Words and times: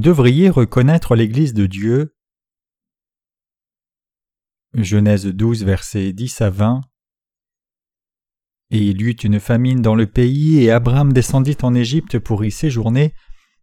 Devriez 0.00 0.48
reconnaître 0.48 1.14
l'Église 1.14 1.52
de 1.52 1.66
Dieu. 1.66 2.16
Genèse 4.72 5.26
12, 5.26 5.62
versets 5.64 6.14
10 6.14 6.40
à 6.40 6.48
20. 6.48 6.80
Et 8.70 8.78
il 8.78 9.02
y 9.02 9.04
eut 9.04 9.10
une 9.10 9.38
famine 9.38 9.82
dans 9.82 9.94
le 9.94 10.06
pays, 10.06 10.64
et 10.64 10.70
Abraham 10.70 11.12
descendit 11.12 11.58
en 11.60 11.74
Égypte 11.74 12.18
pour 12.18 12.46
y 12.46 12.50
séjourner, 12.50 13.12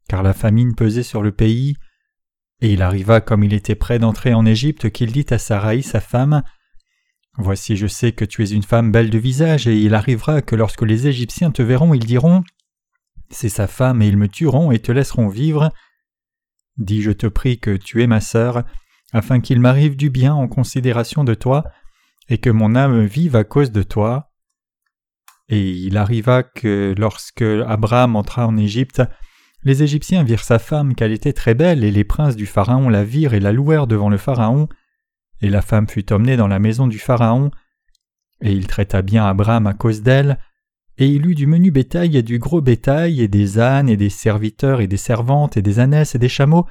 car 0.08 0.22
la 0.22 0.34
famine 0.36 0.76
pesait 0.76 1.02
sur 1.02 1.24
le 1.24 1.32
pays. 1.32 1.76
Et 2.62 2.72
il 2.72 2.84
arriva, 2.84 3.20
comme 3.20 3.44
il 3.44 3.56
était 3.56 3.74
près 3.74 3.98
d'entrer 3.98 4.36
en 4.36 4.46
Égypte, 4.46 4.92
qu'il 4.92 5.12
dit 5.12 5.26
à 5.32 5.40
Saraï, 5.40 5.82
sa 5.82 6.02
femme, 6.02 6.44
Voici, 7.40 7.76
je 7.78 7.88
sais 7.88 8.12
que 8.12 8.26
tu 8.26 8.44
es 8.44 8.52
une 8.52 8.62
femme 8.62 8.92
belle 8.92 9.10
de 9.10 9.18
visage, 9.18 9.68
et 9.68 9.76
il 9.76 9.96
arrivera 9.96 10.44
que 10.44 10.56
lorsque 10.56 10.84
les 10.84 11.08
Égyptiens 11.08 11.50
te 11.50 11.64
verront, 11.64 11.96
ils 11.96 12.06
diront, 12.06 12.44
C'est 13.32 13.50
sa 13.50 13.66
femme, 13.66 14.04
et 14.04 14.08
ils 14.08 14.18
me 14.18 14.28
tueront 14.28 14.72
et 14.72 14.78
te 14.78 14.92
laisseront 14.92 15.30
vivre. 15.30 15.72
Dis, 16.78 17.02
je 17.02 17.12
te 17.12 17.28
prie 17.28 17.60
que 17.60 17.76
tu 17.76 18.04
es 18.04 18.08
ma 18.08 18.22
sœur, 18.22 18.64
afin 19.14 19.40
qu'il 19.40 19.60
m'arrive 19.60 19.96
du 19.96 20.10
bien 20.10 20.34
en 20.34 20.48
considération 20.48 21.24
de 21.24 21.34
toi, 21.34 21.64
et 22.30 22.38
que 22.38 22.50
mon 22.50 22.76
âme 22.76 23.06
vive 23.06 23.36
à 23.36 23.44
cause 23.44 23.72
de 23.72 23.84
toi. 23.84 24.32
Et 25.50 25.72
il 25.72 25.98
arriva 25.98 26.44
que 26.44 26.94
lorsque 26.98 27.42
Abraham 27.42 28.16
entra 28.16 28.48
en 28.48 28.58
Égypte, 28.58 29.02
les 29.64 29.82
Égyptiens 29.82 30.24
virent 30.24 30.44
sa 30.44 30.60
femme 30.60 30.94
qu'elle 30.94 31.12
était 31.12 31.34
très 31.34 31.54
belle, 31.54 31.84
et 31.84 31.92
les 31.92 32.04
princes 32.04 32.36
du 32.36 32.46
Pharaon 32.46 32.90
la 32.90 33.04
virent 33.04 33.34
et 33.34 33.40
la 33.40 33.52
louèrent 33.52 33.88
devant 33.88 34.10
le 34.10 34.18
Pharaon, 34.18 34.68
et 35.42 35.50
la 35.50 35.62
femme 35.62 35.88
fut 35.88 36.12
emmenée 36.12 36.38
dans 36.38 36.48
la 36.48 36.60
maison 36.60 36.88
du 36.88 37.00
Pharaon, 37.00 37.52
et 38.42 38.52
il 38.52 38.68
traita 38.68 39.02
bien 39.02 39.26
Abraham 39.26 39.68
à 39.68 39.74
cause 39.74 40.02
d'elle, 40.02 40.38
et 40.98 41.08
il 41.08 41.28
eut 41.28 41.36
du 41.36 41.46
menu 41.46 41.70
bétail 41.72 42.18
et 42.18 42.24
du 42.24 42.40
gros 42.40 42.62
bétail, 42.62 43.22
et 43.22 43.28
des 43.28 43.60
ânes, 43.60 43.90
et 43.90 43.98
des 43.98 44.10
serviteurs, 44.10 44.82
et 44.82 44.88
des 44.88 44.98
servantes, 44.98 45.56
et 45.56 45.62
des 45.62 45.80
ânesses, 45.80 46.16
et 46.16 46.20
des 46.20 46.30
chameaux. 46.30 46.66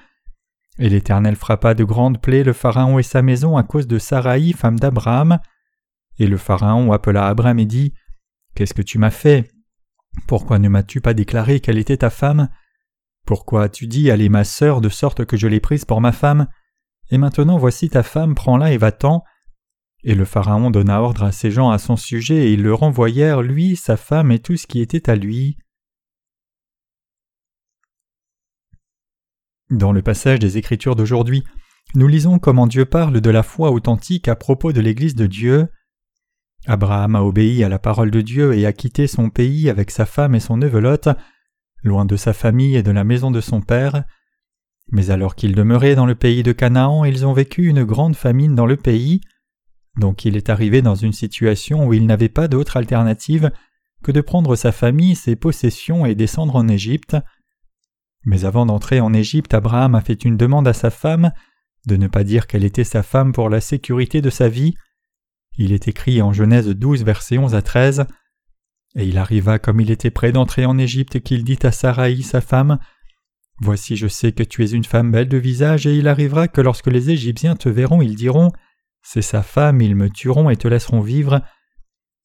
Et 0.78 0.88
l'Éternel 0.88 1.36
frappa 1.36 1.74
de 1.74 1.84
grandes 1.84 2.20
plaies 2.20 2.42
le 2.42 2.52
Pharaon 2.52 2.98
et 2.98 3.04
sa 3.04 3.22
maison 3.22 3.56
à 3.56 3.62
cause 3.62 3.86
de 3.86 3.98
Saraï, 3.98 4.52
femme 4.52 4.78
d'Abraham. 4.78 5.38
Et 6.18 6.26
le 6.26 6.36
Pharaon 6.36 6.92
appela 6.92 7.28
Abraham 7.28 7.58
et 7.60 7.66
dit 7.66 7.94
Qu'est-ce 8.54 8.74
que 8.74 8.82
tu 8.82 8.98
m'as 8.98 9.10
fait? 9.10 9.48
Pourquoi 10.26 10.58
ne 10.58 10.68
m'as-tu 10.68 11.00
pas 11.00 11.14
déclaré 11.14 11.60
qu'elle 11.60 11.78
était 11.78 11.98
ta 11.98 12.10
femme? 12.10 12.48
Pourquoi 13.26 13.64
as-tu 13.64 13.86
dit 13.86 14.08
Elle 14.08 14.22
est 14.22 14.28
ma 14.28 14.44
sœur, 14.44 14.80
de 14.80 14.88
sorte 14.88 15.24
que 15.24 15.36
je 15.36 15.46
l'ai 15.46 15.60
prise 15.60 15.84
pour 15.84 16.00
ma 16.00 16.12
femme? 16.12 16.48
Et 17.10 17.18
maintenant 17.18 17.58
voici 17.58 17.88
ta 17.88 18.02
femme, 18.02 18.34
prends-la 18.34 18.72
et 18.72 18.78
va-t'en. 18.78 19.22
Et 20.08 20.14
le 20.14 20.24
Pharaon 20.24 20.70
donna 20.70 21.02
ordre 21.02 21.24
à 21.24 21.32
ses 21.32 21.50
gens 21.50 21.70
à 21.70 21.78
son 21.78 21.96
sujet, 21.96 22.46
et 22.46 22.52
ils 22.52 22.62
le 22.62 22.72
renvoyèrent, 22.72 23.42
lui, 23.42 23.74
sa 23.74 23.96
femme 23.96 24.30
et 24.30 24.38
tout 24.38 24.56
ce 24.56 24.68
qui 24.68 24.80
était 24.80 25.10
à 25.10 25.16
lui. 25.16 25.58
Dans 29.68 29.90
le 29.90 30.02
passage 30.02 30.38
des 30.38 30.58
Écritures 30.58 30.94
d'aujourd'hui, 30.94 31.42
nous 31.96 32.06
lisons 32.06 32.38
comment 32.38 32.68
Dieu 32.68 32.84
parle 32.84 33.20
de 33.20 33.30
la 33.30 33.42
foi 33.42 33.72
authentique 33.72 34.28
à 34.28 34.36
propos 34.36 34.72
de 34.72 34.80
l'Église 34.80 35.16
de 35.16 35.26
Dieu. 35.26 35.66
Abraham 36.66 37.16
a 37.16 37.22
obéi 37.22 37.64
à 37.64 37.68
la 37.68 37.80
parole 37.80 38.12
de 38.12 38.20
Dieu 38.20 38.54
et 38.54 38.64
a 38.64 38.72
quitté 38.72 39.08
son 39.08 39.28
pays 39.28 39.68
avec 39.68 39.90
sa 39.90 40.06
femme 40.06 40.36
et 40.36 40.40
son 40.40 40.56
neveu 40.56 40.78
Lot, 40.78 41.08
loin 41.82 42.04
de 42.04 42.14
sa 42.14 42.32
famille 42.32 42.76
et 42.76 42.84
de 42.84 42.92
la 42.92 43.02
maison 43.02 43.32
de 43.32 43.40
son 43.40 43.60
père. 43.60 44.04
Mais 44.92 45.10
alors 45.10 45.34
qu'ils 45.34 45.56
demeuraient 45.56 45.96
dans 45.96 46.06
le 46.06 46.14
pays 46.14 46.44
de 46.44 46.52
Canaan, 46.52 47.04
ils 47.04 47.26
ont 47.26 47.32
vécu 47.32 47.66
une 47.66 47.82
grande 47.82 48.14
famine 48.14 48.54
dans 48.54 48.66
le 48.66 48.76
pays. 48.76 49.20
Donc 49.96 50.24
il 50.24 50.36
est 50.36 50.50
arrivé 50.50 50.82
dans 50.82 50.94
une 50.94 51.12
situation 51.12 51.86
où 51.86 51.94
il 51.94 52.06
n'avait 52.06 52.28
pas 52.28 52.48
d'autre 52.48 52.76
alternative 52.76 53.50
que 54.02 54.12
de 54.12 54.20
prendre 54.20 54.54
sa 54.56 54.72
famille, 54.72 55.16
ses 55.16 55.36
possessions 55.36 56.06
et 56.06 56.14
descendre 56.14 56.56
en 56.56 56.68
Égypte. 56.68 57.16
Mais 58.24 58.44
avant 58.44 58.66
d'entrer 58.66 59.00
en 59.00 59.14
Égypte, 59.14 59.54
Abraham 59.54 59.94
a 59.94 60.00
fait 60.00 60.24
une 60.24 60.36
demande 60.36 60.68
à 60.68 60.72
sa 60.72 60.90
femme 60.90 61.32
de 61.86 61.96
ne 61.96 62.08
pas 62.08 62.24
dire 62.24 62.46
qu'elle 62.46 62.64
était 62.64 62.84
sa 62.84 63.02
femme 63.02 63.32
pour 63.32 63.48
la 63.48 63.60
sécurité 63.60 64.20
de 64.20 64.30
sa 64.30 64.48
vie. 64.48 64.74
Il 65.56 65.72
est 65.72 65.88
écrit 65.88 66.20
en 66.20 66.32
Genèse 66.32 66.68
12, 66.68 67.04
versets 67.04 67.38
11 67.38 67.54
à 67.54 67.62
13. 67.62 68.06
Et 68.96 69.06
il 69.06 69.18
arriva 69.18 69.58
comme 69.58 69.80
il 69.80 69.90
était 69.90 70.10
près 70.10 70.32
d'entrer 70.32 70.66
en 70.66 70.78
Égypte 70.78 71.20
qu'il 71.20 71.44
dit 71.44 71.58
à 71.62 71.72
Saraï, 71.72 72.22
sa 72.22 72.40
femme, 72.40 72.78
Voici, 73.58 73.96
je 73.96 74.06
sais 74.06 74.32
que 74.32 74.42
tu 74.42 74.64
es 74.64 74.70
une 74.70 74.84
femme 74.84 75.10
belle 75.10 75.28
de 75.28 75.38
visage, 75.38 75.86
et 75.86 75.96
il 75.96 76.08
arrivera 76.08 76.46
que 76.46 76.60
lorsque 76.60 76.88
les 76.88 77.10
Égyptiens 77.10 77.56
te 77.56 77.70
verront, 77.70 78.02
ils 78.02 78.14
diront 78.14 78.52
c'est 79.08 79.22
sa 79.22 79.44
femme, 79.44 79.80
ils 79.80 79.94
me 79.94 80.10
tueront 80.10 80.50
et 80.50 80.56
te 80.56 80.66
laisseront 80.66 81.00
vivre. 81.00 81.40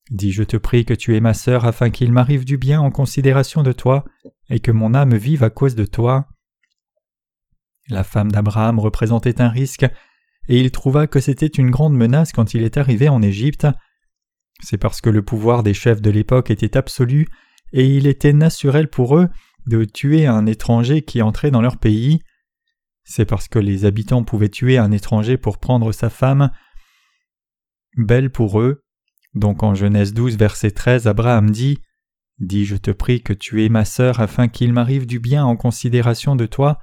Dis, 0.09 0.31
je 0.31 0.41
te 0.41 0.57
prie 0.57 0.83
que 0.83 0.95
tu 0.95 1.15
es 1.15 1.19
ma 1.19 1.35
sœur 1.35 1.65
afin 1.65 1.91
qu'il 1.91 2.11
m'arrive 2.11 2.43
du 2.43 2.57
bien 2.57 2.81
en 2.81 2.89
considération 2.89 3.61
de 3.61 3.71
toi, 3.71 4.03
et 4.49 4.59
que 4.59 4.71
mon 4.71 4.95
âme 4.95 5.15
vive 5.15 5.43
à 5.43 5.51
cause 5.51 5.75
de 5.75 5.85
toi. 5.85 6.27
La 7.87 8.03
femme 8.03 8.31
d'Abraham 8.31 8.79
représentait 8.79 9.41
un 9.43 9.49
risque, 9.49 9.83
et 10.47 10.59
il 10.59 10.71
trouva 10.71 11.05
que 11.05 11.19
c'était 11.19 11.45
une 11.45 11.69
grande 11.69 11.95
menace 11.95 12.31
quand 12.31 12.55
il 12.55 12.63
est 12.63 12.77
arrivé 12.77 13.09
en 13.09 13.21
Égypte. 13.21 13.67
C'est 14.63 14.79
parce 14.79 15.01
que 15.01 15.11
le 15.11 15.21
pouvoir 15.21 15.61
des 15.61 15.75
chefs 15.75 16.01
de 16.01 16.09
l'époque 16.09 16.49
était 16.49 16.77
absolu, 16.77 17.27
et 17.73 17.85
il 17.85 18.07
était 18.07 18.33
naturel 18.33 18.89
pour 18.89 19.17
eux 19.17 19.29
de 19.67 19.85
tuer 19.85 20.25
un 20.25 20.47
étranger 20.47 21.03
qui 21.03 21.21
entrait 21.21 21.51
dans 21.51 21.61
leur 21.61 21.77
pays. 21.77 22.23
C'est 23.03 23.25
parce 23.25 23.47
que 23.47 23.59
les 23.59 23.85
habitants 23.85 24.23
pouvaient 24.23 24.49
tuer 24.49 24.79
un 24.79 24.91
étranger 24.91 25.37
pour 25.37 25.59
prendre 25.59 25.91
sa 25.91 26.09
femme 26.09 26.49
belle 27.97 28.29
pour 28.29 28.59
eux. 28.59 28.83
Donc 29.33 29.63
en 29.63 29.75
Genèse 29.75 30.13
12, 30.13 30.37
verset 30.37 30.71
13, 30.71 31.07
Abraham 31.07 31.51
dit 31.51 31.79
Dis, 32.39 32.65
je 32.65 32.75
te 32.75 32.91
prie 32.91 33.21
que 33.21 33.33
tu 33.33 33.63
es 33.63 33.69
ma 33.69 33.85
sœur 33.85 34.19
afin 34.19 34.47
qu'il 34.47 34.73
m'arrive 34.73 35.05
du 35.05 35.19
bien 35.19 35.45
en 35.45 35.55
considération 35.55 36.35
de 36.35 36.47
toi, 36.47 36.79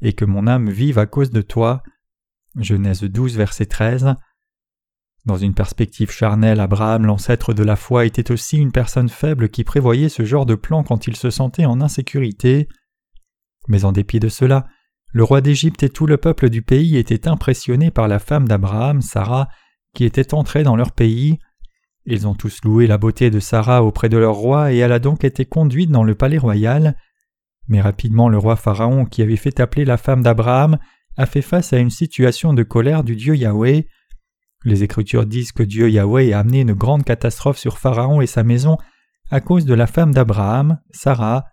et 0.00 0.14
que 0.14 0.24
mon 0.24 0.46
âme 0.46 0.70
vive 0.70 0.98
à 0.98 1.06
cause 1.06 1.30
de 1.30 1.42
toi. 1.42 1.82
Genèse 2.58 3.02
12, 3.02 3.36
verset 3.36 3.66
13. 3.66 4.14
Dans 5.24 5.36
une 5.36 5.54
perspective 5.54 6.10
charnelle, 6.10 6.58
Abraham, 6.58 7.06
l'ancêtre 7.06 7.54
de 7.54 7.62
la 7.62 7.76
foi, 7.76 8.06
était 8.06 8.32
aussi 8.32 8.56
une 8.56 8.72
personne 8.72 9.08
faible 9.08 9.50
qui 9.50 9.62
prévoyait 9.62 10.08
ce 10.08 10.24
genre 10.24 10.46
de 10.46 10.56
plan 10.56 10.82
quand 10.82 11.06
il 11.06 11.14
se 11.14 11.30
sentait 11.30 11.66
en 11.66 11.80
insécurité. 11.80 12.68
Mais 13.68 13.84
en 13.84 13.92
dépit 13.92 14.18
de 14.18 14.28
cela, 14.28 14.66
le 15.12 15.22
roi 15.22 15.40
d'Égypte 15.40 15.82
et 15.82 15.90
tout 15.90 16.06
le 16.06 16.16
peuple 16.16 16.48
du 16.48 16.62
pays 16.62 16.96
étaient 16.96 17.28
impressionnés 17.28 17.90
par 17.90 18.08
la 18.08 18.18
femme 18.18 18.48
d'Abraham, 18.48 19.02
Sarah, 19.02 19.48
qui 19.94 20.04
était 20.04 20.34
entrée 20.34 20.62
dans 20.62 20.76
leur 20.76 20.92
pays. 20.92 21.38
Ils 22.04 22.26
ont 22.26 22.34
tous 22.34 22.60
loué 22.64 22.86
la 22.86 22.98
beauté 22.98 23.30
de 23.30 23.40
Sarah 23.40 23.84
auprès 23.84 24.08
de 24.08 24.16
leur 24.16 24.34
roi 24.34 24.72
et 24.72 24.78
elle 24.78 24.92
a 24.92 24.98
donc 24.98 25.24
été 25.24 25.44
conduite 25.44 25.90
dans 25.90 26.04
le 26.04 26.14
palais 26.14 26.38
royal. 26.38 26.96
Mais 27.68 27.80
rapidement 27.80 28.28
le 28.28 28.38
roi 28.38 28.56
Pharaon 28.56 29.04
qui 29.04 29.22
avait 29.22 29.36
fait 29.36 29.60
appeler 29.60 29.84
la 29.84 29.96
femme 29.96 30.22
d'Abraham 30.22 30.78
a 31.16 31.26
fait 31.26 31.42
face 31.42 31.72
à 31.72 31.78
une 31.78 31.90
situation 31.90 32.54
de 32.54 32.62
colère 32.62 33.04
du 33.04 33.14
Dieu 33.14 33.36
Yahweh. 33.36 33.86
Les 34.64 34.82
Écritures 34.82 35.26
disent 35.26 35.52
que 35.52 35.62
Dieu 35.62 35.90
Yahweh 35.90 36.32
a 36.32 36.40
amené 36.40 36.60
une 36.60 36.72
grande 36.72 37.04
catastrophe 37.04 37.58
sur 37.58 37.78
Pharaon 37.78 38.20
et 38.20 38.26
sa 38.26 38.42
maison 38.42 38.78
à 39.30 39.40
cause 39.40 39.64
de 39.64 39.74
la 39.74 39.86
femme 39.86 40.12
d'Abraham, 40.12 40.78
Sarah. 40.90 41.44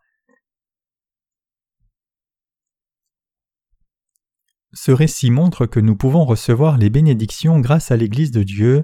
Ce 4.74 4.92
récit 4.92 5.32
montre 5.32 5.66
que 5.66 5.80
nous 5.80 5.96
pouvons 5.96 6.26
recevoir 6.26 6.78
les 6.78 6.90
bénédictions 6.90 7.60
grâce 7.60 7.92
à 7.92 7.98
l'Église 7.98 8.32
de 8.32 8.44
Dieu. 8.44 8.84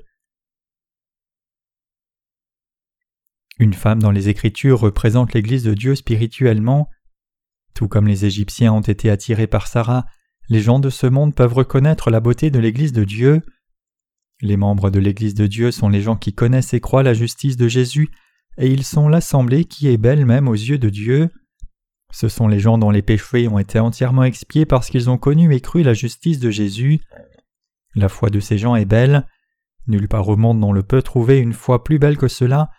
Une 3.59 3.73
femme 3.73 4.01
dans 4.01 4.11
les 4.11 4.27
Écritures 4.27 4.79
représente 4.79 5.33
l'Église 5.33 5.63
de 5.63 5.73
Dieu 5.73 5.95
spirituellement. 5.95 6.89
Tout 7.75 7.87
comme 7.87 8.07
les 8.07 8.25
Égyptiens 8.25 8.73
ont 8.73 8.81
été 8.81 9.09
attirés 9.09 9.47
par 9.47 9.67
Sarah, 9.67 10.05
les 10.49 10.61
gens 10.61 10.79
de 10.79 10.89
ce 10.89 11.07
monde 11.07 11.35
peuvent 11.35 11.53
reconnaître 11.53 12.09
la 12.09 12.19
beauté 12.19 12.49
de 12.49 12.59
l'Église 12.59 12.91
de 12.93 13.03
Dieu. 13.03 13.41
Les 14.41 14.57
membres 14.57 14.89
de 14.89 14.99
l'Église 14.99 15.35
de 15.35 15.47
Dieu 15.47 15.71
sont 15.71 15.89
les 15.89 16.01
gens 16.01 16.17
qui 16.17 16.33
connaissent 16.33 16.73
et 16.73 16.81
croient 16.81 17.03
la 17.03 17.13
justice 17.13 17.57
de 17.57 17.67
Jésus, 17.67 18.09
et 18.57 18.67
ils 18.67 18.83
sont 18.83 19.07
l'assemblée 19.07 19.65
qui 19.65 19.87
est 19.87 19.97
belle 19.97 20.25
même 20.25 20.47
aux 20.47 20.53
yeux 20.53 20.77
de 20.77 20.89
Dieu. 20.89 21.29
Ce 22.15 22.29
sont 22.29 22.47
les 22.47 22.59
gens 22.59 22.77
dont 22.77 22.91
les 22.91 23.01
péchés 23.01 23.49
ont 23.49 23.59
été 23.59 23.77
entièrement 23.77 24.23
expiés 24.23 24.65
parce 24.65 24.89
qu'ils 24.89 25.09
ont 25.09 25.17
connu 25.17 25.53
et 25.53 25.59
cru 25.59 25.83
la 25.83 25.93
justice 25.93 26.39
de 26.39 26.49
Jésus. 26.49 27.01
La 27.93 28.07
foi 28.07 28.29
de 28.29 28.39
ces 28.39 28.57
gens 28.57 28.77
est 28.77 28.85
belle. 28.85 29.27
Nulle 29.87 30.07
part 30.07 30.29
au 30.29 30.37
monde 30.37 30.63
on 30.63 30.71
le 30.71 30.81
peut 30.81 31.01
trouver 31.01 31.39
une 31.39 31.51
foi 31.51 31.83
plus 31.83 31.99
belle 31.99 32.17
que 32.17 32.29
cela. 32.29 32.69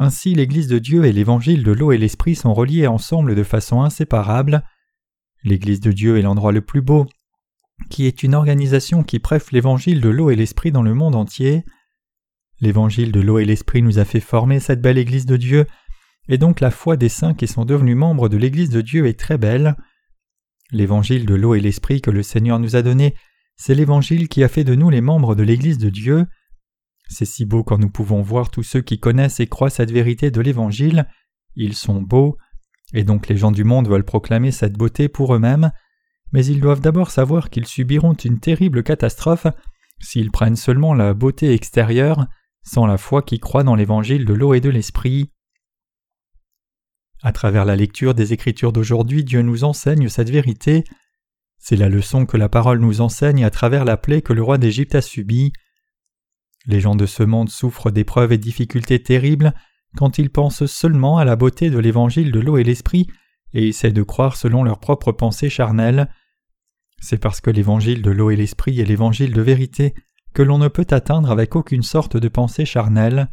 Ainsi 0.00 0.34
l'Église 0.34 0.66
de 0.66 0.80
Dieu 0.80 1.04
et 1.04 1.12
l'Évangile 1.12 1.62
de 1.62 1.70
l'eau 1.70 1.92
et 1.92 1.96
l'Esprit 1.96 2.34
sont 2.34 2.54
reliés 2.54 2.88
ensemble 2.88 3.36
de 3.36 3.44
façon 3.44 3.82
inséparable. 3.82 4.64
L'Église 5.44 5.78
de 5.78 5.92
Dieu 5.92 6.18
est 6.18 6.22
l'endroit 6.22 6.50
le 6.50 6.60
plus 6.60 6.82
beau, 6.82 7.06
qui 7.88 8.06
est 8.06 8.24
une 8.24 8.34
organisation 8.34 9.04
qui 9.04 9.20
prêche 9.20 9.52
l'Évangile 9.52 10.00
de 10.00 10.08
l'eau 10.08 10.28
et 10.28 10.34
l'Esprit 10.34 10.72
dans 10.72 10.82
le 10.82 10.92
monde 10.92 11.14
entier. 11.14 11.64
L'Évangile 12.60 13.12
de 13.12 13.20
l'eau 13.20 13.38
et 13.38 13.44
l'Esprit 13.44 13.82
nous 13.82 14.00
a 14.00 14.04
fait 14.04 14.18
former 14.18 14.58
cette 14.58 14.82
belle 14.82 14.98
Église 14.98 15.26
de 15.26 15.36
Dieu, 15.36 15.66
et 16.28 16.38
donc 16.38 16.60
la 16.60 16.70
foi 16.70 16.96
des 16.96 17.08
saints 17.08 17.34
qui 17.34 17.46
sont 17.46 17.64
devenus 17.64 17.96
membres 17.96 18.28
de 18.28 18.36
l'Église 18.36 18.70
de 18.70 18.80
Dieu 18.80 19.06
est 19.06 19.18
très 19.18 19.38
belle. 19.38 19.76
L'évangile 20.72 21.26
de 21.26 21.34
l'eau 21.34 21.54
et 21.54 21.60
l'esprit 21.60 22.00
que 22.00 22.10
le 22.10 22.22
Seigneur 22.22 22.58
nous 22.58 22.76
a 22.76 22.82
donné, 22.82 23.14
c'est 23.56 23.74
l'évangile 23.74 24.28
qui 24.28 24.42
a 24.42 24.48
fait 24.48 24.64
de 24.64 24.74
nous 24.74 24.90
les 24.90 25.00
membres 25.00 25.34
de 25.34 25.42
l'Église 25.42 25.78
de 25.78 25.90
Dieu. 25.90 26.26
C'est 27.08 27.24
si 27.24 27.44
beau 27.44 27.62
quand 27.62 27.78
nous 27.78 27.90
pouvons 27.90 28.22
voir 28.22 28.50
tous 28.50 28.64
ceux 28.64 28.80
qui 28.80 28.98
connaissent 28.98 29.40
et 29.40 29.46
croient 29.46 29.70
cette 29.70 29.92
vérité 29.92 30.30
de 30.30 30.40
l'évangile. 30.40 31.06
Ils 31.54 31.74
sont 31.74 32.02
beaux, 32.02 32.36
et 32.92 33.04
donc 33.04 33.28
les 33.28 33.36
gens 33.36 33.52
du 33.52 33.64
monde 33.64 33.88
veulent 33.88 34.04
proclamer 34.04 34.50
cette 34.50 34.76
beauté 34.76 35.08
pour 35.08 35.34
eux-mêmes. 35.34 35.70
mais 36.32 36.44
ils 36.44 36.60
doivent 36.60 36.80
d'abord 36.80 37.12
savoir 37.12 37.50
qu'ils 37.50 37.66
subiront 37.66 38.14
une 38.14 38.40
terrible 38.40 38.82
catastrophe 38.82 39.46
s'ils 40.00 40.32
prennent 40.32 40.56
seulement 40.56 40.92
la 40.92 41.14
beauté 41.14 41.54
extérieure 41.54 42.26
sans 42.64 42.84
la 42.86 42.98
foi 42.98 43.22
qui 43.22 43.38
croit 43.38 43.62
dans 43.62 43.76
l'évangile 43.76 44.24
de 44.24 44.34
l'eau 44.34 44.52
et 44.52 44.60
de 44.60 44.68
l'esprit. 44.68 45.30
À 47.26 47.32
travers 47.32 47.64
la 47.64 47.74
lecture 47.74 48.14
des 48.14 48.32
Écritures 48.32 48.72
d'aujourd'hui, 48.72 49.24
Dieu 49.24 49.42
nous 49.42 49.64
enseigne 49.64 50.08
cette 50.08 50.30
vérité. 50.30 50.84
C'est 51.58 51.74
la 51.74 51.88
leçon 51.88 52.24
que 52.24 52.36
la 52.36 52.48
parole 52.48 52.78
nous 52.78 53.00
enseigne 53.00 53.44
à 53.44 53.50
travers 53.50 53.84
la 53.84 53.96
plaie 53.96 54.22
que 54.22 54.32
le 54.32 54.44
roi 54.44 54.58
d'Égypte 54.58 54.94
a 54.94 55.02
subie. 55.02 55.52
Les 56.66 56.78
gens 56.78 56.94
de 56.94 57.04
ce 57.04 57.24
monde 57.24 57.48
souffrent 57.48 57.90
d'épreuves 57.90 58.30
et 58.30 58.38
difficultés 58.38 59.02
terribles 59.02 59.54
quand 59.96 60.18
ils 60.18 60.30
pensent 60.30 60.66
seulement 60.66 61.18
à 61.18 61.24
la 61.24 61.34
beauté 61.34 61.68
de 61.68 61.80
l'évangile 61.80 62.30
de 62.30 62.38
l'eau 62.38 62.58
et 62.58 62.62
l'esprit 62.62 63.08
et 63.54 63.66
essaient 63.66 63.90
de 63.90 64.04
croire 64.04 64.36
selon 64.36 64.62
leurs 64.62 64.78
propres 64.78 65.10
pensées 65.10 65.50
charnelles. 65.50 66.08
C'est 67.00 67.18
parce 67.18 67.40
que 67.40 67.50
l'évangile 67.50 68.02
de 68.02 68.12
l'eau 68.12 68.30
et 68.30 68.36
l'esprit 68.36 68.78
est 68.78 68.84
l'évangile 68.84 69.32
de 69.32 69.42
vérité 69.42 69.94
que 70.32 70.42
l'on 70.42 70.58
ne 70.58 70.68
peut 70.68 70.86
atteindre 70.90 71.32
avec 71.32 71.56
aucune 71.56 71.82
sorte 71.82 72.16
de 72.16 72.28
pensée 72.28 72.66
charnelle. 72.66 73.30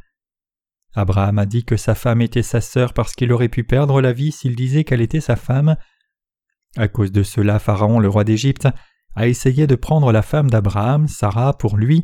Abraham 0.95 1.39
a 1.39 1.45
dit 1.45 1.63
que 1.65 1.77
sa 1.77 1.95
femme 1.95 2.21
était 2.21 2.43
sa 2.43 2.61
sœur 2.61 2.93
parce 2.93 3.13
qu'il 3.13 3.31
aurait 3.31 3.49
pu 3.49 3.63
perdre 3.63 4.01
la 4.01 4.13
vie 4.13 4.31
s'il 4.31 4.55
disait 4.55 4.83
qu'elle 4.83 5.01
était 5.01 5.21
sa 5.21 5.35
femme. 5.35 5.75
À 6.75 6.87
cause 6.87 7.11
de 7.11 7.23
cela, 7.23 7.59
Pharaon, 7.59 7.99
le 7.99 8.09
roi 8.09 8.23
d'Égypte, 8.23 8.67
a 9.15 9.27
essayé 9.27 9.67
de 9.67 9.75
prendre 9.75 10.11
la 10.11 10.21
femme 10.21 10.49
d'Abraham, 10.49 11.07
Sarah, 11.07 11.53
pour 11.57 11.77
lui, 11.77 12.03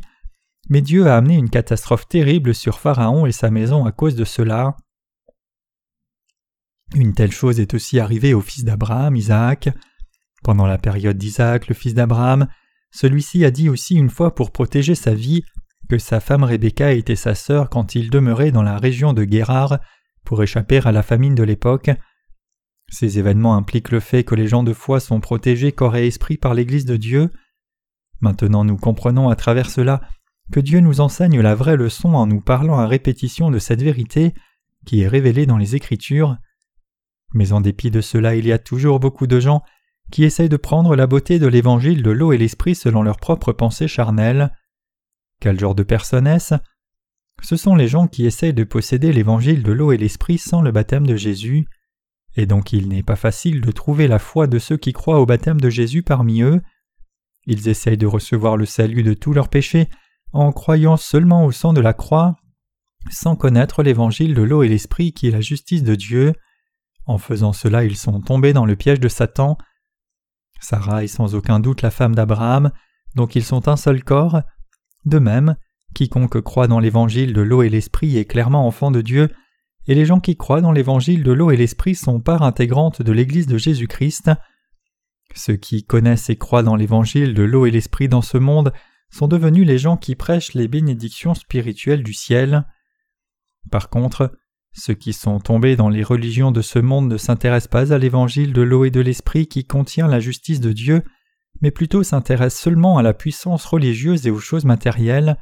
mais 0.68 0.80
Dieu 0.80 1.08
a 1.08 1.16
amené 1.16 1.36
une 1.36 1.50
catastrophe 1.50 2.08
terrible 2.08 2.54
sur 2.54 2.78
Pharaon 2.78 3.26
et 3.26 3.32
sa 3.32 3.50
maison 3.50 3.84
à 3.84 3.92
cause 3.92 4.14
de 4.14 4.24
cela. 4.24 4.76
Une 6.94 7.14
telle 7.14 7.32
chose 7.32 7.60
est 7.60 7.74
aussi 7.74 8.00
arrivée 8.00 8.34
au 8.34 8.40
fils 8.40 8.64
d'Abraham, 8.64 9.16
Isaac. 9.16 9.70
Pendant 10.42 10.66
la 10.66 10.78
période 10.78 11.18
d'Isaac, 11.18 11.68
le 11.68 11.74
fils 11.74 11.94
d'Abraham, 11.94 12.48
celui-ci 12.90 13.44
a 13.44 13.50
dit 13.50 13.68
aussi 13.68 13.94
une 13.94 14.10
fois 14.10 14.34
pour 14.34 14.50
protéger 14.50 14.94
sa 14.94 15.14
vie 15.14 15.42
que 15.90 15.98
sa 15.98 16.20
femme 16.20 16.44
Rebecca 16.44 16.92
était 16.92 17.16
sa 17.16 17.34
sœur 17.34 17.68
quand 17.68 17.96
il 17.96 18.10
demeurait 18.10 18.52
dans 18.52 18.62
la 18.62 18.78
région 18.78 19.12
de 19.12 19.24
Guérard 19.24 19.80
pour 20.24 20.40
échapper 20.40 20.78
à 20.84 20.92
la 20.92 21.02
famine 21.02 21.34
de 21.34 21.42
l'époque. 21.42 21.90
Ces 22.88 23.18
événements 23.18 23.56
impliquent 23.56 23.90
le 23.90 23.98
fait 23.98 24.22
que 24.22 24.36
les 24.36 24.46
gens 24.46 24.62
de 24.62 24.72
foi 24.72 25.00
sont 25.00 25.18
protégés 25.18 25.72
corps 25.72 25.96
et 25.96 26.06
esprit 26.06 26.36
par 26.36 26.54
l'Église 26.54 26.84
de 26.84 26.96
Dieu. 26.96 27.30
Maintenant 28.20 28.64
nous 28.64 28.76
comprenons 28.76 29.30
à 29.30 29.34
travers 29.34 29.68
cela 29.68 30.00
que 30.52 30.60
Dieu 30.60 30.78
nous 30.78 31.00
enseigne 31.00 31.40
la 31.40 31.56
vraie 31.56 31.76
leçon 31.76 32.14
en 32.14 32.28
nous 32.28 32.40
parlant 32.40 32.78
à 32.78 32.86
répétition 32.86 33.50
de 33.50 33.58
cette 33.58 33.82
vérité 33.82 34.32
qui 34.86 35.00
est 35.00 35.08
révélée 35.08 35.46
dans 35.46 35.58
les 35.58 35.74
Écritures. 35.74 36.36
Mais 37.34 37.50
en 37.50 37.60
dépit 37.60 37.90
de 37.90 38.00
cela, 38.00 38.36
il 38.36 38.46
y 38.46 38.52
a 38.52 38.58
toujours 38.60 39.00
beaucoup 39.00 39.26
de 39.26 39.40
gens 39.40 39.64
qui 40.12 40.22
essayent 40.22 40.48
de 40.48 40.56
prendre 40.56 40.94
la 40.94 41.08
beauté 41.08 41.40
de 41.40 41.48
l'évangile 41.48 42.04
de 42.04 42.10
l'eau 42.12 42.32
et 42.32 42.38
l'esprit 42.38 42.76
selon 42.76 43.02
leurs 43.02 43.18
propres 43.18 43.52
pensées 43.52 43.88
charnelles. 43.88 44.52
Quel 45.40 45.58
genre 45.58 45.74
de 45.74 45.82
personnes 45.82 46.26
est-ce? 46.26 46.54
Ce 47.42 47.56
sont 47.56 47.74
les 47.74 47.88
gens 47.88 48.06
qui 48.06 48.26
essayent 48.26 48.52
de 48.52 48.64
posséder 48.64 49.12
l'évangile 49.12 49.62
de 49.62 49.72
l'eau 49.72 49.92
et 49.92 49.96
l'esprit 49.96 50.38
sans 50.38 50.60
le 50.60 50.72
baptême 50.72 51.06
de 51.06 51.16
Jésus, 51.16 51.66
et 52.36 52.46
donc 52.46 52.72
il 52.72 52.88
n'est 52.88 53.02
pas 53.02 53.16
facile 53.16 53.60
de 53.60 53.72
trouver 53.72 54.06
la 54.06 54.18
foi 54.18 54.46
de 54.46 54.58
ceux 54.58 54.76
qui 54.76 54.92
croient 54.92 55.20
au 55.20 55.26
baptême 55.26 55.60
de 55.60 55.70
Jésus 55.70 56.02
parmi 56.02 56.42
eux. 56.42 56.60
Ils 57.46 57.68
essayent 57.68 57.96
de 57.96 58.06
recevoir 58.06 58.56
le 58.56 58.66
salut 58.66 59.02
de 59.02 59.14
tous 59.14 59.32
leurs 59.32 59.48
péchés 59.48 59.88
en 60.32 60.52
croyant 60.52 60.96
seulement 60.96 61.44
au 61.44 61.52
sang 61.52 61.72
de 61.72 61.80
la 61.80 61.94
croix, 61.94 62.36
sans 63.10 63.34
connaître 63.34 63.82
l'évangile 63.82 64.34
de 64.34 64.42
l'eau 64.42 64.62
et 64.62 64.68
l'esprit 64.68 65.12
qui 65.12 65.28
est 65.28 65.32
la 65.32 65.40
justice 65.40 65.82
de 65.82 65.94
Dieu. 65.94 66.34
En 67.06 67.18
faisant 67.18 67.52
cela, 67.52 67.84
ils 67.84 67.96
sont 67.96 68.20
tombés 68.20 68.52
dans 68.52 68.66
le 68.66 68.76
piège 68.76 69.00
de 69.00 69.08
Satan. 69.08 69.56
Sarah 70.60 71.02
est 71.02 71.08
sans 71.08 71.34
aucun 71.34 71.58
doute 71.58 71.82
la 71.82 71.90
femme 71.90 72.14
d'Abraham, 72.14 72.70
donc 73.16 73.34
ils 73.34 73.44
sont 73.44 73.66
un 73.66 73.76
seul 73.76 74.04
corps, 74.04 74.42
de 75.04 75.18
même, 75.18 75.56
quiconque 75.94 76.40
croit 76.40 76.68
dans 76.68 76.80
l'évangile 76.80 77.32
de 77.32 77.40
l'eau 77.40 77.62
et 77.62 77.68
l'esprit 77.68 78.16
est 78.16 78.24
clairement 78.24 78.66
enfant 78.66 78.90
de 78.90 79.00
Dieu, 79.00 79.28
et 79.86 79.94
les 79.94 80.04
gens 80.06 80.20
qui 80.20 80.36
croient 80.36 80.60
dans 80.60 80.72
l'évangile 80.72 81.22
de 81.22 81.32
l'eau 81.32 81.50
et 81.50 81.56
l'esprit 81.56 81.94
sont 81.94 82.20
part 82.20 82.42
intégrante 82.42 83.02
de 83.02 83.12
l'Église 83.12 83.46
de 83.46 83.58
Jésus-Christ. 83.58 84.30
Ceux 85.34 85.56
qui 85.56 85.84
connaissent 85.84 86.30
et 86.30 86.36
croient 86.36 86.62
dans 86.62 86.76
l'évangile 86.76 87.34
de 87.34 87.42
l'eau 87.42 87.66
et 87.66 87.70
l'esprit 87.70 88.08
dans 88.08 88.22
ce 88.22 88.38
monde 88.38 88.72
sont 89.10 89.26
devenus 89.26 89.66
les 89.66 89.78
gens 89.78 89.96
qui 89.96 90.14
prêchent 90.14 90.54
les 90.54 90.68
bénédictions 90.68 91.34
spirituelles 91.34 92.02
du 92.02 92.14
ciel. 92.14 92.66
Par 93.70 93.88
contre, 93.88 94.32
ceux 94.72 94.94
qui 94.94 95.12
sont 95.12 95.40
tombés 95.40 95.76
dans 95.76 95.88
les 95.88 96.04
religions 96.04 96.52
de 96.52 96.62
ce 96.62 96.78
monde 96.78 97.08
ne 97.08 97.16
s'intéressent 97.16 97.70
pas 97.70 97.92
à 97.92 97.98
l'évangile 97.98 98.52
de 98.52 98.62
l'eau 98.62 98.84
et 98.84 98.90
de 98.90 99.00
l'esprit 99.00 99.46
qui 99.48 99.64
contient 99.64 100.06
la 100.06 100.20
justice 100.20 100.60
de 100.60 100.72
Dieu, 100.72 101.02
mais 101.60 101.70
plutôt 101.70 102.02
s'intéressent 102.02 102.62
seulement 102.62 102.98
à 102.98 103.02
la 103.02 103.14
puissance 103.14 103.64
religieuse 103.64 104.26
et 104.26 104.30
aux 104.30 104.38
choses 104.38 104.64
matérielles, 104.64 105.36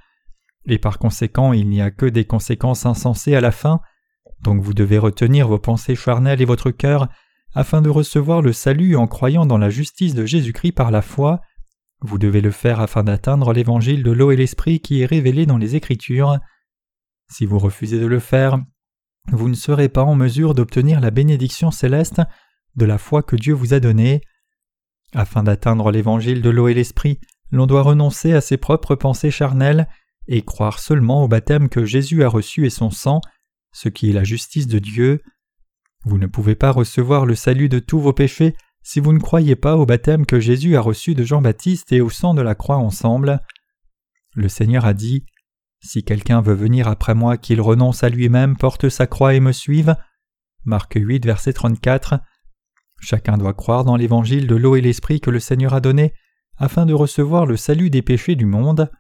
et 0.67 0.79
par 0.79 0.99
conséquent 0.99 1.53
il 1.53 1.69
n'y 1.69 1.81
a 1.81 1.91
que 1.91 2.07
des 2.07 2.25
conséquences 2.25 2.87
insensées 2.87 3.35
à 3.35 3.41
la 3.41 3.53
fin, 3.53 3.81
donc 4.41 4.63
vous 4.63 4.75
devez 4.75 4.99
retenir 4.99 5.49
vos 5.49 5.59
pensées 5.59 5.95
charnelles 5.95 6.41
et 6.41 6.47
votre 6.47 6.71
cœur 6.71 7.09
afin 7.55 7.83
de 7.83 7.91
recevoir 7.91 8.43
le 8.43 8.53
salut 8.53 8.97
en 8.97 9.07
croyant 9.07 9.47
dans 9.47 9.59
la 9.59 9.71
justice 9.71 10.15
de 10.15 10.27
Jésus-Christ 10.27 10.73
par 10.73 10.91
la 10.91 11.03
foi. 11.03 11.41
Vous 12.01 12.19
devez 12.19 12.41
le 12.41 12.51
faire 12.51 12.81
afin 12.81 13.03
d'atteindre 13.03 13.53
l'évangile 13.53 14.03
de 14.03 14.13
l'eau 14.13 14.31
et 14.31 14.37
l'esprit 14.37 14.81
qui 14.81 15.03
est 15.03 15.07
révélé 15.07 15.47
dans 15.47 15.59
les 15.59 15.75
Écritures. 15.75 16.39
Si 17.31 17.47
vous 17.47 17.59
refusez 17.59 17.99
de 17.99 18.07
le 18.07 18.21
faire, 18.21 18.59
vous 19.33 19.49
ne 19.49 19.55
serez 19.55 19.89
pas 19.89 20.05
en 20.05 20.15
mesure 20.15 20.55
d'obtenir 20.55 21.01
la 21.01 21.11
bénédiction 21.11 21.71
céleste 21.71 22.23
de 22.77 22.85
la 22.85 22.99
foi 22.99 23.23
que 23.23 23.37
Dieu 23.37 23.55
vous 23.55 23.75
a 23.75 23.81
donnée. 23.81 24.21
Afin 25.15 25.43
d'atteindre 25.43 25.91
l'évangile 25.91 26.43
de 26.43 26.51
l'eau 26.51 26.69
et 26.69 26.75
l'esprit, 26.75 27.19
l'on 27.51 27.67
doit 27.67 27.83
renoncer 27.83 28.35
à 28.35 28.41
ses 28.41 28.57
propres 28.57 28.95
pensées 28.95 29.31
charnelles 29.31 29.89
et 30.27 30.43
croire 30.43 30.79
seulement 30.79 31.25
au 31.25 31.29
baptême 31.29 31.69
que 31.69 31.85
Jésus 31.85 32.23
a 32.23 32.29
reçu 32.29 32.67
et 32.67 32.71
son 32.71 32.91
sang, 32.91 33.21
ce 33.73 33.89
qui 33.89 34.11
est 34.11 34.13
la 34.13 34.25
justice 34.25 34.67
de 34.67 34.79
Dieu. 34.79 35.23
Vous 36.05 36.19
ne 36.19 36.27
pouvez 36.27 36.55
pas 36.55 36.71
recevoir 36.71 37.27
le 37.27 37.35
salut 37.35 37.69
de 37.69 37.79
tous 37.79 38.01
vos 38.01 38.13
péchés 38.13 38.55
si 38.83 39.01
vous 39.01 39.13
ne 39.13 39.19
croyez 39.19 39.57
pas 39.57 39.77
au 39.77 39.87
baptême 39.87 40.27
que 40.27 40.41
Jésus 40.41 40.77
a 40.77 40.81
reçu 40.81 41.15
de 41.15 41.25
Jean-Baptiste 41.25 41.93
et 41.93 42.01
au 42.01 42.11
sang 42.11 42.35
de 42.35 42.43
la 42.43 42.55
croix 42.55 42.77
ensemble. 42.77 43.41
Le 44.35 44.49
Seigneur 44.49 44.85
a 44.85 44.95
dit 44.95 45.27
Si 45.81 46.05
quelqu'un 46.05 46.41
veut 46.41 46.55
venir 46.55 46.89
après 46.89 47.15
moi, 47.15 47.37
qu'il 47.37 47.61
renonce 47.61 48.05
à 48.05 48.09
lui-même, 48.09 48.57
porte 48.57 48.89
sa 48.89 49.07
croix 49.07 49.35
et 49.35 49.41
me 49.41 49.53
suive. 49.53 49.97
Marc 50.65 50.95
8, 50.97 51.25
verset 51.25 51.53
34. 51.53 52.21
Chacun 53.01 53.39
doit 53.39 53.55
croire 53.55 53.85
dans 53.85 53.97
l'évangile 53.97 54.47
de 54.47 54.57
l'eau 54.57 54.77
et 54.77 54.81
l'esprit 54.81 55.21
que 55.21 55.31
le 55.31 55.41
Seigneur 55.41 55.75
a 55.75 55.81
donné 55.81 56.13
afin 56.57 56.87
de 56.87 56.95
recevoir 56.95 57.47
le 57.47 57.57
salut 57.57 57.91
des 57.91 58.03
péchés 58.03 58.35
du 58.35 58.47
monde. 58.47 58.91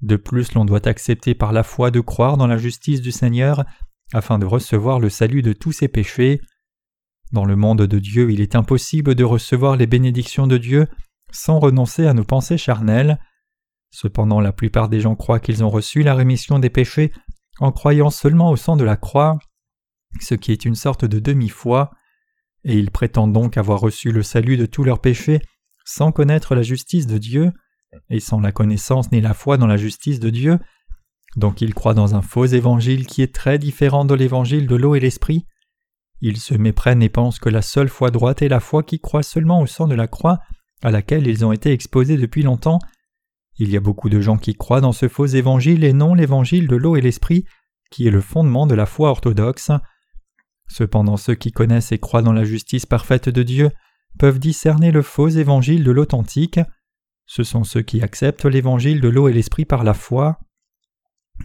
De 0.00 0.16
plus, 0.16 0.54
l'on 0.54 0.64
doit 0.64 0.86
accepter 0.86 1.34
par 1.34 1.52
la 1.52 1.62
foi 1.62 1.90
de 1.90 2.00
croire 2.00 2.36
dans 2.36 2.46
la 2.46 2.56
justice 2.56 3.00
du 3.00 3.12
Seigneur 3.12 3.64
afin 4.12 4.38
de 4.38 4.46
recevoir 4.46 5.00
le 5.00 5.08
salut 5.08 5.42
de 5.42 5.52
tous 5.52 5.72
ses 5.72 5.88
péchés. 5.88 6.40
Dans 7.32 7.44
le 7.44 7.56
monde 7.56 7.82
de 7.82 7.98
Dieu, 7.98 8.30
il 8.30 8.40
est 8.40 8.54
impossible 8.54 9.14
de 9.14 9.24
recevoir 9.24 9.76
les 9.76 9.86
bénédictions 9.86 10.46
de 10.46 10.58
Dieu 10.58 10.86
sans 11.32 11.58
renoncer 11.58 12.06
à 12.06 12.14
nos 12.14 12.24
pensées 12.24 12.58
charnelles. 12.58 13.18
Cependant, 13.90 14.40
la 14.40 14.52
plupart 14.52 14.88
des 14.88 15.00
gens 15.00 15.16
croient 15.16 15.40
qu'ils 15.40 15.64
ont 15.64 15.70
reçu 15.70 16.02
la 16.02 16.14
rémission 16.14 16.58
des 16.58 16.70
péchés 16.70 17.12
en 17.58 17.72
croyant 17.72 18.10
seulement 18.10 18.50
au 18.50 18.56
sang 18.56 18.76
de 18.76 18.84
la 18.84 18.96
croix, 18.96 19.38
ce 20.20 20.34
qui 20.34 20.52
est 20.52 20.64
une 20.64 20.74
sorte 20.74 21.04
de 21.04 21.18
demi-foi 21.18 21.90
et 22.64 22.78
ils 22.78 22.90
prétendent 22.90 23.32
donc 23.32 23.56
avoir 23.56 23.80
reçu 23.80 24.12
le 24.12 24.22
salut 24.22 24.56
de 24.56 24.66
tous 24.66 24.84
leurs 24.84 25.00
péchés 25.00 25.40
sans 25.84 26.12
connaître 26.12 26.54
la 26.54 26.62
justice 26.62 27.06
de 27.06 27.18
Dieu, 27.18 27.52
et 28.08 28.20
sans 28.20 28.40
la 28.40 28.52
connaissance 28.52 29.10
ni 29.12 29.20
la 29.20 29.34
foi 29.34 29.56
dans 29.56 29.66
la 29.66 29.76
justice 29.76 30.20
de 30.20 30.30
Dieu, 30.30 30.58
donc 31.36 31.60
ils 31.60 31.74
croient 31.74 31.94
dans 31.94 32.14
un 32.14 32.22
faux 32.22 32.46
évangile 32.46 33.06
qui 33.06 33.22
est 33.22 33.34
très 33.34 33.58
différent 33.58 34.04
de 34.04 34.14
l'évangile 34.14 34.66
de 34.66 34.76
l'eau 34.76 34.94
et 34.94 35.00
l'esprit. 35.00 35.46
Ils 36.20 36.38
se 36.38 36.54
méprennent 36.54 37.02
et 37.02 37.08
pensent 37.08 37.38
que 37.38 37.48
la 37.48 37.62
seule 37.62 37.88
foi 37.88 38.10
droite 38.10 38.42
est 38.42 38.48
la 38.48 38.60
foi 38.60 38.82
qui 38.82 39.00
croit 39.00 39.22
seulement 39.22 39.60
au 39.60 39.66
sang 39.66 39.88
de 39.88 39.94
la 39.94 40.06
croix 40.06 40.38
à 40.82 40.90
laquelle 40.90 41.26
ils 41.26 41.44
ont 41.44 41.52
été 41.52 41.72
exposés 41.72 42.16
depuis 42.16 42.42
longtemps. 42.42 42.78
Il 43.58 43.70
y 43.70 43.76
a 43.76 43.80
beaucoup 43.80 44.08
de 44.08 44.20
gens 44.20 44.36
qui 44.36 44.54
croient 44.54 44.80
dans 44.80 44.92
ce 44.92 45.08
faux 45.08 45.26
évangile 45.26 45.84
et 45.84 45.92
non 45.92 46.14
l'évangile 46.14 46.68
de 46.68 46.76
l'eau 46.76 46.96
et 46.96 47.00
l'esprit, 47.00 47.44
qui 47.90 48.06
est 48.06 48.10
le 48.10 48.20
fondement 48.20 48.66
de 48.66 48.74
la 48.74 48.86
foi 48.86 49.10
orthodoxe. 49.10 49.70
Cependant 50.68 51.16
ceux 51.16 51.34
qui 51.34 51.52
connaissent 51.52 51.92
et 51.92 51.98
croient 51.98 52.22
dans 52.22 52.32
la 52.32 52.44
justice 52.44 52.86
parfaite 52.86 53.28
de 53.28 53.42
Dieu 53.42 53.70
peuvent 54.18 54.38
discerner 54.38 54.90
le 54.90 55.02
faux 55.02 55.28
évangile 55.28 55.84
de 55.84 55.90
l'authentique. 55.90 56.60
Ce 57.26 57.44
sont 57.44 57.64
ceux 57.64 57.82
qui 57.82 58.02
acceptent 58.02 58.44
l'évangile 58.44 59.00
de 59.00 59.08
l'eau 59.08 59.28
et 59.28 59.32
l'esprit 59.32 59.64
par 59.64 59.84
la 59.84 59.94
foi. 59.94 60.38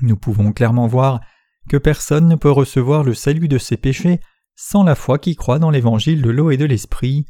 Nous 0.02 0.18
pouvons 0.18 0.52
clairement 0.52 0.88
voir 0.88 1.22
que 1.70 1.78
personne 1.78 2.28
ne 2.28 2.36
peut 2.36 2.52
recevoir 2.52 3.04
le 3.04 3.14
salut 3.14 3.48
de 3.48 3.58
ses 3.58 3.78
péchés 3.78 4.20
sans 4.56 4.84
la 4.84 4.96
foi 4.96 5.20
qui 5.20 5.36
croit 5.36 5.60
dans 5.60 5.70
l'évangile 5.70 6.22
de 6.22 6.30
l'eau 6.30 6.52
et 6.52 6.58
de 6.58 6.66
l'esprit. 6.66 7.26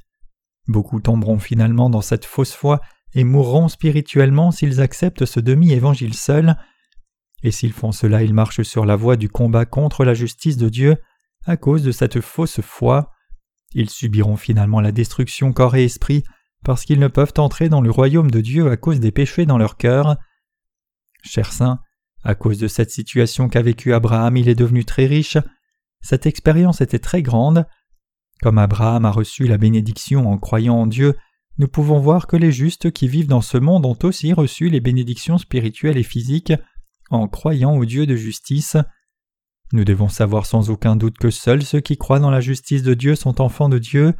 Beaucoup 0.67 0.99
tomberont 1.01 1.39
finalement 1.39 1.89
dans 1.89 2.01
cette 2.01 2.25
fausse 2.25 2.53
foi 2.53 2.81
et 3.13 3.23
mourront 3.23 3.67
spirituellement 3.67 4.51
s'ils 4.51 4.81
acceptent 4.81 5.25
ce 5.25 5.39
demi-évangile 5.39 6.13
seul. 6.13 6.57
Et 7.43 7.51
s'ils 7.51 7.73
font 7.73 7.91
cela, 7.91 8.23
ils 8.23 8.33
marchent 8.33 8.63
sur 8.63 8.85
la 8.85 8.95
voie 8.95 9.17
du 9.17 9.29
combat 9.29 9.65
contre 9.65 10.03
la 10.03 10.13
justice 10.13 10.57
de 10.57 10.69
Dieu 10.69 10.97
à 11.47 11.57
cause 11.57 11.81
de 11.81 11.91
cette 11.91 12.21
fausse 12.21 12.61
foi. 12.61 13.11
Ils 13.73 13.89
subiront 13.89 14.37
finalement 14.37 14.81
la 14.81 14.91
destruction 14.91 15.53
corps 15.53 15.75
et 15.75 15.85
esprit 15.85 16.23
parce 16.63 16.83
qu'ils 16.83 16.99
ne 16.99 17.07
peuvent 17.07 17.33
entrer 17.37 17.69
dans 17.69 17.81
le 17.81 17.89
royaume 17.89 18.29
de 18.29 18.41
Dieu 18.41 18.69
à 18.69 18.77
cause 18.77 18.99
des 18.99 19.11
péchés 19.11 19.45
dans 19.45 19.57
leur 19.57 19.77
cœur. 19.77 20.17
Chers 21.23 21.53
saints, 21.53 21.79
à 22.23 22.35
cause 22.35 22.59
de 22.59 22.67
cette 22.67 22.91
situation 22.91 23.47
qu'a 23.47 23.61
vécue 23.61 23.93
Abraham, 23.93 24.37
il 24.37 24.49
est 24.49 24.55
devenu 24.55 24.85
très 24.85 25.05
riche. 25.05 25.37
Cette 26.01 26.25
expérience 26.25 26.81
était 26.81 26.99
très 26.99 27.21
grande. 27.21 27.65
Comme 28.41 28.57
Abraham 28.57 29.05
a 29.05 29.11
reçu 29.11 29.47
la 29.47 29.57
bénédiction 29.57 30.29
en 30.29 30.37
croyant 30.37 30.75
en 30.75 30.87
Dieu, 30.87 31.15
nous 31.57 31.67
pouvons 31.67 31.99
voir 31.99 32.27
que 32.27 32.37
les 32.37 32.51
justes 32.51 32.91
qui 32.91 33.07
vivent 33.07 33.27
dans 33.27 33.41
ce 33.41 33.57
monde 33.57 33.85
ont 33.85 33.97
aussi 34.03 34.33
reçu 34.33 34.69
les 34.69 34.79
bénédictions 34.79 35.37
spirituelles 35.37 35.97
et 35.97 36.03
physiques 36.03 36.53
en 37.09 37.27
croyant 37.27 37.75
au 37.75 37.85
Dieu 37.85 38.05
de 38.05 38.15
justice. 38.15 38.77
Nous 39.73 39.83
devons 39.83 40.07
savoir 40.07 40.45
sans 40.45 40.69
aucun 40.69 40.95
doute 40.95 41.17
que 41.17 41.29
seuls 41.29 41.63
ceux 41.63 41.81
qui 41.81 41.97
croient 41.97 42.19
dans 42.19 42.31
la 42.31 42.39
justice 42.39 42.83
de 42.83 42.93
Dieu 42.93 43.15
sont 43.15 43.41
enfants 43.41 43.69
de 43.69 43.79
Dieu. 43.79 44.13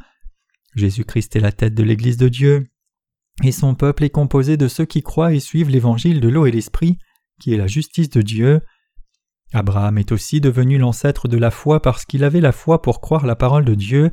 Jésus-Christ 0.74 1.36
est 1.36 1.40
la 1.40 1.52
tête 1.52 1.74
de 1.74 1.82
l'Église 1.82 2.18
de 2.18 2.28
Dieu, 2.28 2.68
et 3.42 3.52
son 3.52 3.74
peuple 3.74 4.04
est 4.04 4.10
composé 4.10 4.56
de 4.56 4.68
ceux 4.68 4.84
qui 4.84 5.02
croient 5.02 5.32
et 5.32 5.40
suivent 5.40 5.70
l'évangile 5.70 6.20
de 6.20 6.28
l'eau 6.28 6.46
et 6.46 6.50
l'esprit, 6.50 6.98
qui 7.40 7.54
est 7.54 7.56
la 7.56 7.66
justice 7.66 8.10
de 8.10 8.20
Dieu. 8.20 8.60
Abraham 9.54 9.96
est 9.96 10.12
aussi 10.12 10.40
devenu 10.40 10.76
l'ancêtre 10.76 11.28
de 11.28 11.38
la 11.38 11.50
foi 11.50 11.80
parce 11.80 12.04
qu'il 12.04 12.24
avait 12.24 12.42
la 12.42 12.52
foi 12.52 12.82
pour 12.82 13.00
croire 13.00 13.24
la 13.24 13.36
parole 13.36 13.64
de 13.64 13.74
Dieu. 13.74 14.10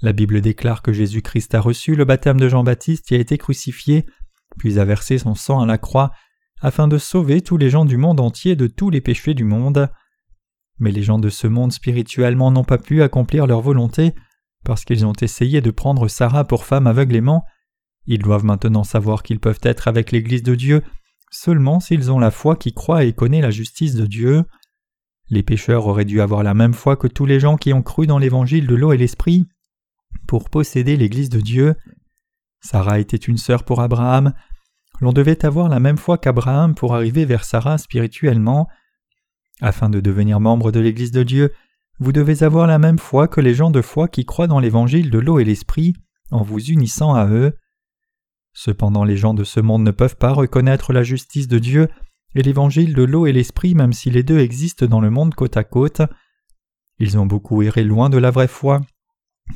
La 0.00 0.12
Bible 0.12 0.40
déclare 0.40 0.80
que 0.80 0.92
Jésus-Christ 0.92 1.54
a 1.54 1.60
reçu 1.60 1.94
le 1.94 2.04
baptême 2.04 2.40
de 2.40 2.48
Jean-Baptiste 2.48 3.12
et 3.12 3.16
a 3.16 3.20
été 3.20 3.36
crucifié, 3.36 4.06
puis 4.58 4.78
a 4.78 4.84
versé 4.84 5.18
son 5.18 5.34
sang 5.34 5.60
à 5.60 5.66
la 5.66 5.76
croix, 5.76 6.12
afin 6.60 6.88
de 6.88 6.96
sauver 6.96 7.42
tous 7.42 7.58
les 7.58 7.68
gens 7.68 7.84
du 7.84 7.96
monde 7.96 8.20
entier 8.20 8.56
de 8.56 8.66
tous 8.66 8.88
les 8.88 9.00
péchés 9.00 9.34
du 9.34 9.44
monde. 9.44 9.90
Mais 10.78 10.92
les 10.92 11.02
gens 11.02 11.18
de 11.18 11.28
ce 11.28 11.46
monde 11.46 11.72
spirituellement 11.72 12.50
n'ont 12.50 12.64
pas 12.64 12.78
pu 12.78 13.02
accomplir 13.02 13.46
leur 13.46 13.60
volonté, 13.60 14.14
parce 14.64 14.84
qu'ils 14.84 15.06
ont 15.06 15.14
essayé 15.20 15.60
de 15.60 15.70
prendre 15.70 16.08
Sarah 16.08 16.44
pour 16.44 16.64
femme 16.64 16.86
aveuglément. 16.86 17.44
Ils 18.06 18.22
doivent 18.22 18.44
maintenant 18.44 18.84
savoir 18.84 19.22
qu'ils 19.22 19.40
peuvent 19.40 19.60
être 19.62 19.88
avec 19.88 20.12
l'Église 20.12 20.42
de 20.42 20.54
Dieu 20.54 20.82
seulement 21.30 21.80
s'ils 21.80 22.10
ont 22.10 22.18
la 22.18 22.30
foi 22.30 22.56
qui 22.56 22.72
croit 22.72 23.04
et 23.04 23.12
connaît 23.12 23.40
la 23.40 23.50
justice 23.50 23.94
de 23.94 24.06
Dieu. 24.06 24.44
Les 25.30 25.42
pécheurs 25.42 25.86
auraient 25.86 26.04
dû 26.04 26.20
avoir 26.20 26.42
la 26.42 26.54
même 26.54 26.72
foi 26.72 26.96
que 26.96 27.06
tous 27.06 27.26
les 27.26 27.40
gens 27.40 27.56
qui 27.56 27.72
ont 27.72 27.82
cru 27.82 28.06
dans 28.06 28.18
l'évangile 28.18 28.66
de 28.66 28.74
l'eau 28.74 28.92
et 28.92 28.96
l'esprit 28.96 29.46
pour 30.26 30.48
posséder 30.48 30.96
l'Église 30.96 31.28
de 31.28 31.40
Dieu. 31.40 31.74
Sarah 32.60 32.98
était 32.98 33.16
une 33.16 33.36
sœur 33.36 33.64
pour 33.64 33.80
Abraham. 33.80 34.32
L'on 35.00 35.12
devait 35.12 35.44
avoir 35.44 35.68
la 35.68 35.80
même 35.80 35.98
foi 35.98 36.18
qu'Abraham 36.18 36.74
pour 36.74 36.94
arriver 36.94 37.24
vers 37.24 37.44
Sarah 37.44 37.78
spirituellement. 37.78 38.68
Afin 39.60 39.90
de 39.90 40.00
devenir 40.00 40.40
membre 40.40 40.70
de 40.70 40.80
l'Église 40.80 41.10
de 41.10 41.22
Dieu, 41.22 41.52
vous 41.98 42.12
devez 42.12 42.44
avoir 42.44 42.66
la 42.66 42.78
même 42.78 42.98
foi 42.98 43.26
que 43.26 43.40
les 43.40 43.54
gens 43.54 43.70
de 43.70 43.82
foi 43.82 44.08
qui 44.08 44.24
croient 44.24 44.46
dans 44.46 44.60
l'Évangile 44.60 45.10
de 45.10 45.18
l'eau 45.18 45.40
et 45.40 45.44
l'Esprit, 45.44 45.94
en 46.30 46.42
vous 46.42 46.60
unissant 46.60 47.14
à 47.14 47.26
eux. 47.26 47.56
Cependant 48.52 49.04
les 49.04 49.16
gens 49.16 49.34
de 49.34 49.44
ce 49.44 49.60
monde 49.60 49.82
ne 49.82 49.90
peuvent 49.90 50.16
pas 50.16 50.32
reconnaître 50.32 50.92
la 50.92 51.02
justice 51.02 51.48
de 51.48 51.58
Dieu 51.58 51.88
et 52.34 52.42
l'Évangile 52.42 52.94
de 52.94 53.02
l'eau 53.02 53.26
et 53.26 53.32
l'Esprit 53.32 53.74
même 53.74 53.92
si 53.92 54.10
les 54.10 54.22
deux 54.22 54.38
existent 54.38 54.86
dans 54.86 55.00
le 55.00 55.10
monde 55.10 55.34
côte 55.34 55.56
à 55.56 55.64
côte. 55.64 56.02
Ils 56.98 57.18
ont 57.18 57.26
beaucoup 57.26 57.62
erré 57.62 57.84
loin 57.84 58.10
de 58.10 58.18
la 58.18 58.30
vraie 58.30 58.48
foi 58.48 58.80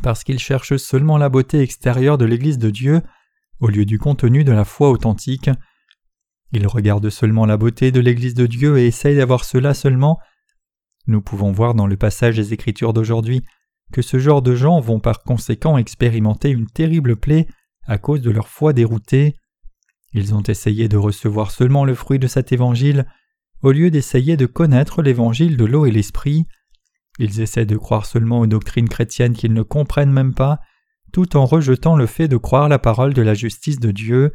parce 0.03 0.25
qu'ils 0.25 0.39
cherchent 0.39 0.77
seulement 0.77 1.19
la 1.19 1.29
beauté 1.29 1.61
extérieure 1.61 2.19
de 2.19 2.25
l'Église 2.25 2.59
de 2.59 2.71
Dieu 2.71 3.03
au 3.61 3.69
lieu 3.69 3.85
du 3.85 3.99
contenu 3.99 4.43
de 4.43 4.53
la 4.53 4.65
foi 4.65 4.91
authentique. 4.91 5.51
Ils 6.53 6.67
regardent 6.67 7.11
seulement 7.11 7.47
la 7.47 7.57
beauté 7.57 7.91
de 7.91 8.01
l'Église 8.01 8.35
de 8.35 8.47
Dieu 8.47 8.79
et 8.79 8.87
essayent 8.87 9.17
d'avoir 9.17 9.45
cela 9.45 9.75
seulement. 9.75 10.19
Nous 11.07 11.23
pouvons 11.23 11.51
voir 11.51 11.75
dans 11.75 11.87
le 11.87 11.97
passage 11.97 12.37
des 12.37 12.53
Écritures 12.53 12.93
d'aujourd'hui 12.93 13.43
que 13.93 14.03
ce 14.03 14.19
genre 14.19 14.43
de 14.43 14.55
gens 14.55 14.81
vont 14.81 15.01
par 15.01 15.23
conséquent 15.23 15.77
expérimenter 15.79 16.51
une 16.51 16.67
terrible 16.67 17.17
plaie 17.17 17.47
à 17.87 17.99
cause 17.99 18.21
de 18.21 18.31
leur 18.31 18.49
foi 18.49 18.73
déroutée. 18.73 19.35
Ils 20.13 20.35
ont 20.35 20.43
essayé 20.43 20.89
de 20.89 20.97
recevoir 20.97 21.51
seulement 21.51 21.85
le 21.85 21.95
fruit 21.95 22.19
de 22.19 22.27
cet 22.27 22.53
évangile 22.53 23.07
au 23.63 23.73
lieu 23.73 23.91
d'essayer 23.91 24.37
de 24.37 24.47
connaître 24.47 25.03
l'évangile 25.03 25.57
de 25.57 25.65
l'eau 25.65 25.87
et 25.87 25.91
l'esprit. 25.91 26.47
Ils 27.19 27.41
essaient 27.41 27.67
de 27.67 27.77
croire 27.77 28.07
seulement 28.07 28.41
aux 28.41 28.47
doctrines 28.47 28.89
chrétiennes 28.89 29.35
qu'ils 29.35 29.53
ne 29.53 29.63
comprennent 29.63 30.13
même 30.13 30.35
pas, 30.35 30.59
tout 31.13 31.37
en 31.37 31.47
rejetant 31.47 31.97
le 31.97 32.07
fait 32.07 32.29
de 32.29 32.37
croire 32.37 32.69
la 32.69 32.79
parole 32.79 33.15
de 33.15 33.23
la 33.23 33.35
justice 33.35 33.79
de 33.79 33.91
Dieu. 33.91 34.33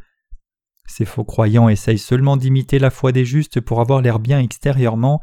Ces 0.88 1.04
faux 1.04 1.24
croyants 1.24 1.68
essayent 1.68 1.98
seulement 1.98 2.36
d'imiter 2.36 2.78
la 2.78 2.90
foi 2.90 3.12
des 3.12 3.26
justes 3.26 3.60
pour 3.60 3.80
avoir 3.80 4.00
l'air 4.00 4.18
bien 4.18 4.40
extérieurement. 4.40 5.20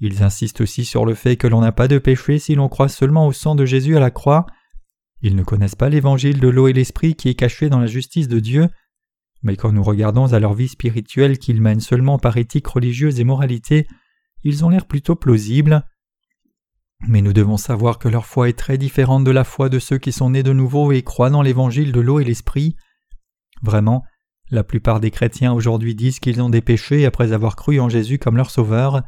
Ils 0.00 0.22
insistent 0.22 0.60
aussi 0.60 0.84
sur 0.84 1.06
le 1.06 1.14
fait 1.14 1.36
que 1.36 1.46
l'on 1.46 1.60
n'a 1.60 1.72
pas 1.72 1.88
de 1.88 1.98
péché 1.98 2.38
si 2.38 2.56
l'on 2.56 2.68
croit 2.68 2.88
seulement 2.88 3.26
au 3.26 3.32
sang 3.32 3.54
de 3.54 3.64
Jésus 3.64 3.96
à 3.96 4.00
la 4.00 4.10
croix. 4.10 4.46
Ils 5.22 5.36
ne 5.36 5.44
connaissent 5.44 5.76
pas 5.76 5.88
l'évangile 5.88 6.40
de 6.40 6.48
l'eau 6.48 6.66
et 6.66 6.72
l'esprit 6.72 7.14
qui 7.14 7.28
est 7.28 7.34
caché 7.34 7.70
dans 7.70 7.78
la 7.78 7.86
justice 7.86 8.28
de 8.28 8.40
Dieu, 8.40 8.68
mais 9.44 9.56
quand 9.56 9.72
nous 9.72 9.82
regardons 9.82 10.32
à 10.32 10.40
leur 10.40 10.54
vie 10.54 10.68
spirituelle 10.68 11.38
qu'ils 11.38 11.62
mènent 11.62 11.80
seulement 11.80 12.18
par 12.18 12.36
éthique 12.36 12.66
religieuse 12.66 13.20
et 13.20 13.24
moralité, 13.24 13.86
ils 14.42 14.64
ont 14.64 14.70
l'air 14.70 14.86
plutôt 14.86 15.14
plausibles. 15.14 15.86
Mais 17.06 17.22
nous 17.22 17.32
devons 17.32 17.58
savoir 17.58 17.98
que 17.98 18.08
leur 18.08 18.26
foi 18.26 18.48
est 18.48 18.58
très 18.58 18.76
différente 18.76 19.22
de 19.22 19.30
la 19.30 19.44
foi 19.44 19.68
de 19.68 19.78
ceux 19.78 19.98
qui 19.98 20.12
sont 20.12 20.30
nés 20.30 20.42
de 20.42 20.52
nouveau 20.52 20.92
et 20.92 21.02
croient 21.02 21.30
dans 21.30 21.42
l'évangile 21.42 21.92
de 21.92 22.00
l'eau 22.00 22.20
et 22.20 22.24
l'esprit. 22.24 22.76
Vraiment, 23.62 24.04
la 24.50 24.64
plupart 24.64 25.00
des 25.00 25.10
chrétiens 25.10 25.52
aujourd'hui 25.52 25.94
disent 25.94 26.20
qu'ils 26.20 26.42
ont 26.42 26.50
des 26.50 26.60
péchés 26.60 27.06
après 27.06 27.32
avoir 27.32 27.56
cru 27.56 27.80
en 27.80 27.88
Jésus 27.88 28.18
comme 28.18 28.36
leur 28.36 28.50
sauveur. 28.50 29.02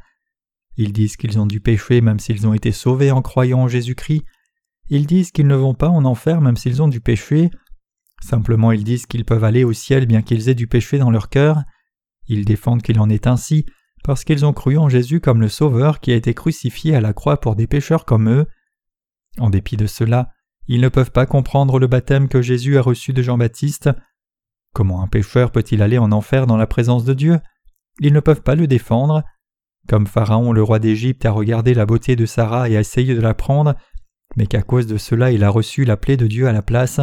Ils 0.77 0.93
disent 0.93 1.17
qu'ils 1.17 1.39
ont 1.39 1.47
du 1.47 1.61
péché 1.61 2.01
même 2.01 2.19
s'ils 2.19 2.47
ont 2.47 2.55
été 2.55 2.73
sauvés 2.73 3.11
en 3.11 3.23
croyant 3.23 3.61
en 3.61 3.69
Jésus-Christ. 3.69 4.25
Ils 4.89 5.07
disent 5.07 5.33
qu'ils 5.33 5.47
ne 5.47 5.55
vont 5.55 5.75
pas 5.75 5.89
en 5.89 6.05
enfer 6.05 6.41
même 6.41 6.57
s'ils 6.57 6.83
ont 6.83 6.89
du 6.89 7.01
péché. 7.01 7.51
Simplement 8.23 8.73
ils 8.73 8.85
disent 8.85 9.07
qu'ils 9.07 9.25
peuvent 9.25 9.45
aller 9.45 9.65
au 9.65 9.73
ciel 9.73 10.07
bien 10.07 10.23
qu'ils 10.23 10.49
aient 10.49 10.55
du 10.55 10.67
péché 10.67 10.99
dans 10.99 11.11
leur 11.11 11.29
cœur. 11.29 11.63
Ils 12.29 12.45
défendent 12.45 12.83
qu'il 12.83 12.99
en 12.99 13.09
est 13.09 13.27
ainsi 13.27 13.67
parce 14.05 14.25
qu'ils 14.25 14.47
ont 14.47 14.53
cru 14.53 14.79
en 14.79 14.89
Jésus 14.89 15.21
comme 15.21 15.41
le 15.41 15.49
Sauveur 15.49 16.01
qui 16.01 16.13
a 16.13 16.15
été 16.15 16.33
crucifié 16.33 16.95
à 16.95 17.01
la 17.01 17.13
croix 17.13 17.41
pour 17.41 17.57
des 17.57 17.67
pécheurs 17.67 18.05
comme 18.05 18.29
eux. 18.31 18.47
En 19.39 19.51
dépit 19.51 19.77
de 19.77 19.87
cela, 19.87 20.31
ils 20.69 20.81
ne 20.81 20.89
peuvent 20.89 21.11
pas 21.11 21.27
comprendre 21.27 21.79
le 21.79 21.87
baptême 21.87 22.29
que 22.29 22.43
Jésus 22.43 22.79
a 22.79 22.83
reçu 22.83 23.13
de 23.13 23.23
Jean-Baptiste. 23.23 23.91
Comment 24.77 25.03
un 25.03 25.07
pécheur 25.07 25.53
peut-il 25.53 25.81
aller 25.81 25.97
en 25.97 26.13
enfer 26.13 26.47
dans 26.47 26.59
la 26.59 26.67
présence 26.67 27.07
de 27.07 27.15
Dieu? 27.15 27.41
Ils 28.01 28.13
ne 28.13 28.21
peuvent 28.21 28.43
pas 28.43 28.55
le 28.55 28.67
défendre. 28.67 29.25
Comme 29.89 30.07
Pharaon, 30.07 30.53
le 30.53 30.63
roi 30.63 30.81
d'Égypte, 30.81 31.25
a 31.25 31.31
regardé 31.31 31.73
la 31.73 31.87
beauté 31.87 32.15
de 32.15 32.27
Sarah 32.27 32.69
et 32.69 32.77
a 32.77 32.81
essayé 32.81 33.15
de 33.15 33.23
la 33.23 33.33
prendre, 33.33 33.75
mais 34.37 34.47
qu'à 34.47 34.61
cause 34.61 34.87
de 34.87 34.99
cela 34.99 35.33
il 35.33 35.45
a 35.45 35.49
reçu 35.49 35.87
la 35.87 35.97
plaie 35.97 36.19
de 36.19 36.27
Dieu 36.27 36.47
à 36.47 36.53
la 36.53 36.61
place, 36.61 37.01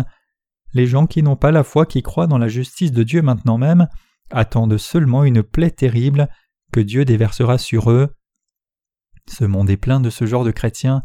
les 0.75 0.85
gens 0.85 1.07
qui 1.07 1.23
n'ont 1.23 1.35
pas 1.35 1.49
la 1.49 1.63
foi 1.63 1.87
qui 1.87 2.03
croient 2.03 2.27
dans 2.27 2.37
la 2.37 2.47
justice 2.47 2.91
de 2.91 3.01
Dieu 3.01 3.23
maintenant 3.23 3.57
même 3.57 3.87
attendent 4.29 4.77
seulement 4.77 5.23
une 5.23 5.41
plaie 5.41 5.71
terrible 5.71 6.29
que 6.71 6.79
Dieu 6.79 7.05
déversera 7.05 7.57
sur 7.57 7.89
eux. 7.89 8.13
Ce 9.27 9.45
monde 9.45 9.71
est 9.71 9.77
plein 9.77 9.99
de 9.99 10.11
ce 10.11 10.27
genre 10.27 10.43
de 10.43 10.51
chrétiens. 10.51 11.01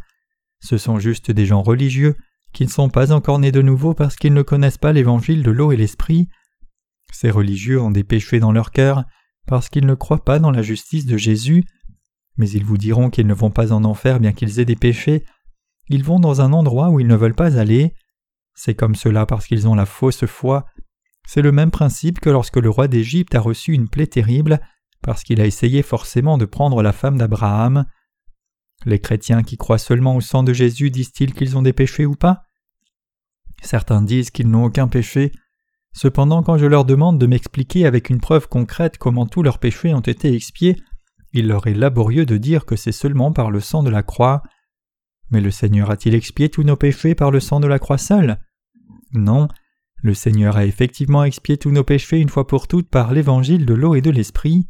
Ce 0.60 0.76
sont 0.76 0.98
juste 0.98 1.30
des 1.30 1.46
gens 1.46 1.62
religieux 1.62 2.14
qui 2.52 2.66
ne 2.66 2.70
sont 2.70 2.90
pas 2.90 3.10
encore 3.12 3.38
nés 3.38 3.52
de 3.52 3.62
nouveau 3.62 3.94
parce 3.94 4.16
qu'ils 4.16 4.34
ne 4.34 4.42
connaissent 4.42 4.76
pas 4.76 4.92
l'évangile 4.92 5.42
de 5.42 5.50
l'eau 5.50 5.72
et 5.72 5.76
l'esprit. 5.78 6.28
Ces 7.12 7.30
religieux 7.30 7.80
ont 7.80 7.90
des 7.90 8.04
péchés 8.04 8.40
dans 8.40 8.52
leur 8.52 8.70
cœur 8.70 9.04
parce 9.46 9.68
qu'ils 9.68 9.86
ne 9.86 9.94
croient 9.94 10.24
pas 10.24 10.38
dans 10.38 10.50
la 10.50 10.62
justice 10.62 11.06
de 11.06 11.16
Jésus, 11.16 11.64
mais 12.36 12.48
ils 12.50 12.64
vous 12.64 12.78
diront 12.78 13.10
qu'ils 13.10 13.26
ne 13.26 13.34
vont 13.34 13.50
pas 13.50 13.72
en 13.72 13.84
enfer 13.84 14.20
bien 14.20 14.32
qu'ils 14.32 14.60
aient 14.60 14.64
des 14.64 14.76
péchés. 14.76 15.24
Ils 15.88 16.04
vont 16.04 16.20
dans 16.20 16.40
un 16.40 16.52
endroit 16.52 16.90
où 16.90 17.00
ils 17.00 17.06
ne 17.06 17.16
veulent 17.16 17.34
pas 17.34 17.58
aller. 17.58 17.94
C'est 18.54 18.74
comme 18.74 18.94
cela 18.94 19.26
parce 19.26 19.46
qu'ils 19.46 19.66
ont 19.66 19.74
la 19.74 19.86
fausse 19.86 20.26
foi. 20.26 20.66
C'est 21.26 21.42
le 21.42 21.52
même 21.52 21.70
principe 21.70 22.20
que 22.20 22.30
lorsque 22.30 22.56
le 22.56 22.70
roi 22.70 22.88
d'Égypte 22.88 23.34
a 23.34 23.40
reçu 23.40 23.72
une 23.72 23.88
plaie 23.88 24.06
terrible 24.06 24.60
parce 25.02 25.22
qu'il 25.22 25.40
a 25.40 25.46
essayé 25.46 25.82
forcément 25.82 26.38
de 26.38 26.44
prendre 26.44 26.82
la 26.82 26.92
femme 26.92 27.18
d'Abraham. 27.18 27.86
Les 28.84 29.00
chrétiens 29.00 29.42
qui 29.42 29.56
croient 29.56 29.78
seulement 29.78 30.16
au 30.16 30.20
sang 30.20 30.42
de 30.42 30.52
Jésus 30.52 30.90
disent-ils 30.90 31.34
qu'ils 31.34 31.56
ont 31.56 31.62
des 31.62 31.72
péchés 31.72 32.06
ou 32.06 32.14
pas? 32.14 32.42
Certains 33.62 34.02
disent 34.02 34.30
qu'ils 34.30 34.48
n'ont 34.48 34.64
aucun 34.64 34.88
péché. 34.88 35.32
Cependant, 35.92 36.42
quand 36.42 36.58
je 36.58 36.66
leur 36.66 36.84
demande 36.84 37.18
de 37.18 37.26
m'expliquer 37.26 37.86
avec 37.86 38.10
une 38.10 38.20
preuve 38.20 38.48
concrète 38.48 38.98
comment 38.98 39.26
tous 39.26 39.42
leurs 39.42 39.58
péchés 39.58 39.94
ont 39.94 40.00
été 40.00 40.32
expiés, 40.34 40.76
il 41.32 41.48
leur 41.48 41.66
est 41.66 41.74
laborieux 41.74 42.26
de 42.26 42.36
dire 42.36 42.64
que 42.64 42.76
c'est 42.76 42.92
seulement 42.92 43.32
par 43.32 43.50
le 43.50 43.60
sang 43.60 43.82
de 43.82 43.90
la 43.90 44.02
croix. 44.02 44.42
Mais 45.30 45.40
le 45.40 45.50
Seigneur 45.50 45.90
a-t-il 45.90 46.14
expié 46.14 46.48
tous 46.48 46.62
nos 46.62 46.76
péchés 46.76 47.14
par 47.14 47.30
le 47.30 47.40
sang 47.40 47.60
de 47.60 47.66
la 47.66 47.78
croix 47.78 47.98
seule? 47.98 48.38
Non, 49.12 49.48
le 50.02 50.14
Seigneur 50.14 50.56
a 50.56 50.64
effectivement 50.64 51.24
expié 51.24 51.58
tous 51.58 51.70
nos 51.70 51.84
péchés 51.84 52.20
une 52.20 52.28
fois 52.28 52.46
pour 52.46 52.68
toutes 52.68 52.88
par 52.88 53.12
l'évangile 53.12 53.66
de 53.66 53.74
l'eau 53.74 53.94
et 53.94 54.00
de 54.00 54.10
l'esprit. 54.10 54.68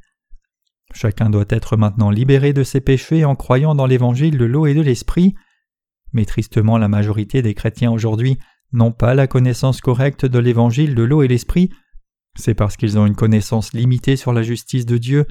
Chacun 0.95 1.29
doit 1.29 1.45
être 1.51 1.77
maintenant 1.77 2.11
libéré 2.11 2.53
de 2.53 2.65
ses 2.65 2.81
péchés 2.81 3.25
en 3.25 3.37
croyant 3.37 3.75
dans 3.75 3.87
l'évangile 3.87 4.39
de 4.39 4.45
l'eau 4.47 4.67
et 4.67 4.75
de 4.75 4.81
l'esprit. 4.81 5.35
Mais 6.13 6.25
tristement 6.25 6.79
la 6.79 6.89
majorité 6.89 7.43
des 7.43 7.55
chrétiens 7.55 7.93
aujourd'hui 7.93 8.39
n'ont 8.73 8.93
pas 8.93 9.15
la 9.15 9.27
connaissance 9.27 9.81
correcte 9.81 10.27
de 10.27 10.39
l'évangile 10.39 10.95
de 10.95 11.03
l'eau 11.03 11.23
et 11.23 11.29
l'esprit. 11.29 11.71
C'est 12.39 12.55
parce 12.55 12.77
qu'ils 12.77 12.99
ont 12.99 13.07
une 13.07 13.17
connaissance 13.17 13.73
limitée 13.73 14.17
sur 14.17 14.33
la 14.33 14.43
justice 14.43 14.87
de 14.87 14.99
Dieu, 14.99 15.27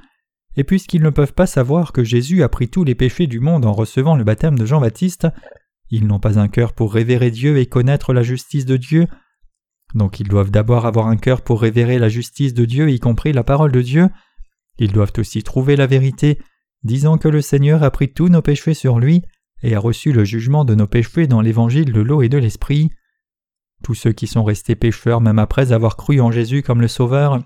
et 0.56 0.64
puisqu'ils 0.64 1.04
ne 1.04 1.10
peuvent 1.10 1.34
pas 1.34 1.46
savoir 1.46 1.92
que 1.92 2.04
Jésus 2.04 2.44
a 2.44 2.50
pris 2.50 2.68
tous 2.68 2.84
les 2.84 2.96
péchés 2.96 3.28
du 3.28 3.40
monde 3.40 3.66
en 3.66 3.74
recevant 3.74 4.16
le 4.16 4.24
baptême 4.24 4.58
de 4.58 4.66
Jean-Baptiste, 4.66 5.28
ils 5.90 6.08
n'ont 6.08 6.20
pas 6.20 6.40
un 6.40 6.48
cœur 6.48 6.74
pour 6.74 6.94
révérer 6.94 7.32
Dieu 7.32 7.58
et 7.58 7.66
connaître 7.66 8.14
la 8.14 8.24
justice 8.24 8.66
de 8.66 8.76
Dieu. 8.76 9.08
Donc 9.94 10.20
ils 10.20 10.28
doivent 10.28 10.52
d'abord 10.52 10.86
avoir 10.86 11.08
un 11.08 11.16
cœur 11.16 11.42
pour 11.42 11.62
révérer 11.62 11.98
la 11.98 12.10
justice 12.10 12.54
de 12.54 12.66
Dieu, 12.66 12.90
y 12.90 13.00
compris 13.00 13.32
la 13.32 13.44
parole 13.44 13.72
de 13.72 13.82
Dieu. 13.82 14.10
Ils 14.80 14.92
doivent 14.92 15.14
aussi 15.18 15.44
trouver 15.44 15.76
la 15.76 15.88
vérité, 15.88 16.40
disant 16.84 17.18
que 17.18 17.30
le 17.30 17.42
Seigneur 17.42 17.84
a 17.84 17.92
pris 17.92 18.12
tous 18.12 18.28
nos 18.28 18.42
péchés 18.42 18.74
sur 18.74 19.00
lui 19.00 19.22
et 19.64 19.76
a 19.76 19.80
reçu 19.80 20.12
le 20.12 20.26
jugement 20.26 20.66
de 20.66 20.76
nos 20.76 20.88
péchés 20.88 21.28
dans 21.28 21.42
l'évangile 21.42 21.94
de 21.94 22.02
l'eau 22.02 22.22
et 22.22 22.30
de 22.30 22.38
l'esprit. 22.38 22.90
Tous 23.84 23.94
ceux 23.94 24.12
qui 24.12 24.28
sont 24.28 24.44
restés 24.44 24.76
pécheurs 24.76 25.22
même 25.22 25.40
après 25.40 25.72
avoir 25.72 25.98
cru 25.98 26.20
en 26.20 26.32
Jésus 26.32 26.64
comme 26.64 26.82
le 26.82 26.88
Sauveur 26.88 27.40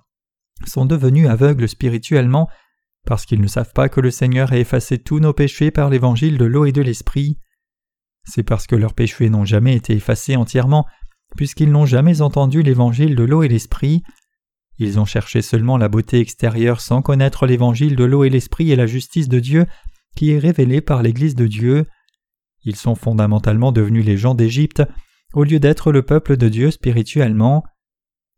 sont 0.66 0.86
devenus 0.86 1.28
aveugles 1.28 1.68
spirituellement 1.68 2.50
parce 3.06 3.26
qu'ils 3.26 3.42
ne 3.42 3.48
savent 3.48 3.74
pas 3.74 3.90
que 3.90 4.02
le 4.02 4.12
Seigneur 4.12 4.52
a 4.52 4.58
effacé 4.58 4.98
tous 4.98 5.20
nos 5.20 5.34
péchés 5.34 5.72
par 5.72 5.90
l'évangile 5.90 6.38
de 6.38 6.46
l'eau 6.46 6.66
et 6.66 6.72
de 6.72 6.82
l'esprit. 6.82 7.38
C'est 8.24 8.44
parce 8.44 8.68
que 8.68 8.76
leurs 8.76 8.94
péchés 8.94 9.30
n'ont 9.30 9.46
jamais 9.46 9.76
été 9.76 9.94
effacés 9.94 10.36
entièrement, 10.36 10.86
puisqu'ils 11.36 11.72
n'ont 11.72 11.86
jamais 11.86 12.22
entendu 12.22 12.62
l'évangile 12.62 13.16
de 13.16 13.24
l'eau 13.24 13.44
et 13.44 13.48
l'esprit. 13.48 14.04
Ils 14.78 15.00
ont 15.00 15.06
cherché 15.06 15.42
seulement 15.42 15.78
la 15.78 15.90
beauté 15.90 16.20
extérieure 16.20 16.82
sans 16.82 17.02
connaître 17.02 17.46
l'évangile 17.46 17.96
de 17.96 18.04
l'eau 18.04 18.24
et 18.24 18.30
l'esprit 18.30 18.72
et 18.72 18.76
la 18.76 18.86
justice 18.86 19.30
de 19.30 19.40
Dieu 19.40 19.66
qui 20.16 20.32
est 20.32 20.40
révélée 20.40 20.82
par 20.82 21.02
l'Église 21.02 21.36
de 21.36 21.48
Dieu. 21.48 21.86
Ils 22.64 22.76
sont 22.76 22.96
fondamentalement 22.96 23.72
devenus 23.72 24.06
les 24.06 24.18
gens 24.18 24.36
d'Égypte 24.36 24.84
au 25.34 25.44
lieu 25.44 25.60
d'être 25.60 25.92
le 25.92 26.04
peuple 26.04 26.38
de 26.38 26.50
Dieu 26.50 26.72
spirituellement. 26.72 27.64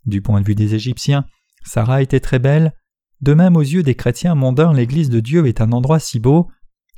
Du 0.06 0.22
point 0.22 0.42
de 0.42 0.46
vue 0.46 0.56
des 0.56 0.76
Égyptiens, 0.76 1.26
Sarah 1.64 2.02
était 2.02 2.20
très 2.20 2.40
belle. 2.40 2.74
De 3.22 3.34
même 3.34 3.56
aux 3.56 3.62
yeux 3.62 3.84
des 3.84 3.96
chrétiens 3.96 4.36
mondains, 4.36 4.74
l'Église 4.74 5.10
de 5.10 5.20
Dieu 5.20 5.48
est 5.48 5.62
un 5.62 5.72
endroit 5.72 6.00
si 6.00 6.20
beau, 6.20 6.50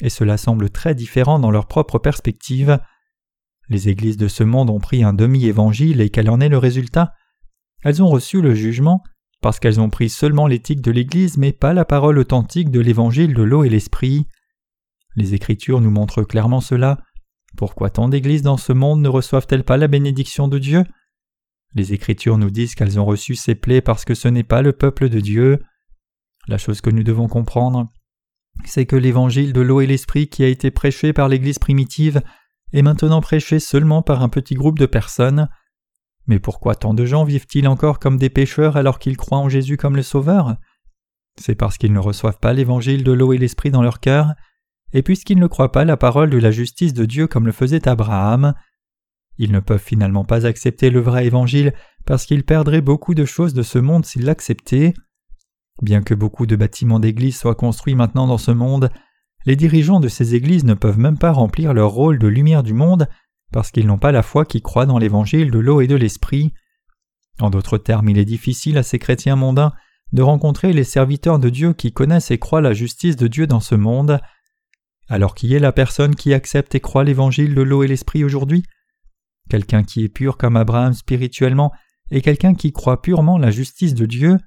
et 0.02 0.10
cela 0.10 0.38
semble 0.38 0.70
très 0.70 0.96
différent 0.96 1.40
dans 1.40 1.52
leur 1.52 1.68
propre 1.68 2.00
perspective. 2.00 2.80
Les 3.70 3.90
églises 3.90 4.18
de 4.18 4.28
ce 4.28 4.44
monde 4.44 4.70
ont 4.70 4.80
pris 4.80 5.04
un 5.04 5.14
demi-évangile 5.14 6.02
et 6.02 6.10
quel 6.10 6.30
en 6.30 6.40
est 6.40 6.50
le 6.50 6.58
résultat? 6.58 7.14
Elles 7.84 8.02
ont 8.02 8.10
reçu 8.10 8.42
le 8.42 8.54
jugement 8.54 9.04
parce 9.42 9.60
qu'elles 9.60 9.80
ont 9.80 9.90
pris 9.90 10.10
seulement 10.10 10.48
l'éthique 10.48 10.82
de 10.82 10.92
l'Église 10.92 11.38
mais 11.38 11.52
pas 11.52 11.74
la 11.74 11.86
parole 11.86 12.18
authentique 12.18 12.72
de 12.72 12.80
l'évangile 12.80 13.34
de 13.34 13.44
l'eau 13.44 13.64
et 13.64 13.70
l'esprit. 13.70 14.28
Les 15.16 15.34
Écritures 15.34 15.82
nous 15.82 15.92
montrent 15.92 16.24
clairement 16.24 16.62
cela. 16.62 17.00
Pourquoi 17.58 17.90
tant 17.90 18.10
d'églises 18.10 18.42
dans 18.42 18.58
ce 18.58 18.74
monde 18.74 19.02
ne 19.02 19.10
reçoivent-elles 19.10 19.64
pas 19.64 19.78
la 19.78 19.88
bénédiction 19.88 20.48
de 20.48 20.60
Dieu? 20.60 20.84
Les 21.74 21.94
Écritures 21.94 22.38
nous 22.38 22.50
disent 22.50 22.76
qu'elles 22.76 23.00
ont 23.00 23.06
reçu 23.06 23.36
ces 23.36 23.56
plaies 23.56 23.82
parce 23.82 24.06
que 24.06 24.16
ce 24.16 24.28
n'est 24.28 24.44
pas 24.44 24.62
le 24.62 24.74
peuple 24.74 25.10
de 25.10 25.20
Dieu. 25.20 25.62
La 26.48 26.58
chose 26.58 26.82
que 26.82 26.90
nous 26.90 27.04
devons 27.04 27.28
comprendre, 27.28 27.92
c'est 28.66 28.86
que 28.86 28.96
l'évangile 28.96 29.54
de 29.54 29.62
l'eau 29.62 29.82
et 29.82 29.88
l'esprit 29.88 30.28
qui 30.28 30.44
a 30.44 30.48
été 30.48 30.72
prêché 30.72 31.14
par 31.14 31.28
l'Église 31.28 31.60
primitive 31.60 32.22
est 32.74 32.82
maintenant 32.82 33.22
prêché 33.22 33.60
seulement 33.60 34.02
par 34.02 34.22
un 34.22 34.30
petit 34.30 34.56
groupe 34.56 34.80
de 34.80 34.86
personnes. 34.86 35.50
Mais 36.28 36.40
pourquoi 36.40 36.76
tant 36.76 36.94
de 36.94 37.06
gens 37.06 37.24
vivent-ils 37.24 37.68
encore 37.68 38.00
comme 38.00 38.18
des 38.18 38.30
pécheurs 38.30 38.78
alors 38.78 39.00
qu'ils 39.00 39.18
croient 39.18 39.38
en 39.38 39.50
Jésus 39.50 39.78
comme 39.78 39.96
le 39.96 40.04
Sauveur? 40.04 40.56
C'est 41.40 41.56
parce 41.56 41.78
qu'ils 41.78 41.94
ne 41.94 42.00
reçoivent 42.00 42.40
pas 42.40 42.54
l'évangile 42.54 43.04
de 43.04 43.12
l'eau 43.12 43.34
et 43.34 43.38
l'esprit 43.38 43.72
dans 43.72 43.84
leur 43.84 44.00
cœur, 44.00 44.34
et 44.96 45.04
puisqu'ils 45.04 45.40
ne 45.40 45.48
croient 45.48 45.74
pas 45.74 45.84
la 45.84 45.98
parole 45.98 46.30
de 46.30 46.38
la 46.38 46.52
justice 46.52 46.94
de 46.94 47.04
Dieu 47.04 47.28
comme 47.28 47.46
le 47.46 47.52
faisait 47.52 47.88
Abraham. 47.88 48.54
Ils 49.38 49.52
ne 49.52 49.60
peuvent 49.60 49.78
finalement 49.78 50.24
pas 50.24 50.48
accepter 50.48 50.90
le 50.90 51.02
vrai 51.02 51.25
évangile 51.25 51.74
parce 52.06 52.25
qu'ils 52.25 52.46
perdraient 52.46 52.80
beaucoup 52.80 53.14
de 53.14 53.25
choses 53.25 53.54
de 53.54 53.62
ce 53.62 53.78
monde 53.78 54.06
s'ils 54.06 54.24
l'acceptaient. 54.24 54.94
Bien 55.82 56.02
que 56.02 56.13
beaucoup 56.13 56.46
de 56.46 56.56
bâtiments 56.56 57.02
d'église 57.02 57.38
soient 57.38 57.56
construits 57.56 57.93
maintenant 57.93 58.26
dans 58.26 58.38
ce 58.38 58.52
monde, 58.52 58.89
les 59.46 59.58
dirigeants 59.58 60.00
de 60.00 60.08
ces 60.08 60.34
églises 60.34 60.63
ne 60.63 60.74
peuvent 60.74 60.98
même 60.98 61.17
pas 61.17 61.34
remplir 61.34 61.74
leur 61.74 61.91
rôle 61.91 62.17
de 62.17 62.28
lumière 62.28 62.63
du 62.63 62.74
monde 62.74 63.10
parce 63.52 63.72
qu'ils 63.72 63.88
n'ont 63.88 63.98
pas 63.98 64.13
la 64.13 64.24
foi 64.24 64.46
qui 64.46 64.62
croit 64.62 64.86
dans 64.86 64.98
l'évangile 64.98 65.52
de 65.52 65.60
l'eau 65.60 65.82
et 65.82 65.88
de 65.88 65.96
l'esprit. 65.96 66.54
En 67.41 67.50
d'autres 67.50 67.78
termes, 67.78 68.08
il 68.08 68.17
est 68.17 68.24
difficile 68.24 68.78
à 68.78 68.84
ces 68.84 68.98
chrétiens 68.98 69.36
mondains 69.36 69.74
de 70.13 70.22
rencontrer 70.22 70.72
les 70.72 70.86
serviteurs 70.86 71.38
de 71.38 71.50
Dieu 71.50 71.74
qui 71.74 71.91
connaissent 71.91 72.32
et 72.32 72.39
croient 72.39 72.62
la 72.62 72.74
justice 72.74 73.17
de 73.17 73.28
Dieu 73.28 73.46
dans 73.46 73.60
ce 73.60 73.76
monde. 73.76 74.22
Alors 75.08 75.36
qui 75.36 75.54
est 75.54 75.60
la 75.60 75.72
personne 75.72 76.15
qui 76.15 76.34
accepte 76.34 76.74
et 76.76 76.80
croit 76.80 77.04
l'évangile 77.04 77.54
de 77.54 77.62
l'eau 77.62 77.84
et 77.84 77.88
l'esprit 77.88 78.24
aujourd'hui? 78.24 78.63
Quelqu'un 79.50 79.84
qui 79.84 80.04
est 80.04 80.10
pur 80.10 80.38
comme 80.38 80.58
Abraham 80.58 80.94
spirituellement 80.94 81.72
et 82.12 82.22
quelqu'un 82.22 82.56
qui 82.56 82.72
croit 82.72 83.02
purement 83.02 83.38
la 83.38 83.52
justice 83.52 83.94
de 83.94 84.06
Dieu, 84.06 84.38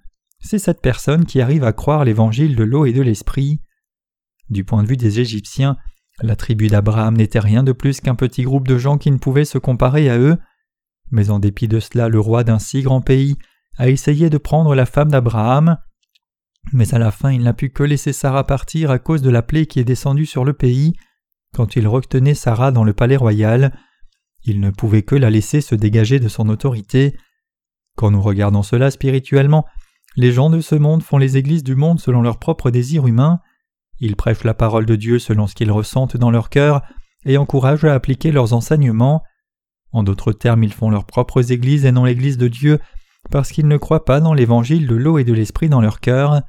c'est 0.41 0.59
cette 0.59 0.81
personne 0.81 1.25
qui 1.25 1.41
arrive 1.41 1.65
à 1.65 1.73
croire 1.73 2.05
l'évangile 2.05 2.57
de 2.57 2.65
l'eau 2.65 2.87
et 2.87 2.93
de 2.93 3.03
l'esprit. 3.03 3.61
Du 4.51 4.65
point 4.65 4.83
de 4.83 4.89
vue 4.89 4.97
des 4.97 5.21
Égyptiens, 5.21 5.77
la 6.21 6.35
tribu 6.35 6.69
d'Abraham 6.69 7.17
n'était 7.17 7.39
rien 7.39 7.63
de 7.63 7.73
plus 7.73 8.01
qu'un 8.01 8.15
petit 8.15 8.43
groupe 8.43 8.67
de 8.67 8.79
gens 8.79 8.99
qui 8.99 9.11
ne 9.11 9.19
pouvaient 9.19 9.45
se 9.45 9.59
comparer 9.59 10.11
à 10.11 10.19
eux, 10.19 10.37
mais 11.11 11.31
en 11.31 11.39
dépit 11.39 11.69
de 11.69 11.81
cela 11.81 12.09
le 12.09 12.19
roi 12.19 12.45
d'un 12.45 12.59
si 12.59 12.83
grand 12.83 13.01
pays 13.01 13.37
a 13.77 13.89
essayé 13.89 14.29
de 14.31 14.39
prendre 14.39 14.75
la 14.75 14.87
femme 14.87 15.11
d'Abraham, 15.11 15.79
mais 16.73 16.95
à 16.95 16.99
la 16.99 17.11
fin 17.11 17.31
il 17.31 17.43
n'a 17.43 17.53
pu 17.53 17.71
que 17.71 17.83
laisser 17.83 18.13
Sarah 18.13 18.45
partir 18.45 18.91
à 18.91 18.99
cause 18.99 19.23
de 19.23 19.31
la 19.31 19.43
plaie 19.43 19.67
qui 19.67 19.81
est 19.81 19.85
descendue 19.85 20.27
sur 20.27 20.45
le 20.45 20.53
pays, 20.53 20.95
quand 21.55 21.77
il 21.77 21.89
retenait 21.89 22.35
Sarah 22.35 22.73
dans 22.73 22.85
le 22.85 22.93
palais 22.93 23.17
royal, 23.17 23.77
il 24.45 24.61
ne 24.61 24.71
pouvait 24.71 25.03
que 25.03 25.17
la 25.17 25.31
laisser 25.31 25.61
se 25.61 25.75
dégager 25.75 26.21
de 26.21 26.29
son 26.29 26.49
autorité. 26.49 27.17
Quand 27.97 28.11
nous 28.11 28.21
regardons 28.21 28.63
cela 28.63 28.91
spirituellement, 28.91 29.65
les 30.17 30.33
gens 30.33 30.51
de 30.51 30.61
ce 30.61 30.75
monde 30.75 31.03
font 31.03 31.19
les 31.19 31.37
églises 31.37 31.65
du 31.65 31.75
monde 31.75 32.01
selon 32.01 32.23
leurs 32.23 32.39
propres 32.39 32.71
désirs 32.71 33.07
humains, 33.07 33.41
ils 34.01 34.17
prêchent 34.17 34.45
la 34.45 34.55
parole 34.55 34.87
de 34.87 34.97
Dieu 34.97 35.19
selon 35.19 35.47
ce 35.47 35.55
qu'ils 35.55 35.73
ressentent 35.73 36.17
dans 36.17 36.31
leur 36.31 36.51
cœur 36.51 36.83
et 37.25 37.37
encouragent 37.37 37.85
à 37.85 37.95
appliquer 37.95 38.31
leurs 38.31 38.53
enseignements. 38.53 39.23
En 39.93 40.03
d'autres 40.03 40.33
termes, 40.33 40.63
ils 40.63 40.73
font 40.73 40.91
leurs 40.91 41.07
propres 41.07 41.51
églises 41.51 41.85
et 41.85 41.93
non 41.93 42.05
l'Église 42.05 42.39
de 42.39 42.49
Dieu 42.49 42.79
parce 43.31 43.51
qu'ils 43.51 43.69
ne 43.69 43.77
croient 43.77 44.05
pas 44.05 44.21
dans 44.21 44.35
l'évangile 44.35 44.87
de 44.87 44.95
l'eau 44.95 45.19
et 45.19 45.25
de 45.25 45.33
l'esprit 45.33 45.69
dans 45.69 45.81
leur 45.81 46.01
cœur. 46.01 46.43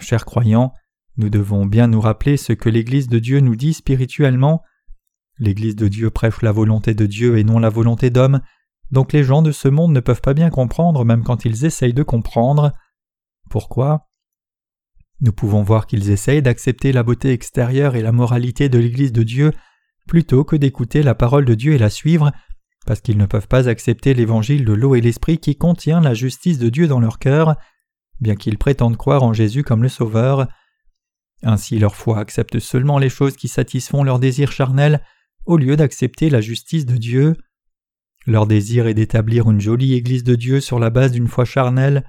Chers 0.00 0.24
croyants, 0.24 0.72
nous 1.16 1.30
devons 1.30 1.66
bien 1.66 1.88
nous 1.88 2.00
rappeler 2.00 2.36
ce 2.36 2.52
que 2.52 2.68
l'Église 2.68 3.08
de 3.08 3.18
Dieu 3.18 3.40
nous 3.40 3.56
dit 3.56 3.74
spirituellement. 3.74 4.62
L'Église 5.38 5.76
de 5.76 5.88
Dieu 5.88 6.10
prêche 6.10 6.42
la 6.42 6.52
volonté 6.52 6.94
de 6.94 7.06
Dieu 7.06 7.38
et 7.38 7.44
non 7.44 7.58
la 7.58 7.68
volonté 7.68 8.10
d'homme, 8.10 8.40
donc 8.90 9.12
les 9.12 9.24
gens 9.24 9.42
de 9.42 9.52
ce 9.52 9.68
monde 9.68 9.92
ne 9.92 10.00
peuvent 10.00 10.20
pas 10.20 10.34
bien 10.34 10.50
comprendre 10.50 11.04
même 11.04 11.24
quand 11.24 11.44
ils 11.44 11.64
essayent 11.64 11.94
de 11.94 12.02
comprendre. 12.02 12.72
Pourquoi? 13.50 14.08
Nous 15.20 15.32
pouvons 15.32 15.62
voir 15.62 15.86
qu'ils 15.86 16.10
essayent 16.10 16.42
d'accepter 16.42 16.92
la 16.92 17.02
beauté 17.02 17.32
extérieure 17.32 17.96
et 17.96 18.02
la 18.02 18.12
moralité 18.12 18.68
de 18.68 18.78
l'Église 18.78 19.12
de 19.12 19.24
Dieu 19.24 19.52
plutôt 20.06 20.44
que 20.44 20.56
d'écouter 20.56 21.02
la 21.02 21.14
parole 21.14 21.44
de 21.44 21.54
Dieu 21.54 21.74
et 21.74 21.78
la 21.78 21.90
suivre, 21.90 22.32
parce 22.86 23.00
qu'ils 23.00 23.18
ne 23.18 23.26
peuvent 23.26 23.48
pas 23.48 23.68
accepter 23.68 24.14
l'évangile 24.14 24.64
de 24.64 24.72
l'eau 24.72 24.94
et 24.94 25.00
l'esprit 25.00 25.38
qui 25.38 25.56
contient 25.56 26.00
la 26.00 26.14
justice 26.14 26.58
de 26.58 26.68
Dieu 26.68 26.86
dans 26.86 27.00
leur 27.00 27.18
cœur, 27.18 27.56
bien 28.20 28.36
qu'ils 28.36 28.58
prétendent 28.58 28.96
croire 28.96 29.22
en 29.22 29.32
Jésus 29.32 29.62
comme 29.62 29.82
le 29.82 29.88
Sauveur. 29.88 30.48
Ainsi 31.42 31.78
leur 31.78 31.94
foi 31.94 32.18
accepte 32.18 32.58
seulement 32.58 32.98
les 32.98 33.08
choses 33.08 33.36
qui 33.36 33.48
satisfont 33.48 34.02
leurs 34.02 34.18
désirs 34.18 34.52
charnels 34.52 35.02
au 35.46 35.56
lieu 35.56 35.76
d'accepter 35.76 36.30
la 36.30 36.40
justice 36.40 36.86
de 36.86 36.96
Dieu. 36.96 37.36
Leur 38.26 38.46
désir 38.46 38.86
est 38.86 38.94
d'établir 38.94 39.50
une 39.50 39.60
jolie 39.60 39.94
Église 39.94 40.24
de 40.24 40.34
Dieu 40.34 40.60
sur 40.60 40.78
la 40.78 40.90
base 40.90 41.12
d'une 41.12 41.28
foi 41.28 41.44
charnelle, 41.44 42.04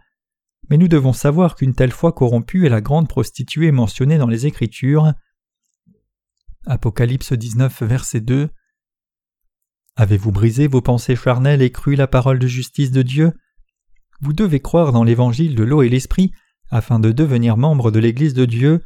mais 0.69 0.77
nous 0.77 0.87
devons 0.87 1.13
savoir 1.13 1.55
qu'une 1.55 1.73
telle 1.73 1.91
foi 1.91 2.11
corrompue 2.11 2.65
est 2.65 2.69
la 2.69 2.81
grande 2.81 3.07
prostituée 3.07 3.71
mentionnée 3.71 4.17
dans 4.17 4.27
les 4.27 4.45
Écritures. 4.45 5.13
Apocalypse 6.65 7.33
19, 7.33 7.83
verset 7.83 8.21
2 8.21 8.49
Avez-vous 9.95 10.31
brisé 10.31 10.67
vos 10.67 10.81
pensées 10.81 11.15
charnelles 11.15 11.61
et 11.61 11.71
cru 11.71 11.95
la 11.95 12.07
parole 12.07 12.39
de 12.39 12.47
justice 12.47 12.91
de 12.91 13.01
Dieu? 13.01 13.33
Vous 14.21 14.33
devez 14.33 14.59
croire 14.59 14.91
dans 14.91 15.03
l'évangile 15.03 15.55
de 15.55 15.63
l'eau 15.63 15.81
et 15.81 15.89
l'esprit 15.89 16.31
afin 16.69 16.99
de 16.99 17.11
devenir 17.11 17.57
membre 17.57 17.91
de 17.91 17.99
l'Église 17.99 18.33
de 18.33 18.45
Dieu. 18.45 18.83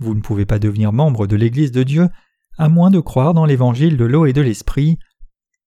Vous 0.00 0.14
ne 0.14 0.20
pouvez 0.20 0.44
pas 0.44 0.58
devenir 0.58 0.92
membre 0.92 1.26
de 1.26 1.36
l'Église 1.36 1.72
de 1.72 1.82
Dieu 1.82 2.08
à 2.58 2.68
moins 2.68 2.90
de 2.90 3.00
croire 3.00 3.34
dans 3.34 3.46
l'évangile 3.46 3.96
de 3.96 4.04
l'eau 4.04 4.26
et 4.26 4.32
de 4.32 4.40
l'esprit. 4.40 4.98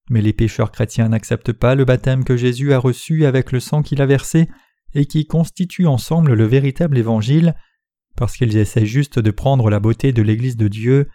Mais 0.09 0.21
les 0.21 0.33
pécheurs 0.33 0.71
chrétiens 0.71 1.09
n'acceptent 1.09 1.53
pas 1.53 1.75
le 1.75 1.85
baptême 1.85 2.23
que 2.23 2.37
Jésus 2.37 2.73
a 2.73 2.77
reçu 2.77 3.25
avec 3.25 3.51
le 3.51 3.59
sang 3.59 3.81
qu'il 3.81 4.01
a 4.01 4.05
versé 4.05 4.49
et 4.93 5.05
qui 5.05 5.25
constituent 5.25 5.87
ensemble 5.87 6.33
le 6.33 6.45
véritable 6.45 6.97
évangile, 6.97 7.55
parce 8.15 8.37
qu'ils 8.37 8.55
essaient 8.55 8.85
juste 8.85 9.19
de 9.19 9.31
prendre 9.31 9.69
la 9.69 9.79
beauté 9.79 10.13
de 10.13 10.21
l'Église 10.21 10.57
de 10.57 10.67
Dieu. 10.67 11.09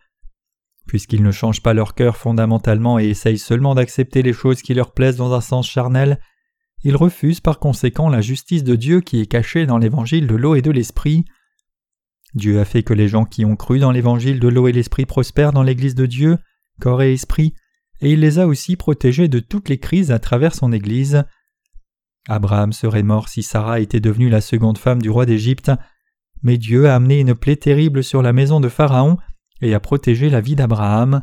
Puisqu'ils 0.86 1.22
ne 1.22 1.30
changent 1.30 1.62
pas 1.62 1.72
leur 1.72 1.94
cœur 1.94 2.16
fondamentalement 2.16 2.98
et 2.98 3.08
essayent 3.08 3.38
seulement 3.38 3.74
d'accepter 3.74 4.22
les 4.22 4.32
choses 4.32 4.60
qui 4.60 4.74
leur 4.74 4.92
plaisent 4.92 5.16
dans 5.16 5.32
un 5.32 5.40
sens 5.40 5.68
charnel, 5.68 6.18
ils 6.82 6.96
refusent 6.96 7.40
par 7.40 7.58
conséquent 7.58 8.08
la 8.08 8.20
justice 8.20 8.64
de 8.64 8.74
Dieu 8.74 9.00
qui 9.00 9.20
est 9.20 9.26
cachée 9.26 9.66
dans 9.66 9.78
l'évangile 9.78 10.26
de 10.26 10.34
l'eau 10.34 10.54
et 10.54 10.62
de 10.62 10.70
l'esprit. 10.70 11.24
Dieu 12.34 12.60
a 12.60 12.64
fait 12.64 12.82
que 12.82 12.94
les 12.94 13.08
gens 13.08 13.24
qui 13.24 13.44
ont 13.44 13.56
cru 13.56 13.78
dans 13.78 13.90
l'évangile 13.90 14.40
de 14.40 14.48
l'eau 14.48 14.68
et 14.68 14.72
l'esprit 14.72 15.04
prospèrent 15.04 15.52
dans 15.52 15.62
l'Église 15.62 15.94
de 15.94 16.06
Dieu, 16.06 16.38
corps 16.80 17.02
et 17.02 17.12
esprit, 17.12 17.54
et 18.00 18.12
il 18.12 18.20
les 18.20 18.38
a 18.38 18.46
aussi 18.46 18.76
protégés 18.76 19.28
de 19.28 19.40
toutes 19.40 19.68
les 19.68 19.78
crises 19.78 20.10
à 20.10 20.18
travers 20.18 20.54
son 20.54 20.72
Église. 20.72 21.24
Abraham 22.28 22.72
serait 22.72 23.02
mort 23.02 23.28
si 23.28 23.42
Sarah 23.42 23.80
était 23.80 24.00
devenue 24.00 24.30
la 24.30 24.40
seconde 24.40 24.78
femme 24.78 25.02
du 25.02 25.10
roi 25.10 25.26
d'Égypte, 25.26 25.70
mais 26.42 26.56
Dieu 26.56 26.88
a 26.88 26.94
amené 26.94 27.20
une 27.20 27.34
plaie 27.34 27.56
terrible 27.56 28.02
sur 28.02 28.22
la 28.22 28.32
maison 28.32 28.60
de 28.60 28.68
Pharaon 28.68 29.18
et 29.60 29.74
a 29.74 29.80
protégé 29.80 30.30
la 30.30 30.40
vie 30.40 30.54
d'Abraham. 30.54 31.22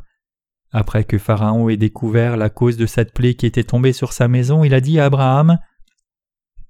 Après 0.71 1.05
que 1.05 1.17
Pharaon 1.17 1.69
ait 1.69 1.77
découvert 1.77 2.37
la 2.37 2.49
cause 2.49 2.77
de 2.77 2.85
cette 2.85 3.13
plaie 3.13 3.35
qui 3.35 3.45
était 3.45 3.63
tombée 3.63 3.93
sur 3.93 4.13
sa 4.13 4.27
maison, 4.27 4.63
il 4.63 4.73
a 4.73 4.81
dit 4.81 4.99
à 4.99 5.05
Abraham 5.05 5.59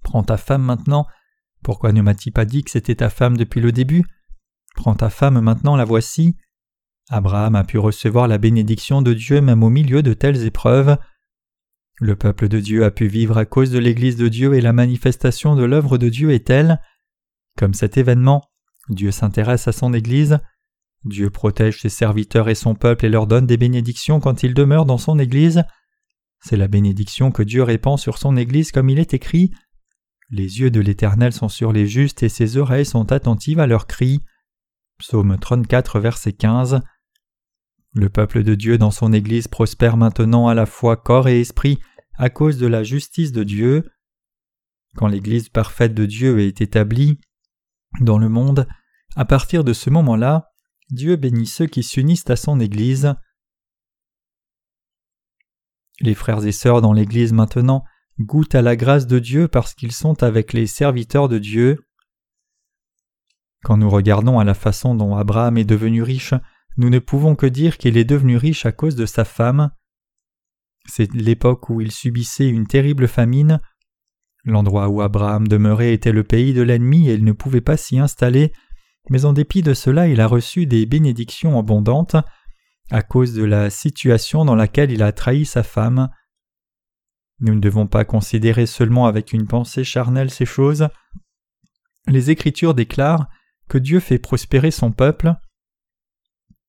Prends 0.03 0.23
ta 0.23 0.37
femme 0.37 0.63
maintenant. 0.63 1.07
Pourquoi 1.63 1.91
ne 1.91 2.01
m'as-tu 2.01 2.31
pas 2.31 2.45
dit 2.45 2.63
que 2.63 2.71
c'était 2.71 2.95
ta 2.95 3.09
femme 3.09 3.35
depuis 3.35 3.59
le 3.59 3.71
début? 3.71 4.05
Prends 4.75 4.95
ta 4.95 5.09
femme 5.09 5.39
maintenant, 5.41 5.75
la 5.75 5.85
voici. 5.85 6.37
Abraham 7.09 7.55
a 7.55 7.63
pu 7.63 7.77
recevoir 7.77 8.27
la 8.27 8.37
bénédiction 8.37 9.01
de 9.01 9.13
Dieu 9.13 9.41
même 9.41 9.63
au 9.63 9.69
milieu 9.69 10.03
de 10.03 10.13
telles 10.13 10.45
épreuves. 10.45 10.97
Le 11.99 12.15
peuple 12.15 12.47
de 12.47 12.59
Dieu 12.59 12.85
a 12.85 12.91
pu 12.91 13.07
vivre 13.07 13.37
à 13.37 13.45
cause 13.45 13.71
de 13.71 13.79
l'Église 13.79 14.17
de 14.17 14.27
Dieu 14.27 14.53
et 14.53 14.61
la 14.61 14.73
manifestation 14.73 15.55
de 15.55 15.63
l'œuvre 15.63 15.97
de 15.97 16.09
Dieu 16.09 16.31
est 16.31 16.45
telle. 16.45 16.79
Comme 17.57 17.73
cet 17.73 17.97
événement, 17.97 18.43
Dieu 18.89 19.11
s'intéresse 19.11 19.67
à 19.67 19.71
son 19.71 19.93
Église. 19.93 20.39
Dieu 21.07 21.29
protège 21.29 21.81
ses 21.81 21.89
serviteurs 21.89 22.49
et 22.49 22.55
son 22.55 22.75
peuple 22.75 23.05
et 23.05 23.09
leur 23.09 23.27
donne 23.27 23.45
des 23.45 23.57
bénédictions 23.57 24.19
quand 24.19 24.43
ils 24.43 24.53
demeurent 24.53 24.85
dans 24.85 24.97
son 24.97 25.19
Église. 25.19 25.63
C'est 26.39 26.57
la 26.57 26.67
bénédiction 26.67 27.31
que 27.31 27.43
Dieu 27.43 27.63
répand 27.63 27.97
sur 27.97 28.17
son 28.17 28.37
Église 28.37 28.71
comme 28.71 28.89
il 28.89 28.99
est 28.99 29.13
écrit. 29.13 29.51
Les 30.29 30.59
yeux 30.59 30.69
de 30.69 30.81
l'Éternel 30.81 31.31
sont 31.31 31.49
sur 31.49 31.71
les 31.71 31.87
justes 31.87 32.23
et 32.23 32.29
ses 32.29 32.57
oreilles 32.57 32.85
sont 32.85 33.11
attentives 33.11 33.59
à 33.59 33.67
leurs 33.67 33.87
cris. 33.87 34.19
Psaume 34.99 35.37
34, 35.37 35.99
verset 35.99 36.33
15. 36.33 36.81
Le 37.93 38.09
peuple 38.09 38.43
de 38.43 38.53
Dieu 38.53 38.77
dans 38.77 38.91
son 38.91 39.13
Église 39.13 39.47
prospère 39.47 39.97
maintenant 39.97 40.47
à 40.47 40.53
la 40.53 40.65
fois 40.65 40.97
corps 40.97 41.27
et 41.27 41.39
esprit 41.39 41.79
à 42.15 42.29
cause 42.29 42.57
de 42.57 42.67
la 42.67 42.83
justice 42.83 43.31
de 43.31 43.43
Dieu. 43.43 43.89
Quand 44.95 45.07
l'Église 45.07 45.49
parfaite 45.49 45.93
de 45.93 46.05
Dieu 46.05 46.39
est 46.39 46.61
établie 46.61 47.19
dans 48.01 48.17
le 48.17 48.29
monde, 48.29 48.67
à 49.15 49.25
partir 49.25 49.63
de 49.63 49.73
ce 49.73 49.89
moment-là, 49.89 50.49
Dieu 50.89 51.15
bénit 51.17 51.47
ceux 51.47 51.67
qui 51.67 51.83
s'unissent 51.83 52.29
à 52.29 52.35
son 52.35 52.59
Église. 52.59 53.13
Les 55.99 56.13
frères 56.13 56.45
et 56.45 56.51
sœurs 56.51 56.81
dans 56.81 56.93
l'Église 56.93 57.33
maintenant 57.33 57.83
goûtent 58.19 58.55
à 58.55 58.61
la 58.61 58.75
grâce 58.75 59.07
de 59.07 59.19
Dieu 59.19 59.47
parce 59.47 59.73
qu'ils 59.73 59.91
sont 59.91 60.23
avec 60.23 60.53
les 60.53 60.67
serviteurs 60.67 61.27
de 61.27 61.39
Dieu. 61.39 61.83
Quand 63.63 63.77
nous 63.77 63.89
regardons 63.89 64.39
à 64.39 64.43
la 64.43 64.53
façon 64.53 64.95
dont 64.95 65.15
Abraham 65.15 65.57
est 65.57 65.65
devenu 65.65 66.03
riche, 66.03 66.33
nous 66.77 66.89
ne 66.89 66.99
pouvons 66.99 67.35
que 67.35 67.47
dire 67.47 67.77
qu'il 67.77 67.97
est 67.97 68.05
devenu 68.05 68.37
riche 68.37 68.65
à 68.65 68.71
cause 68.71 68.95
de 68.95 69.05
sa 69.05 69.25
femme. 69.25 69.71
C'est 70.85 71.11
l'époque 71.13 71.69
où 71.69 71.81
il 71.81 71.91
subissait 71.91 72.47
une 72.47 72.67
terrible 72.67 73.07
famine. 73.07 73.59
L'endroit 74.45 74.87
où 74.87 75.01
Abraham 75.01 75.47
demeurait 75.47 75.93
était 75.93 76.13
le 76.13 76.23
pays 76.23 76.53
de 76.53 76.61
l'ennemi 76.61 77.09
et 77.09 77.15
il 77.15 77.25
ne 77.25 77.33
pouvait 77.33 77.61
pas 77.61 77.75
s'y 77.75 77.99
installer, 77.99 78.53
mais 79.09 79.25
en 79.25 79.33
dépit 79.33 79.61
de 79.61 79.73
cela 79.73 80.07
il 80.07 80.21
a 80.21 80.27
reçu 80.27 80.65
des 80.65 80.85
bénédictions 80.85 81.57
abondantes 81.57 82.15
à 82.89 83.01
cause 83.01 83.33
de 83.33 83.43
la 83.43 83.69
situation 83.69 84.45
dans 84.45 84.55
laquelle 84.55 84.91
il 84.91 85.03
a 85.03 85.11
trahi 85.11 85.45
sa 85.45 85.63
femme. 85.63 86.09
Nous 87.39 87.53
ne 87.53 87.59
devons 87.59 87.87
pas 87.87 88.05
considérer 88.05 88.65
seulement 88.65 89.05
avec 89.05 89.33
une 89.33 89.47
pensée 89.47 89.83
charnelle 89.83 90.31
ces 90.31 90.45
choses. 90.45 90.87
Les 92.07 92.31
Écritures 92.31 92.73
déclarent 92.73 93.27
que 93.67 93.77
Dieu 93.77 93.99
fait 93.99 94.19
prospérer 94.19 94.71
son 94.71 94.91
peuple 94.91 95.35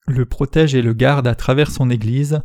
le 0.09 0.25
protège 0.25 0.75
et 0.75 0.83
le 0.83 0.95
garde 0.95 1.27
à 1.27 1.35
travers 1.35 1.71
son 1.71 1.91
Église. 1.91 2.41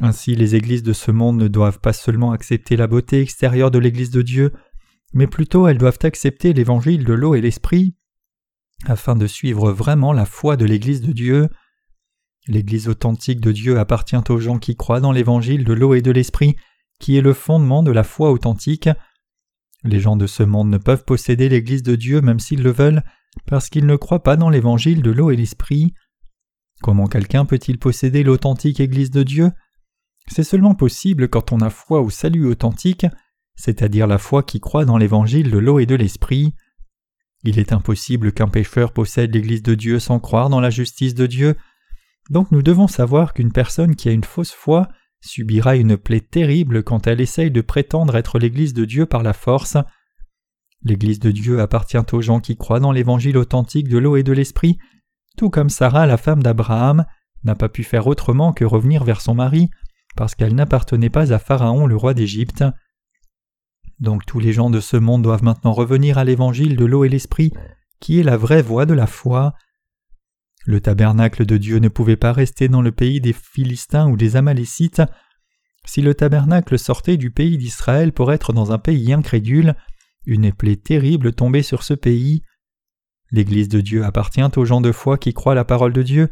Ainsi 0.00 0.34
les 0.34 0.54
églises 0.54 0.82
de 0.82 0.92
ce 0.92 1.10
monde 1.10 1.38
ne 1.38 1.48
doivent 1.48 1.80
pas 1.80 1.92
seulement 1.92 2.32
accepter 2.32 2.76
la 2.76 2.86
beauté 2.86 3.20
extérieure 3.20 3.70
de 3.70 3.78
l'Église 3.78 4.10
de 4.10 4.22
Dieu, 4.22 4.52
mais 5.14 5.26
plutôt 5.26 5.68
elles 5.68 5.78
doivent 5.78 5.98
accepter 6.02 6.52
l'évangile 6.52 7.04
de 7.04 7.12
l'eau 7.12 7.34
et 7.34 7.40
l'esprit, 7.40 7.94
afin 8.86 9.16
de 9.16 9.26
suivre 9.26 9.72
vraiment 9.72 10.12
la 10.12 10.24
foi 10.24 10.56
de 10.56 10.64
l'Église 10.64 11.00
de 11.00 11.12
Dieu. 11.12 11.48
L'Église 12.48 12.88
authentique 12.88 13.40
de 13.40 13.52
Dieu 13.52 13.78
appartient 13.78 14.16
aux 14.28 14.38
gens 14.38 14.58
qui 14.58 14.76
croient 14.76 15.00
dans 15.00 15.12
l'évangile 15.12 15.64
de 15.64 15.72
l'eau 15.72 15.94
et 15.94 16.02
de 16.02 16.10
l'esprit, 16.10 16.56
qui 16.98 17.16
est 17.16 17.22
le 17.22 17.32
fondement 17.32 17.82
de 17.82 17.92
la 17.92 18.04
foi 18.04 18.30
authentique. 18.32 18.88
Les 19.84 20.00
gens 20.00 20.16
de 20.16 20.26
ce 20.26 20.42
monde 20.42 20.70
ne 20.70 20.78
peuvent 20.78 21.04
posséder 21.04 21.48
l'Église 21.48 21.82
de 21.82 21.96
Dieu 21.96 22.20
même 22.20 22.40
s'ils 22.40 22.62
le 22.62 22.72
veulent, 22.72 23.02
parce 23.46 23.68
qu'ils 23.68 23.86
ne 23.86 23.96
croient 23.96 24.22
pas 24.22 24.36
dans 24.36 24.50
l'évangile 24.50 25.02
de 25.02 25.10
l'eau 25.10 25.30
et 25.30 25.36
l'esprit. 25.36 25.94
Comment 26.82 27.06
quelqu'un 27.06 27.44
peut-il 27.44 27.78
posséder 27.78 28.22
l'authentique 28.22 28.80
Église 28.80 29.10
de 29.10 29.22
Dieu? 29.22 29.52
C'est 30.28 30.44
seulement 30.44 30.74
possible 30.74 31.28
quand 31.28 31.52
on 31.52 31.60
a 31.60 31.70
foi 31.70 32.00
au 32.00 32.10
salut 32.10 32.46
authentique, 32.46 33.06
c'est-à-dire 33.54 34.06
la 34.06 34.18
foi 34.18 34.42
qui 34.42 34.60
croit 34.60 34.84
dans 34.84 34.98
l'évangile 34.98 35.50
de 35.50 35.58
l'eau 35.58 35.78
et 35.78 35.86
de 35.86 35.94
l'esprit. 35.94 36.54
Il 37.44 37.58
est 37.58 37.72
impossible 37.72 38.32
qu'un 38.32 38.48
pécheur 38.48 38.92
possède 38.92 39.34
l'Église 39.34 39.62
de 39.62 39.74
Dieu 39.74 39.98
sans 39.98 40.20
croire 40.20 40.48
dans 40.48 40.60
la 40.60 40.70
justice 40.70 41.14
de 41.14 41.26
Dieu, 41.26 41.56
donc 42.30 42.52
nous 42.52 42.62
devons 42.62 42.86
savoir 42.86 43.34
qu'une 43.34 43.52
personne 43.52 43.96
qui 43.96 44.08
a 44.08 44.12
une 44.12 44.24
fausse 44.24 44.52
foi 44.52 44.88
subira 45.20 45.76
une 45.76 45.96
plaie 45.96 46.20
terrible 46.20 46.82
quand 46.82 47.06
elle 47.06 47.20
essaye 47.20 47.50
de 47.50 47.60
prétendre 47.60 48.16
être 48.16 48.38
l'Église 48.38 48.74
de 48.74 48.84
Dieu 48.84 49.06
par 49.06 49.22
la 49.22 49.32
force. 49.32 49.76
L'Église 50.84 51.20
de 51.20 51.30
Dieu 51.30 51.60
appartient 51.60 51.96
aux 52.12 52.22
gens 52.22 52.40
qui 52.40 52.56
croient 52.56 52.80
dans 52.80 52.92
l'évangile 52.92 53.36
authentique 53.36 53.88
de 53.88 53.98
l'eau 53.98 54.16
et 54.16 54.22
de 54.22 54.32
l'esprit 54.32 54.78
tout 55.36 55.50
comme 55.50 55.70
Sarah, 55.70 56.06
la 56.06 56.16
femme 56.16 56.42
d'Abraham, 56.42 57.06
n'a 57.44 57.54
pas 57.54 57.68
pu 57.68 57.82
faire 57.84 58.06
autrement 58.06 58.52
que 58.52 58.64
revenir 58.64 59.04
vers 59.04 59.20
son 59.20 59.34
mari, 59.34 59.70
parce 60.16 60.34
qu'elle 60.34 60.54
n'appartenait 60.54 61.10
pas 61.10 61.32
à 61.32 61.38
Pharaon 61.38 61.86
le 61.86 61.96
roi 61.96 62.14
d'Égypte. 62.14 62.64
Donc 64.02 64.26
tous 64.26 64.40
les 64.40 64.52
gens 64.52 64.68
de 64.68 64.80
ce 64.80 64.96
monde 64.96 65.22
doivent 65.22 65.44
maintenant 65.44 65.72
revenir 65.72 66.18
à 66.18 66.24
l'évangile 66.24 66.74
de 66.74 66.84
l'eau 66.84 67.04
et 67.04 67.08
l'esprit, 67.08 67.52
qui 68.00 68.18
est 68.18 68.24
la 68.24 68.36
vraie 68.36 68.60
voie 68.60 68.84
de 68.84 68.94
la 68.94 69.06
foi. 69.06 69.54
Le 70.66 70.80
tabernacle 70.80 71.46
de 71.46 71.56
Dieu 71.56 71.78
ne 71.78 71.86
pouvait 71.86 72.16
pas 72.16 72.32
rester 72.32 72.66
dans 72.66 72.82
le 72.82 72.90
pays 72.90 73.20
des 73.20 73.32
Philistins 73.32 74.08
ou 74.10 74.16
des 74.16 74.34
Amalécites. 74.34 75.02
Si 75.86 76.02
le 76.02 76.14
tabernacle 76.14 76.80
sortait 76.80 77.16
du 77.16 77.30
pays 77.30 77.58
d'Israël 77.58 78.12
pour 78.12 78.32
être 78.32 78.52
dans 78.52 78.72
un 78.72 78.78
pays 78.78 79.12
incrédule, 79.12 79.76
une 80.26 80.52
plaie 80.52 80.76
terrible 80.76 81.32
tombait 81.32 81.62
sur 81.62 81.84
ce 81.84 81.94
pays. 81.94 82.42
L'Église 83.30 83.68
de 83.68 83.80
Dieu 83.80 84.04
appartient 84.04 84.42
aux 84.56 84.64
gens 84.64 84.80
de 84.80 84.90
foi 84.90 85.16
qui 85.16 85.32
croient 85.32 85.54
la 85.54 85.64
parole 85.64 85.92
de 85.92 86.02
Dieu, 86.02 86.28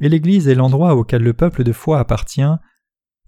et 0.00 0.08
l'Église 0.08 0.48
est 0.48 0.54
l'endroit 0.54 0.96
auquel 0.96 1.22
le 1.22 1.34
peuple 1.34 1.64
de 1.64 1.72
foi 1.72 1.98
appartient. 1.98 2.56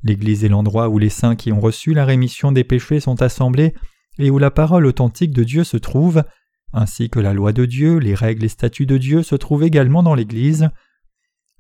L'Église 0.03 0.45
est 0.45 0.49
l'endroit 0.49 0.89
où 0.89 0.99
les 0.99 1.09
saints 1.09 1.37
qui 1.37 1.53
ont 1.53 1.61
reçu 1.61 1.95
la 1.95 2.05
rémission 2.05 2.53
des 2.53 2.65
péchés 2.65 3.01
sont 3.01 3.23
assemblés 3.23 3.75
et 4.19 4.31
où 4.31 4.39
la 4.39 4.51
parole 4.51 4.87
authentique 4.87 5.33
de 5.33 5.45
Dieu 5.45 5.65
se 5.65 5.77
trouve, 5.77 6.25
ainsi 6.73 7.09
que 7.09 7.21
la 7.21 7.33
loi 7.33 7.53
de 7.53 7.65
Dieu, 7.65 7.99
les 7.99 8.15
règles 8.15 8.45
et 8.45 8.49
statuts 8.49 8.87
de 8.87 8.99
Dieu 8.99 9.23
se 9.23 9.37
trouvent 9.37 9.65
également 9.65 10.03
dans 10.03 10.15
l'Église. 10.15 10.71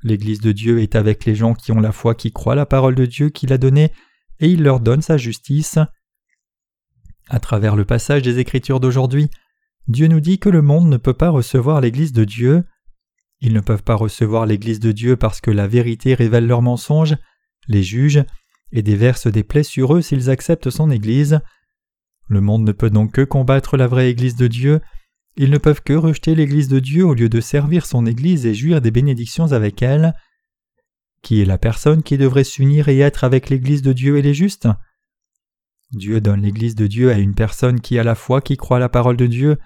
L'Église 0.02 0.40
de 0.40 0.52
Dieu 0.52 0.80
est 0.80 0.96
avec 0.96 1.24
les 1.24 1.34
gens 1.34 1.54
qui 1.54 1.72
ont 1.72 1.80
la 1.80 1.92
foi 1.92 2.14
qui 2.14 2.32
croient 2.32 2.54
la 2.54 2.66
parole 2.66 2.94
de 2.94 3.06
Dieu 3.06 3.28
qu'il 3.28 3.52
a 3.52 3.58
donnée, 3.58 3.92
et 4.40 4.48
il 4.48 4.62
leur 4.62 4.80
donne 4.80 5.02
sa 5.02 5.16
justice. 5.16 5.78
À 7.28 7.38
travers 7.38 7.76
le 7.76 7.84
passage 7.84 8.22
des 8.22 8.38
Écritures 8.38 8.80
d'aujourd'hui, 8.80 9.30
Dieu 9.88 10.08
nous 10.08 10.20
dit 10.20 10.38
que 10.38 10.48
le 10.48 10.62
monde 10.62 10.88
ne 10.88 10.96
peut 10.96 11.14
pas 11.14 11.30
recevoir 11.30 11.80
l'Église 11.80 12.12
de 12.12 12.24
Dieu. 12.24 12.64
Ils 13.40 13.52
ne 13.52 13.60
peuvent 13.60 13.82
pas 13.82 13.94
recevoir 13.94 14.46
l'Église 14.46 14.80
de 14.80 14.92
Dieu 14.92 15.16
parce 15.16 15.40
que 15.40 15.50
la 15.50 15.66
vérité 15.66 16.14
révèle 16.14 16.46
leurs 16.46 16.62
mensonges, 16.62 17.16
les 17.68 17.82
juge, 17.82 18.24
et 18.72 18.82
déverse 18.82 19.26
des 19.26 19.42
plaies 19.42 19.62
sur 19.62 19.94
eux 19.94 20.02
s'ils 20.02 20.30
acceptent 20.30 20.70
son 20.70 20.90
Église. 20.90 21.40
Le 22.28 22.40
monde 22.40 22.64
ne 22.64 22.72
peut 22.72 22.90
donc 22.90 23.12
que 23.12 23.22
combattre 23.22 23.76
la 23.76 23.86
vraie 23.86 24.10
Église 24.10 24.36
de 24.36 24.46
Dieu, 24.46 24.80
ils 25.36 25.50
ne 25.50 25.58
peuvent 25.58 25.82
que 25.82 25.94
rejeter 25.94 26.34
l'Église 26.34 26.68
de 26.68 26.78
Dieu 26.78 27.04
au 27.04 27.14
lieu 27.14 27.28
de 27.28 27.40
servir 27.40 27.86
son 27.86 28.06
Église 28.06 28.44
et 28.44 28.54
jouir 28.54 28.80
des 28.80 28.90
bénédictions 28.90 29.52
avec 29.52 29.82
elle. 29.82 30.14
Qui 31.22 31.40
est 31.40 31.46
la 31.46 31.58
personne 31.58 32.02
qui 32.02 32.18
devrait 32.18 32.44
s'unir 32.44 32.88
et 32.88 32.98
être 32.98 33.24
avec 33.24 33.48
l'Église 33.48 33.82
de 33.82 33.92
Dieu 33.92 34.18
et 34.18 34.22
les 34.22 34.34
justes? 34.34 34.68
Dieu 35.92 36.20
donne 36.20 36.42
l'Église 36.42 36.74
de 36.74 36.86
Dieu 36.86 37.10
à 37.10 37.18
une 37.18 37.34
personne 37.34 37.80
qui 37.80 37.98
a 37.98 38.04
la 38.04 38.14
foi 38.14 38.40
qui 38.40 38.56
croit 38.56 38.78
la 38.78 38.88
parole 38.88 39.16
de 39.16 39.26
Dieu 39.26 39.58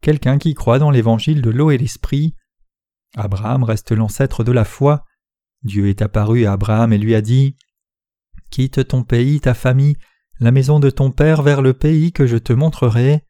quelqu'un 0.00 0.38
qui 0.38 0.54
croit 0.54 0.78
dans 0.78 0.90
l'évangile 0.90 1.40
de 1.40 1.50
l'eau 1.50 1.70
et 1.70 1.78
l'esprit. 1.78 2.34
Abraham 3.14 3.62
reste 3.62 3.92
l'ancêtre 3.92 4.44
de 4.44 4.52
la 4.52 4.64
foi. 4.64 5.04
Dieu 5.64 5.88
est 5.88 6.02
apparu 6.02 6.46
à 6.46 6.52
Abraham 6.52 6.92
et 6.92 6.98
lui 6.98 7.14
a 7.14 7.20
dit 7.20 7.56
Quitte 8.50 8.88
ton 8.88 9.02
pays, 9.02 9.40
ta 9.40 9.54
famille, 9.54 9.96
la 10.40 10.50
maison 10.50 10.80
de 10.80 10.90
ton 10.90 11.10
père 11.10 11.42
vers 11.42 11.62
le 11.62 11.72
pays 11.72 12.12
que 12.12 12.26
je 12.26 12.36
te 12.36 12.52
montrerai. 12.52 13.24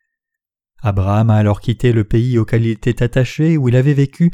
Abraham 0.80 1.30
a 1.30 1.36
alors 1.36 1.60
quitté 1.60 1.92
le 1.92 2.04
pays 2.04 2.38
auquel 2.38 2.64
il 2.64 2.70
était 2.70 3.02
attaché, 3.02 3.56
où 3.56 3.68
il 3.68 3.76
avait 3.76 3.94
vécu, 3.94 4.32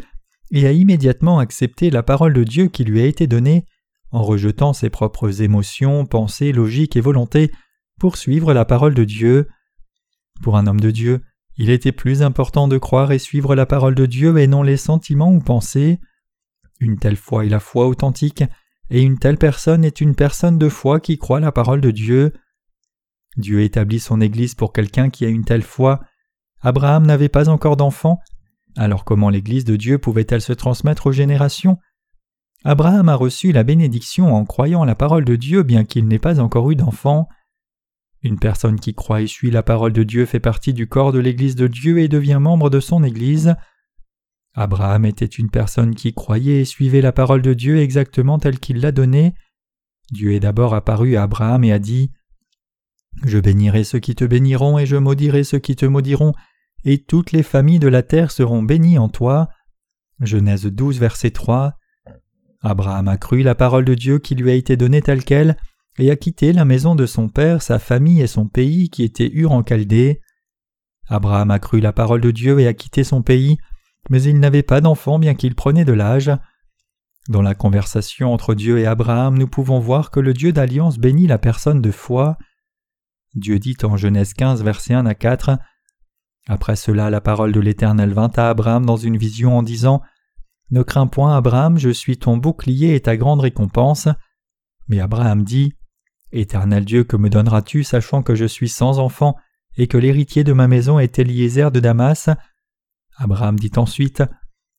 et 0.51 0.67
a 0.67 0.73
immédiatement 0.73 1.39
accepté 1.39 1.91
la 1.91 2.03
parole 2.03 2.33
de 2.33 2.45
Dieu 2.45 2.69
qui 2.69 2.85
lui 2.85 3.01
a 3.01 3.07
été 3.07 3.27
donnée, 3.27 3.67
en 4.11 4.23
rejetant 4.23 4.73
ses 4.73 4.89
propres 4.89 5.43
émotions, 5.43 6.07
pensées, 6.07 6.53
logiques 6.53 6.97
et 6.97 7.03
volontés, 7.03 7.51
pour 8.01 8.17
suivre 8.17 8.55
la 8.55 8.65
parole 8.65 8.95
de 8.95 9.05
Dieu. 9.05 9.49
Pour 10.43 10.57
un 10.57 10.67
homme 10.67 10.81
de 10.81 10.91
Dieu, 10.91 11.21
il 11.57 11.69
était 11.69 11.93
plus 11.93 12.23
important 12.23 12.69
de 12.69 12.79
croire 12.79 13.13
et 13.13 13.19
suivre 13.19 13.55
la 13.55 13.67
parole 13.67 13.95
de 13.95 14.07
Dieu 14.07 14.39
et 14.39 14.47
non 14.47 14.63
les 14.63 14.77
sentiments 14.77 15.33
ou 15.33 15.41
pensées. 15.41 15.99
Une 16.81 16.99
telle 16.99 17.17
foi 17.17 17.45
est 17.45 17.51
la 17.51 17.61
foi 17.61 17.87
authentique, 17.87 18.45
et 18.91 19.03
une 19.03 19.19
telle 19.19 19.39
personne 19.39 19.85
est 19.85 20.01
une 20.01 20.15
personne 20.15 20.59
de 20.59 20.69
foi 20.69 21.01
qui 21.01 21.19
croit 21.19 21.41
la 21.41 21.53
parole 21.53 21.81
de 21.81 21.91
Dieu. 21.91 22.33
Dieu 23.37 23.63
établit 23.63 24.01
son 24.01 24.21
Église 24.21 24.55
pour 24.55 24.73
quelqu'un 24.73 25.11
qui 25.11 25.25
a 25.25 25.29
une 25.29 25.45
telle 25.45 25.63
foi. 25.63 26.01
Abraham 26.61 27.07
n'avait 27.07 27.29
pas 27.29 27.49
encore 27.49 27.77
d'enfant, 27.77 28.21
alors 28.77 29.05
comment 29.05 29.31
l'Église 29.31 29.65
de 29.65 29.77
Dieu 29.77 29.99
pouvait-elle 29.99 30.41
se 30.41 30.53
transmettre 30.53 31.07
aux 31.09 31.13
générations? 31.13 31.79
Abraham 32.65 33.09
a 33.09 33.15
reçu 33.15 33.53
la 33.53 33.63
bénédiction 33.63 34.35
en 34.35 34.45
croyant 34.45 34.85
la 34.85 34.95
parole 34.95 35.25
de 35.25 35.37
Dieu 35.37 35.63
bien 35.63 35.85
qu'il 35.85 36.07
n'ait 36.09 36.19
pas 36.19 36.41
encore 36.41 36.71
eu 36.71 36.77
d'enfant. 36.77 37.29
Une 38.23 38.39
personne 38.39 38.81
qui 38.81 38.95
croit 38.95 39.21
et 39.21 39.29
suit 39.29 39.51
la 39.51 39.63
parole 39.63 39.93
de 39.93 40.03
Dieu 40.03 40.27
fait 40.27 40.41
partie 40.41 40.73
du 40.73 40.89
corps 40.89 41.13
de 41.13 41.21
l'Église 41.21 41.55
de 41.55 41.69
Dieu 41.69 41.99
et 41.99 42.09
devient 42.09 42.39
membre 42.41 42.69
de 42.69 42.81
son 42.81 43.05
Église. 43.05 43.55
Abraham 44.61 45.05
était 45.05 45.25
une 45.25 45.51
personne 45.51 45.95
qui 45.95 46.13
croyait 46.13 46.63
et 46.63 46.65
suivait 46.65 47.01
la 47.01 47.13
parole 47.13 47.43
de 47.43 47.55
Dieu 47.55 47.79
exactement 47.79 48.41
telle 48.41 48.59
qu'il 48.59 48.81
l'a 48.81 48.91
donnée. 48.91 49.35
Dieu 50.11 50.33
est 50.33 50.41
d'abord 50.41 50.75
apparu 50.75 51.15
à 51.15 51.23
Abraham 51.23 51.63
et 51.63 51.71
a 51.71 51.79
dit 51.79 52.11
Je 53.25 53.39
bénirai 53.39 53.85
ceux 53.85 54.01
qui 54.01 54.17
te 54.17 54.25
béniront 54.25 54.77
et 54.77 54.85
je 54.85 54.97
maudirai 54.97 55.45
ceux 55.45 55.61
qui 55.61 55.77
te 55.77 55.87
maudiront, 55.87 56.33
et 56.85 56.99
toutes 56.99 57.31
les 57.31 57.45
familles 57.45 57.79
de 57.79 57.87
la 57.87 58.03
terre 58.03 58.33
seront 58.33 58.65
bénies 58.65 58.99
en 58.99 59.09
toi. 59.09 59.49
Genèse 60.21 60.67
12, 60.67 60.99
verset 60.99 61.31
3. 61.31 61.75
Abraham 62.61 63.07
a 63.07 63.17
cru 63.17 63.45
la 63.45 63.55
parole 63.55 63.85
de 63.85 63.95
Dieu 63.95 64.19
qui 64.19 64.35
lui 64.35 64.51
a 64.51 64.55
été 64.55 64.77
donnée 64.77 65.03
telle 65.03 65.23
qu'elle, 65.23 65.57
et 66.01 66.11
a 66.11 66.17
quitté 66.17 66.53
la 66.53 66.65
maison 66.65 66.97
de 66.97 67.07
son 67.07 67.29
père, 67.29 67.63
sa 67.63 67.79
famille 67.79 68.23
et 68.23 68.27
son 68.27 68.49
pays 68.49 68.91
qui 68.91 69.05
était 69.05 69.31
Ur 69.33 69.53
en 69.53 69.63
Chaldée. 69.63 70.21
Abraham 71.07 71.53
a 71.53 71.61
cru 71.61 71.79
la 71.79 71.93
parole 71.93 72.21
de 72.21 72.33
Dieu 72.33 72.59
et 72.59 72.67
a 72.67 72.75
quitté 72.75 73.05
son 73.05 73.23
pays, 73.23 73.57
mais 74.09 74.23
il 74.23 74.41
n'avait 74.41 74.63
pas 74.63 74.81
d'enfant 74.81 75.19
bien 75.19 75.35
qu'il 75.35 75.55
prenait 75.55 75.85
de 75.85 75.93
l'âge. 75.93 76.31
Dans 77.29 77.43
la 77.43 77.55
conversation 77.55 78.33
entre 78.33 78.55
Dieu 78.55 78.79
et 78.79 78.87
Abraham, 78.87 79.37
nous 79.37 79.49
pouvons 79.49 79.81
voir 79.81 80.11
que 80.11 80.21
le 80.21 80.33
Dieu 80.33 80.53
d'alliance 80.53 80.99
bénit 80.99 81.27
la 81.27 81.39
personne 81.39 81.83
de 81.83 81.91
foi. 81.91 82.39
Dieu 83.35 83.59
dit 83.59 83.77
en 83.83 83.97
Genèse 83.97 84.33
15, 84.33 84.63
verset 84.63 84.95
1 84.95 85.05
à 85.05 85.15
4 85.15 85.59
Après 86.49 86.77
cela, 86.77 87.11
la 87.11 87.21
parole 87.21 87.53
de 87.53 87.61
l'Éternel 87.61 88.15
vint 88.15 88.33
à 88.35 88.49
Abraham 88.49 88.87
dans 88.87 88.97
une 88.97 89.19
vision 89.19 89.59
en 89.59 89.63
disant 89.63 90.01
Ne 90.71 90.83
crains 90.83 91.07
point, 91.07 91.37
Abraham, 91.37 91.79
je 91.79 91.91
suis 91.91 92.17
ton 92.17 92.39
bouclier 92.39 92.95
et 92.95 93.01
ta 93.01 93.17
grande 93.19 93.41
récompense. 93.41 94.09
Mais 94.89 95.01
Abraham 95.01 95.45
dit 95.45 95.75
Éternel 96.33 96.85
Dieu, 96.85 97.05
que 97.05 97.17
me 97.17 97.31
donneras-tu, 97.31 97.85
sachant 97.85 98.23
que 98.23 98.35
je 98.35 98.45
suis 98.45 98.69
sans 98.69 98.99
enfant, 98.99 99.37
et 99.77 99.87
que 99.87 99.97
l'héritier 99.97 100.45
de 100.45 100.53
ma 100.53 100.69
maison 100.69 100.99
est 100.99 101.19
Eliezer 101.19 101.71
de 101.71 101.81
Damas? 101.81 102.31
Abraham 103.19 103.59
dit 103.59 103.73
ensuite 103.77 104.23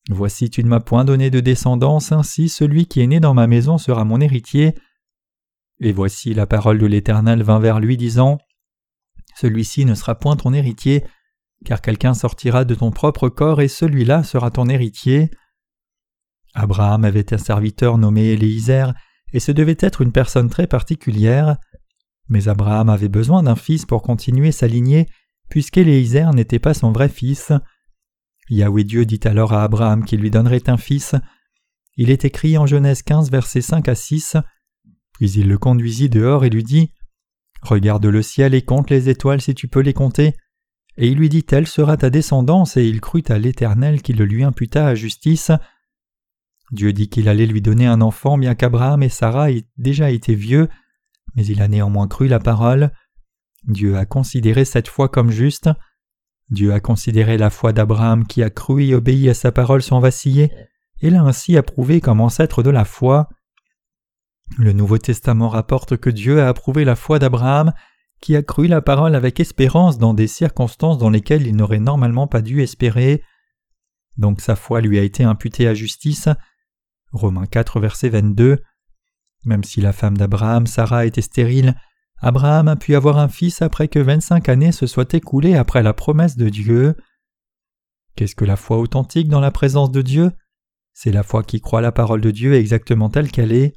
Voici 0.09 0.49
tu 0.49 0.63
ne 0.63 0.69
m'as 0.69 0.79
point 0.79 1.05
donné 1.05 1.29
de 1.29 1.39
descendance, 1.39 2.11
ainsi 2.11 2.49
celui 2.49 2.87
qui 2.87 3.01
est 3.01 3.07
né 3.07 3.19
dans 3.19 3.33
ma 3.33 3.45
maison 3.45 3.77
sera 3.77 4.05
mon 4.05 4.19
héritier. 4.19 4.73
Et 5.81 5.91
voici 5.91 6.33
la 6.33 6.47
parole 6.47 6.79
de 6.79 6.85
l'Éternel 6.87 7.43
vint 7.43 7.59
vers 7.59 7.79
lui, 7.79 7.95
disant 7.95 8.39
Celui-ci 9.35 9.85
ne 9.85 9.93
sera 9.93 10.15
point 10.15 10.35
ton 10.35 10.53
héritier, 10.53 11.05
car 11.63 11.81
quelqu'un 11.81 12.13
sortira 12.13 12.65
de 12.65 12.73
ton 12.73 12.91
propre 12.91 13.29
corps, 13.29 13.61
et 13.61 13.67
celui-là 13.67 14.23
sera 14.23 14.49
ton 14.49 14.67
héritier. 14.67 15.29
Abraham 16.55 17.05
avait 17.05 17.33
un 17.33 17.37
serviteur 17.37 17.97
nommé 17.97 18.31
Eliezer, 18.31 18.93
et 19.31 19.39
ce 19.39 19.51
devait 19.51 19.77
être 19.79 20.01
une 20.01 20.11
personne 20.11 20.49
très 20.49 20.65
particulière. 20.65 21.57
Mais 22.29 22.47
Abraham 22.47 22.89
avait 22.89 23.09
besoin 23.09 23.43
d'un 23.43 23.55
fils 23.55 23.85
pour 23.85 24.01
continuer 24.01 24.51
sa 24.51 24.67
lignée, 24.67 25.07
puisqu'Eliezer 25.49 26.33
n'était 26.33 26.59
pas 26.59 26.73
son 26.73 26.91
vrai 26.91 27.09
fils. 27.09 27.51
Yahweh 28.49 28.83
Dieu 28.83 29.05
dit 29.05 29.19
alors 29.25 29.53
à 29.53 29.63
Abraham 29.63 30.03
qu'il 30.03 30.19
lui 30.19 30.31
donnerait 30.31 30.69
un 30.69 30.77
fils. 30.77 31.15
Il 31.95 32.09
est 32.09 32.25
écrit 32.25 32.57
en 32.57 32.65
Genèse 32.65 33.03
15, 33.03 33.31
versets 33.31 33.61
5 33.61 33.87
à 33.87 33.95
6. 33.95 34.37
Puis 35.13 35.31
il 35.31 35.47
le 35.47 35.57
conduisit 35.57 36.09
dehors 36.09 36.45
et 36.45 36.49
lui 36.49 36.63
dit 36.63 36.91
Regarde 37.61 38.05
le 38.05 38.21
ciel 38.21 38.53
et 38.53 38.61
compte 38.61 38.89
les 38.89 39.09
étoiles 39.09 39.41
si 39.41 39.53
tu 39.53 39.67
peux 39.67 39.81
les 39.81 39.93
compter. 39.93 40.33
Et 40.97 41.07
il 41.07 41.17
lui 41.17 41.29
dit 41.29 41.43
Telle 41.43 41.67
sera 41.67 41.97
ta 41.97 42.09
descendance, 42.09 42.77
et 42.77 42.85
il 42.85 43.01
crut 43.01 43.29
à 43.31 43.37
l'Éternel 43.37 44.01
qui 44.01 44.13
le 44.13 44.25
lui 44.25 44.43
imputa 44.43 44.87
à 44.87 44.95
justice. 44.95 45.51
Dieu 46.71 46.93
dit 46.93 47.09
qu'il 47.09 47.27
allait 47.29 47.45
lui 47.45 47.61
donner 47.61 47.85
un 47.87 48.01
enfant, 48.01 48.37
bien 48.37 48.55
qu'Abraham 48.55 49.03
et 49.03 49.09
Sarah 49.09 49.51
aient 49.51 49.65
déjà 49.77 50.11
été 50.11 50.35
vieux, 50.35 50.69
mais 51.35 51.45
il 51.45 51.61
a 51.61 51.67
néanmoins 51.67 52.07
cru 52.07 52.27
la 52.27 52.39
parole. 52.39 52.91
Dieu 53.67 53.97
a 53.97 54.05
considéré 54.05 54.65
cette 54.65 54.87
foi 54.87 55.09
comme 55.09 55.31
juste. 55.31 55.69
Dieu 56.49 56.73
a 56.73 56.79
considéré 56.79 57.37
la 57.37 57.49
foi 57.49 57.73
d'Abraham 57.73 58.25
qui 58.25 58.41
a 58.43 58.49
cru 58.49 58.83
et 58.85 58.95
obéi 58.95 59.29
à 59.29 59.33
sa 59.33 59.51
parole 59.51 59.83
sans 59.83 59.99
vaciller, 59.99 60.51
et 61.01 61.09
l'a 61.09 61.21
ainsi 61.21 61.57
approuvé 61.57 62.01
comme 62.01 62.21
ancêtre 62.21 62.63
de 62.63 62.69
la 62.69 62.85
foi. 62.85 63.29
Le 64.57 64.73
Nouveau 64.73 64.97
Testament 64.97 65.49
rapporte 65.49 65.97
que 65.97 66.09
Dieu 66.09 66.41
a 66.41 66.47
approuvé 66.47 66.85
la 66.85 66.95
foi 66.95 67.19
d'Abraham, 67.19 67.71
qui 68.19 68.35
a 68.35 68.41
cru 68.41 68.67
la 68.67 68.81
parole 68.81 69.15
avec 69.15 69.39
espérance 69.39 69.97
dans 69.97 70.13
des 70.13 70.27
circonstances 70.27 70.97
dans 70.97 71.09
lesquelles 71.09 71.47
il 71.47 71.55
n'aurait 71.55 71.79
normalement 71.79 72.27
pas 72.27 72.41
dû 72.41 72.61
espérer. 72.61 73.23
Donc 74.17 74.41
sa 74.41 74.55
foi 74.55 74.81
lui 74.81 74.99
a 74.99 75.03
été 75.03 75.23
imputée 75.23 75.67
à 75.67 75.73
justice. 75.73 76.27
Romains 77.11 77.45
4, 77.45 77.79
verset 77.79 78.09
22. 78.09 78.61
Même 79.45 79.63
si 79.63 79.79
la 79.79 79.93
femme 79.93 80.17
d'Abraham, 80.17 80.67
Sarah, 80.67 81.05
était 81.05 81.21
stérile, 81.21 81.75
Abraham 82.21 82.67
a 82.67 82.75
pu 82.75 82.95
avoir 82.95 83.17
un 83.17 83.29
fils 83.29 83.61
après 83.61 83.87
que 83.87 83.99
vingt-cinq 83.99 84.49
années 84.49 84.71
se 84.71 84.87
soient 84.87 85.13
écoulées 85.13 85.55
après 85.55 85.83
la 85.83 85.93
promesse 85.93 86.35
de 86.35 86.49
Dieu. 86.49 86.95
Qu'est-ce 88.15 88.35
que 88.35 88.45
la 88.45 88.57
foi 88.57 88.77
authentique 88.77 89.29
dans 89.29 89.39
la 89.39 89.51
présence 89.51 89.91
de 89.91 90.01
Dieu? 90.01 90.31
C'est 90.93 91.11
la 91.11 91.23
foi 91.23 91.43
qui 91.43 91.61
croit 91.61 91.81
la 91.81 91.93
parole 91.93 92.19
de 92.19 92.31
Dieu 92.31 92.55
exactement 92.55 93.09
telle 93.09 93.31
qu'elle 93.31 93.53
est. 93.53 93.73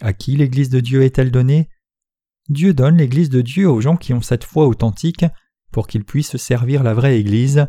À 0.00 0.14
qui 0.14 0.36
l'Église 0.36 0.70
de 0.70 0.80
Dieu 0.80 1.02
est-elle 1.02 1.30
donnée? 1.30 1.68
Dieu 2.48 2.72
donne 2.72 2.96
l'Église 2.96 3.28
de 3.28 3.42
Dieu 3.42 3.68
aux 3.68 3.82
gens 3.82 3.96
qui 3.96 4.14
ont 4.14 4.22
cette 4.22 4.44
foi 4.44 4.66
authentique 4.66 5.26
pour 5.70 5.86
qu'ils 5.86 6.04
puissent 6.04 6.38
servir 6.38 6.82
la 6.82 6.94
vraie 6.94 7.18
Église. 7.18 7.66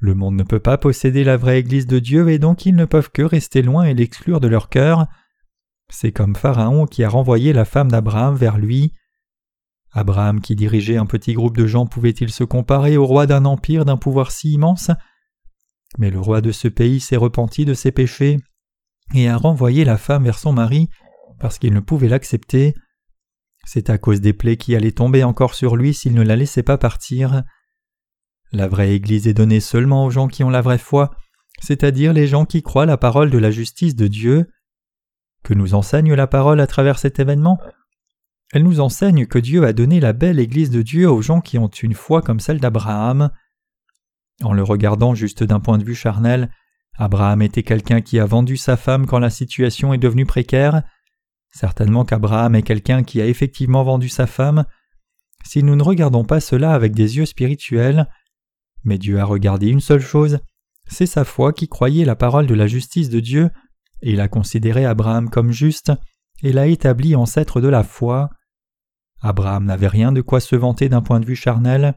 Le 0.00 0.14
monde 0.14 0.34
ne 0.34 0.42
peut 0.42 0.60
pas 0.60 0.76
posséder 0.76 1.24
la 1.24 1.38
vraie 1.38 1.60
Église 1.60 1.86
de 1.86 1.98
Dieu 1.98 2.28
et 2.28 2.38
donc 2.38 2.66
ils 2.66 2.74
ne 2.74 2.84
peuvent 2.84 3.10
que 3.10 3.22
rester 3.22 3.62
loin 3.62 3.84
et 3.84 3.94
l'exclure 3.94 4.40
de 4.40 4.48
leur 4.48 4.68
cœur. 4.68 5.06
C'est 5.88 6.12
comme 6.12 6.36
Pharaon 6.36 6.84
qui 6.84 7.04
a 7.04 7.08
renvoyé 7.08 7.54
la 7.54 7.64
femme 7.64 7.90
d'Abraham 7.90 8.34
vers 8.34 8.58
lui. 8.58 8.92
Abraham 9.94 10.40
qui 10.40 10.56
dirigeait 10.56 10.96
un 10.96 11.06
petit 11.06 11.34
groupe 11.34 11.56
de 11.56 11.66
gens 11.66 11.86
pouvait-il 11.86 12.30
se 12.30 12.42
comparer 12.42 12.96
au 12.96 13.06
roi 13.06 13.26
d'un 13.26 13.44
empire 13.44 13.84
d'un 13.84 13.96
pouvoir 13.96 14.32
si 14.32 14.52
immense? 14.52 14.90
Mais 15.98 16.10
le 16.10 16.20
roi 16.20 16.40
de 16.40 16.50
ce 16.50 16.66
pays 16.66 16.98
s'est 16.98 17.16
repenti 17.16 17.64
de 17.64 17.74
ses 17.74 17.92
péchés 17.92 18.38
et 19.14 19.28
a 19.28 19.36
renvoyé 19.36 19.84
la 19.84 19.96
femme 19.96 20.24
vers 20.24 20.38
son 20.38 20.52
mari 20.52 20.88
parce 21.38 21.58
qu'il 21.58 21.72
ne 21.72 21.80
pouvait 21.80 22.08
l'accepter. 22.08 22.74
C'est 23.64 23.88
à 23.88 23.96
cause 23.96 24.20
des 24.20 24.32
plaies 24.32 24.56
qui 24.56 24.74
allaient 24.74 24.92
tomber 24.92 25.22
encore 25.22 25.54
sur 25.54 25.76
lui 25.76 25.94
s'il 25.94 26.14
ne 26.14 26.22
la 26.22 26.36
laissait 26.36 26.64
pas 26.64 26.76
partir. 26.76 27.44
La 28.50 28.66
vraie 28.66 28.94
Église 28.94 29.28
est 29.28 29.34
donnée 29.34 29.60
seulement 29.60 30.04
aux 30.04 30.10
gens 30.10 30.26
qui 30.26 30.42
ont 30.42 30.50
la 30.50 30.60
vraie 30.60 30.78
foi, 30.78 31.10
c'est-à-dire 31.60 32.12
les 32.12 32.26
gens 32.26 32.44
qui 32.44 32.62
croient 32.62 32.86
la 32.86 32.96
parole 32.96 33.30
de 33.30 33.38
la 33.38 33.52
justice 33.52 33.94
de 33.94 34.08
Dieu. 34.08 34.48
Que 35.44 35.54
nous 35.54 35.74
enseigne 35.74 36.14
la 36.14 36.26
parole 36.26 36.60
à 36.60 36.66
travers 36.66 36.98
cet 36.98 37.20
événement? 37.20 37.58
Elle 38.54 38.62
nous 38.62 38.78
enseigne 38.78 39.26
que 39.26 39.40
Dieu 39.40 39.64
a 39.64 39.72
donné 39.72 39.98
la 39.98 40.12
belle 40.12 40.38
Église 40.38 40.70
de 40.70 40.80
Dieu 40.80 41.10
aux 41.10 41.22
gens 41.22 41.40
qui 41.40 41.58
ont 41.58 41.66
une 41.66 41.92
foi 41.92 42.22
comme 42.22 42.38
celle 42.38 42.60
d'Abraham. 42.60 43.30
En 44.44 44.52
le 44.52 44.62
regardant 44.62 45.12
juste 45.12 45.42
d'un 45.42 45.58
point 45.58 45.76
de 45.76 45.82
vue 45.82 45.96
charnel, 45.96 46.52
Abraham 46.96 47.42
était 47.42 47.64
quelqu'un 47.64 48.00
qui 48.00 48.20
a 48.20 48.26
vendu 48.26 48.56
sa 48.56 48.76
femme 48.76 49.06
quand 49.06 49.18
la 49.18 49.30
situation 49.30 49.92
est 49.92 49.98
devenue 49.98 50.24
précaire. 50.24 50.84
Certainement 51.52 52.04
qu'Abraham 52.04 52.54
est 52.54 52.62
quelqu'un 52.62 53.02
qui 53.02 53.20
a 53.20 53.26
effectivement 53.26 53.82
vendu 53.82 54.08
sa 54.08 54.28
femme. 54.28 54.66
Si 55.44 55.64
nous 55.64 55.74
ne 55.74 55.82
regardons 55.82 56.24
pas 56.24 56.38
cela 56.38 56.74
avec 56.74 56.94
des 56.94 57.16
yeux 57.16 57.26
spirituels, 57.26 58.08
mais 58.84 58.98
Dieu 58.98 59.18
a 59.18 59.24
regardé 59.24 59.66
une 59.66 59.80
seule 59.80 60.00
chose, 60.00 60.38
c'est 60.86 61.06
sa 61.06 61.24
foi 61.24 61.52
qui 61.52 61.66
croyait 61.66 62.04
la 62.04 62.14
parole 62.14 62.46
de 62.46 62.54
la 62.54 62.68
justice 62.68 63.10
de 63.10 63.18
Dieu, 63.18 63.50
et 64.00 64.12
il 64.12 64.20
a 64.20 64.28
considéré 64.28 64.84
Abraham 64.84 65.28
comme 65.28 65.50
juste, 65.50 65.90
et 66.44 66.52
l'a 66.52 66.68
établi 66.68 67.16
ancêtre 67.16 67.60
de 67.60 67.68
la 67.68 67.82
foi. 67.82 68.30
Abraham 69.24 69.64
n'avait 69.64 69.88
rien 69.88 70.12
de 70.12 70.20
quoi 70.20 70.38
se 70.38 70.54
vanter 70.54 70.90
d'un 70.90 71.00
point 71.00 71.18
de 71.18 71.24
vue 71.24 71.34
charnel. 71.34 71.94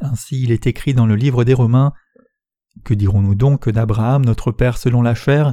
Ainsi 0.00 0.42
il 0.42 0.50
est 0.50 0.66
écrit 0.66 0.94
dans 0.94 1.04
le 1.04 1.14
livre 1.14 1.44
des 1.44 1.52
Romains. 1.52 1.92
Que 2.84 2.94
dirons-nous 2.94 3.34
donc 3.34 3.68
d'Abraham, 3.68 4.24
notre 4.24 4.50
Père 4.50 4.78
selon 4.78 5.02
la 5.02 5.14
chair? 5.14 5.52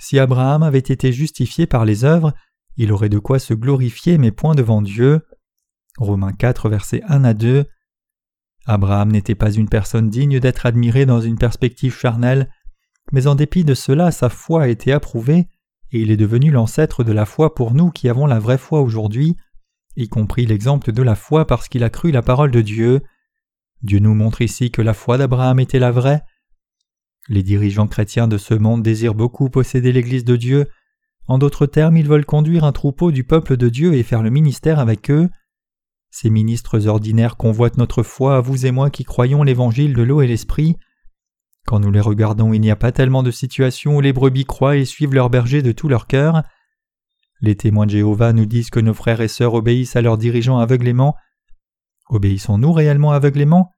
Si 0.00 0.18
Abraham 0.18 0.62
avait 0.62 0.78
été 0.78 1.12
justifié 1.12 1.66
par 1.66 1.84
les 1.84 2.04
œuvres, 2.04 2.32
il 2.78 2.90
aurait 2.90 3.10
de 3.10 3.18
quoi 3.18 3.38
se 3.38 3.52
glorifier, 3.52 4.16
mais 4.16 4.32
point 4.32 4.54
devant 4.54 4.80
Dieu. 4.80 5.20
Romains 5.98 6.32
4, 6.32 6.70
versets 6.70 7.02
1 7.06 7.24
à 7.24 7.34
2. 7.34 7.66
Abraham 8.64 9.12
n'était 9.12 9.34
pas 9.34 9.50
une 9.50 9.68
personne 9.68 10.08
digne 10.08 10.40
d'être 10.40 10.64
admirée 10.64 11.04
dans 11.04 11.20
une 11.20 11.36
perspective 11.36 11.94
charnelle, 11.94 12.50
mais 13.12 13.26
en 13.26 13.34
dépit 13.34 13.64
de 13.64 13.74
cela, 13.74 14.10
sa 14.10 14.30
foi 14.30 14.62
a 14.62 14.68
été 14.68 14.90
approuvée, 14.90 15.48
et 15.90 16.00
il 16.00 16.10
est 16.10 16.16
devenu 16.16 16.50
l'ancêtre 16.50 17.04
de 17.04 17.12
la 17.12 17.26
foi 17.26 17.54
pour 17.54 17.74
nous 17.74 17.90
qui 17.90 18.08
avons 18.08 18.26
la 18.26 18.38
vraie 18.38 18.58
foi 18.58 18.80
aujourd'hui, 18.80 19.36
y 19.98 20.08
compris 20.08 20.46
l'exemple 20.46 20.92
de 20.92 21.02
la 21.02 21.16
foi 21.16 21.44
parce 21.44 21.68
qu'il 21.68 21.82
a 21.82 21.90
cru 21.90 22.12
la 22.12 22.22
parole 22.22 22.52
de 22.52 22.60
Dieu. 22.60 23.02
Dieu 23.82 23.98
nous 23.98 24.14
montre 24.14 24.42
ici 24.42 24.70
que 24.70 24.80
la 24.80 24.94
foi 24.94 25.18
d'Abraham 25.18 25.58
était 25.58 25.80
la 25.80 25.90
vraie. 25.90 26.22
Les 27.28 27.42
dirigeants 27.42 27.88
chrétiens 27.88 28.28
de 28.28 28.38
ce 28.38 28.54
monde 28.54 28.82
désirent 28.82 29.16
beaucoup 29.16 29.50
posséder 29.50 29.90
l'Église 29.90 30.24
de 30.24 30.36
Dieu. 30.36 30.68
En 31.26 31.36
d'autres 31.36 31.66
termes, 31.66 31.96
ils 31.96 32.06
veulent 32.06 32.24
conduire 32.24 32.62
un 32.62 32.70
troupeau 32.70 33.10
du 33.10 33.24
peuple 33.24 33.56
de 33.56 33.68
Dieu 33.68 33.94
et 33.94 34.04
faire 34.04 34.22
le 34.22 34.30
ministère 34.30 34.78
avec 34.78 35.10
eux. 35.10 35.28
Ces 36.10 36.30
ministres 36.30 36.86
ordinaires 36.86 37.36
convoitent 37.36 37.76
notre 37.76 38.04
foi 38.04 38.36
à 38.36 38.40
vous 38.40 38.66
et 38.66 38.70
moi 38.70 38.90
qui 38.90 39.04
croyons 39.04 39.42
l'Évangile 39.42 39.94
de 39.94 40.02
l'eau 40.02 40.22
et 40.22 40.28
l'Esprit. 40.28 40.76
Quand 41.66 41.80
nous 41.80 41.90
les 41.90 42.00
regardons, 42.00 42.52
il 42.52 42.60
n'y 42.60 42.70
a 42.70 42.76
pas 42.76 42.92
tellement 42.92 43.24
de 43.24 43.32
situations 43.32 43.96
où 43.96 44.00
les 44.00 44.12
brebis 44.12 44.44
croient 44.44 44.76
et 44.76 44.84
suivent 44.84 45.12
leur 45.12 45.28
berger 45.28 45.60
de 45.60 45.72
tout 45.72 45.88
leur 45.88 46.06
cœur. 46.06 46.44
Les 47.40 47.56
témoins 47.56 47.86
de 47.86 47.92
Jéhovah 47.92 48.32
nous 48.32 48.46
disent 48.46 48.70
que 48.70 48.80
nos 48.80 48.94
frères 48.94 49.20
et 49.20 49.28
sœurs 49.28 49.54
obéissent 49.54 49.96
à 49.96 50.02
leurs 50.02 50.18
dirigeants 50.18 50.58
aveuglément. 50.58 51.14
Obéissons-nous 52.08 52.72
réellement 52.72 53.12
aveuglément? 53.12 53.72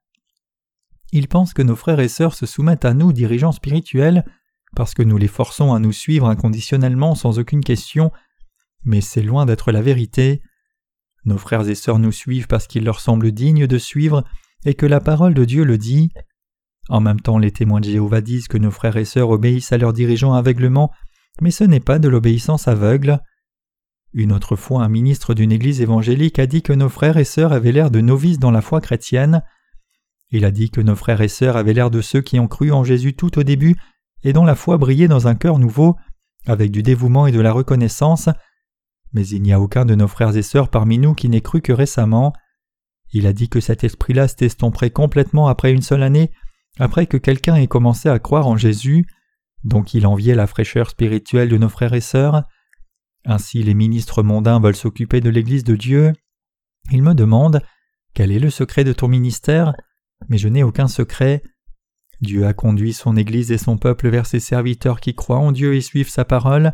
Ils 1.12 1.28
pensent 1.28 1.52
que 1.52 1.62
nos 1.62 1.76
frères 1.76 2.00
et 2.00 2.08
sœurs 2.08 2.34
se 2.34 2.46
soumettent 2.46 2.84
à 2.84 2.94
nous, 2.94 3.12
dirigeants 3.12 3.52
spirituels, 3.52 4.24
parce 4.76 4.94
que 4.94 5.02
nous 5.02 5.18
les 5.18 5.28
forçons 5.28 5.74
à 5.74 5.78
nous 5.78 5.92
suivre 5.92 6.26
inconditionnellement 6.26 7.14
sans 7.14 7.38
aucune 7.38 7.64
question, 7.64 8.12
mais 8.84 9.00
c'est 9.00 9.22
loin 9.22 9.46
d'être 9.46 9.72
la 9.72 9.82
vérité. 9.82 10.42
Nos 11.24 11.38
frères 11.38 11.68
et 11.68 11.74
sœurs 11.74 11.98
nous 11.98 12.12
suivent 12.12 12.46
parce 12.46 12.66
qu'il 12.66 12.84
leur 12.84 13.00
semble 13.00 13.32
digne 13.32 13.66
de 13.66 13.78
suivre 13.78 14.24
et 14.64 14.74
que 14.74 14.86
la 14.86 15.00
parole 15.00 15.34
de 15.34 15.44
Dieu 15.44 15.64
le 15.64 15.76
dit. 15.76 16.10
En 16.88 17.00
même 17.00 17.20
temps, 17.20 17.38
les 17.38 17.50
témoins 17.50 17.80
de 17.80 17.90
Jéhovah 17.90 18.20
disent 18.20 18.48
que 18.48 18.58
nos 18.58 18.70
frères 18.70 18.96
et 18.96 19.04
sœurs 19.04 19.30
obéissent 19.30 19.72
à 19.72 19.78
leurs 19.78 19.92
dirigeants 19.92 20.32
aveuglement, 20.32 20.90
mais 21.40 21.50
ce 21.50 21.64
n'est 21.64 21.80
pas 21.80 21.98
de 21.98 22.08
l'obéissance 22.08 22.68
aveugle. 22.68 23.20
Une 24.12 24.32
autre 24.32 24.56
fois, 24.56 24.82
un 24.82 24.88
ministre 24.88 25.34
d'une 25.34 25.52
église 25.52 25.80
évangélique 25.80 26.38
a 26.38 26.46
dit 26.46 26.62
que 26.62 26.72
nos 26.72 26.88
frères 26.88 27.16
et 27.16 27.24
sœurs 27.24 27.52
avaient 27.52 27.72
l'air 27.72 27.90
de 27.90 28.00
novices 28.00 28.38
dans 28.38 28.50
la 28.50 28.60
foi 28.60 28.80
chrétienne. 28.80 29.42
Il 30.30 30.44
a 30.44 30.50
dit 30.50 30.70
que 30.70 30.80
nos 30.80 30.96
frères 30.96 31.20
et 31.20 31.28
sœurs 31.28 31.56
avaient 31.56 31.74
l'air 31.74 31.90
de 31.90 32.00
ceux 32.00 32.20
qui 32.20 32.40
ont 32.40 32.48
cru 32.48 32.72
en 32.72 32.82
Jésus 32.84 33.14
tout 33.14 33.38
au 33.38 33.42
début 33.42 33.76
et 34.22 34.32
dont 34.32 34.44
la 34.44 34.54
foi 34.54 34.78
brillait 34.78 35.08
dans 35.08 35.28
un 35.28 35.34
cœur 35.34 35.58
nouveau, 35.58 35.96
avec 36.46 36.70
du 36.70 36.82
dévouement 36.82 37.26
et 37.26 37.32
de 37.32 37.40
la 37.40 37.52
reconnaissance, 37.52 38.28
mais 39.12 39.26
il 39.26 39.42
n'y 39.42 39.52
a 39.52 39.60
aucun 39.60 39.84
de 39.84 39.94
nos 39.94 40.08
frères 40.08 40.36
et 40.36 40.42
sœurs 40.42 40.68
parmi 40.68 40.98
nous 40.98 41.14
qui 41.14 41.28
n'ait 41.28 41.40
cru 41.40 41.60
que 41.60 41.72
récemment. 41.72 42.32
Il 43.12 43.26
a 43.26 43.32
dit 43.32 43.48
que 43.48 43.60
cet 43.60 43.82
esprit-là 43.82 44.28
s'estomperait 44.28 44.90
complètement 44.90 45.48
après 45.48 45.72
une 45.72 45.82
seule 45.82 46.02
année, 46.02 46.30
après 46.78 47.06
que 47.06 47.16
quelqu'un 47.16 47.56
ait 47.56 47.66
commencé 47.66 48.08
à 48.08 48.18
croire 48.18 48.46
en 48.46 48.56
Jésus, 48.56 49.06
donc 49.64 49.94
il 49.94 50.06
enviait 50.06 50.34
la 50.34 50.46
fraîcheur 50.46 50.90
spirituelle 50.90 51.48
de 51.48 51.58
nos 51.58 51.68
frères 51.68 51.94
et 51.94 52.00
sœurs. 52.00 52.44
Ainsi 53.24 53.62
les 53.62 53.74
ministres 53.74 54.22
mondains 54.22 54.60
veulent 54.60 54.76
s'occuper 54.76 55.20
de 55.20 55.30
l'Église 55.30 55.64
de 55.64 55.76
Dieu. 55.76 56.12
Ils 56.90 57.02
me 57.02 57.14
demandent 57.14 57.62
Quel 58.14 58.32
est 58.32 58.38
le 58.38 58.50
secret 58.50 58.84
de 58.84 58.92
ton 58.92 59.08
ministère? 59.08 59.74
Mais 60.28 60.38
je 60.38 60.48
n'ai 60.48 60.62
aucun 60.62 60.88
secret. 60.88 61.42
Dieu 62.20 62.46
a 62.46 62.52
conduit 62.52 62.92
son 62.92 63.16
Église 63.16 63.50
et 63.50 63.58
son 63.58 63.78
peuple 63.78 64.08
vers 64.08 64.26
ses 64.26 64.40
serviteurs 64.40 65.00
qui 65.00 65.14
croient 65.14 65.38
en 65.38 65.52
Dieu 65.52 65.74
et 65.74 65.80
suivent 65.80 66.10
sa 66.10 66.24
parole. 66.24 66.72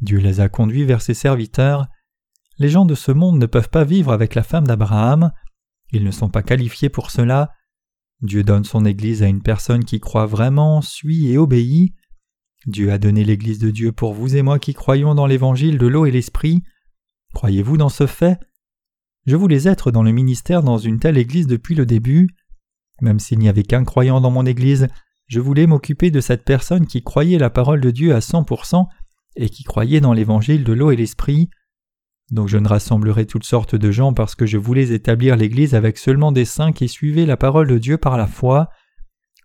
Dieu 0.00 0.18
les 0.18 0.40
a 0.40 0.48
conduits 0.48 0.84
vers 0.84 1.02
ses 1.02 1.14
serviteurs. 1.14 1.86
Les 2.58 2.68
gens 2.68 2.84
de 2.84 2.94
ce 2.94 3.10
monde 3.10 3.38
ne 3.38 3.46
peuvent 3.46 3.70
pas 3.70 3.84
vivre 3.84 4.12
avec 4.12 4.34
la 4.34 4.42
femme 4.42 4.66
d'Abraham. 4.66 5.32
Ils 5.92 6.04
ne 6.04 6.10
sont 6.10 6.28
pas 6.28 6.42
qualifiés 6.42 6.88
pour 6.88 7.10
cela. 7.10 7.52
Dieu 8.22 8.44
donne 8.44 8.64
son 8.64 8.84
Église 8.84 9.22
à 9.22 9.28
une 9.28 9.42
personne 9.42 9.84
qui 9.84 9.98
croit 9.98 10.26
vraiment, 10.26 10.82
suit 10.82 11.30
et 11.30 11.38
obéit. 11.38 11.94
Dieu 12.66 12.92
a 12.92 12.98
donné 12.98 13.24
l'Église 13.24 13.58
de 13.58 13.70
Dieu 13.70 13.90
pour 13.92 14.12
vous 14.12 14.36
et 14.36 14.42
moi 14.42 14.58
qui 14.58 14.74
croyons 14.74 15.14
dans 15.14 15.26
l'Évangile 15.26 15.78
de 15.78 15.86
l'eau 15.86 16.04
et 16.04 16.10
l'Esprit. 16.10 16.62
Croyez-vous 17.34 17.76
dans 17.76 17.88
ce 17.88 18.06
fait? 18.06 18.38
Je 19.26 19.36
voulais 19.36 19.66
être 19.66 19.90
dans 19.90 20.02
le 20.02 20.12
ministère 20.12 20.62
dans 20.62 20.78
une 20.78 20.98
telle 20.98 21.16
Église 21.16 21.46
depuis 21.46 21.74
le 21.74 21.86
début. 21.86 22.28
Même 23.00 23.18
s'il 23.18 23.38
n'y 23.38 23.48
avait 23.48 23.62
qu'un 23.62 23.84
croyant 23.84 24.20
dans 24.20 24.30
mon 24.30 24.44
Église, 24.44 24.88
je 25.26 25.40
voulais 25.40 25.66
m'occuper 25.66 26.10
de 26.10 26.20
cette 26.20 26.44
personne 26.44 26.86
qui 26.86 27.02
croyait 27.02 27.38
la 27.38 27.50
parole 27.50 27.80
de 27.80 27.90
Dieu 27.90 28.14
à 28.14 28.20
cent 28.20 28.44
pour 28.44 28.66
cent 28.66 28.88
et 29.36 29.48
qui 29.48 29.62
croyait 29.62 30.00
dans 30.00 30.12
l'Évangile 30.12 30.64
de 30.64 30.72
l'eau 30.72 30.90
et 30.90 30.96
l'Esprit. 30.96 31.48
Donc 32.30 32.48
je 32.48 32.58
ne 32.58 32.68
rassemblerai 32.68 33.26
toutes 33.26 33.44
sortes 33.44 33.74
de 33.74 33.90
gens 33.90 34.12
parce 34.12 34.34
que 34.34 34.46
je 34.46 34.58
voulais 34.58 34.92
établir 34.92 35.36
l'Église 35.36 35.74
avec 35.74 35.98
seulement 35.98 36.30
des 36.30 36.44
saints 36.44 36.72
qui 36.72 36.88
suivaient 36.88 37.26
la 37.26 37.36
parole 37.36 37.68
de 37.68 37.78
Dieu 37.78 37.96
par 37.96 38.18
la 38.18 38.26
foi. 38.26 38.68